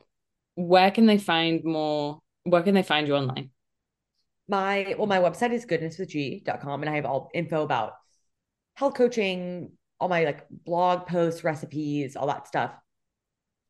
where 0.56 0.92
can 0.92 1.06
they 1.06 1.18
find 1.18 1.64
more? 1.64 2.20
Where 2.44 2.64
can 2.64 2.74
they 2.74 2.84
find 2.84 3.08
you 3.08 3.16
online? 3.16 3.52
My 4.48 4.96
well, 4.98 5.08
my 5.08 5.20
website 5.20 5.52
is 5.52 5.66
goodnesswithg.com 5.66 6.82
and 6.82 6.90
I 6.90 6.96
have 6.96 7.06
all 7.06 7.30
info 7.34 7.64
about 7.64 7.94
health 8.76 8.96
coaching, 8.96 9.72
all 10.00 10.10
my 10.10 10.24
like 10.24 10.46
blog 10.50 11.08
posts, 11.08 11.44
recipes, 11.44 12.16
all 12.16 12.28
that 12.28 12.48
stuff 12.48 12.72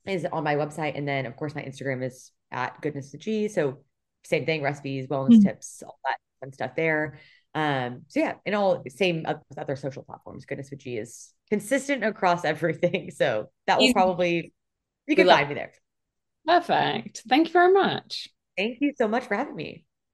is 0.06 0.26
on 0.26 0.44
my 0.44 0.56
website. 0.56 0.98
And 0.98 1.08
then 1.08 1.26
of 1.26 1.36
course 1.36 1.56
my 1.56 1.64
Instagram 1.64 2.04
is 2.04 2.32
at 2.52 2.82
goodnesswithg. 2.82 3.52
So 3.52 3.80
same 4.24 4.46
thing, 4.46 4.62
recipes, 4.62 5.08
wellness 5.08 5.32
mm-hmm. 5.32 5.48
tips, 5.48 5.84
all 5.84 6.00
that 6.06 6.18
fun 6.40 6.54
stuff 6.54 6.76
there. 6.76 7.20
Um, 7.56 8.04
so 8.08 8.20
yeah, 8.20 8.34
and 8.46 8.56
all 8.56 8.84
same 8.88 9.26
with 9.50 9.58
other 9.58 9.76
social 9.76 10.04
platforms. 10.04 10.46
Goodness 10.46 10.70
with 10.70 10.80
G 10.80 10.98
is 10.98 11.34
consistent 11.50 12.04
across 12.04 12.46
everything. 12.46 13.12
So 13.12 13.50
that 13.66 13.80
will 13.80 13.94
probably 13.94 14.54
you 15.08 15.16
can 15.16 15.28
find 15.28 15.50
me 15.50 15.56
there. 15.56 15.72
Perfect. 16.46 17.24
Thank 17.28 17.48
you 17.48 17.54
very 17.54 17.74
much. 17.74 18.30
Thank 18.58 18.78
you 18.82 18.94
so 18.98 19.08
much 19.08 19.26
for 19.26 19.36
having 19.36 19.56
me. 19.56 19.87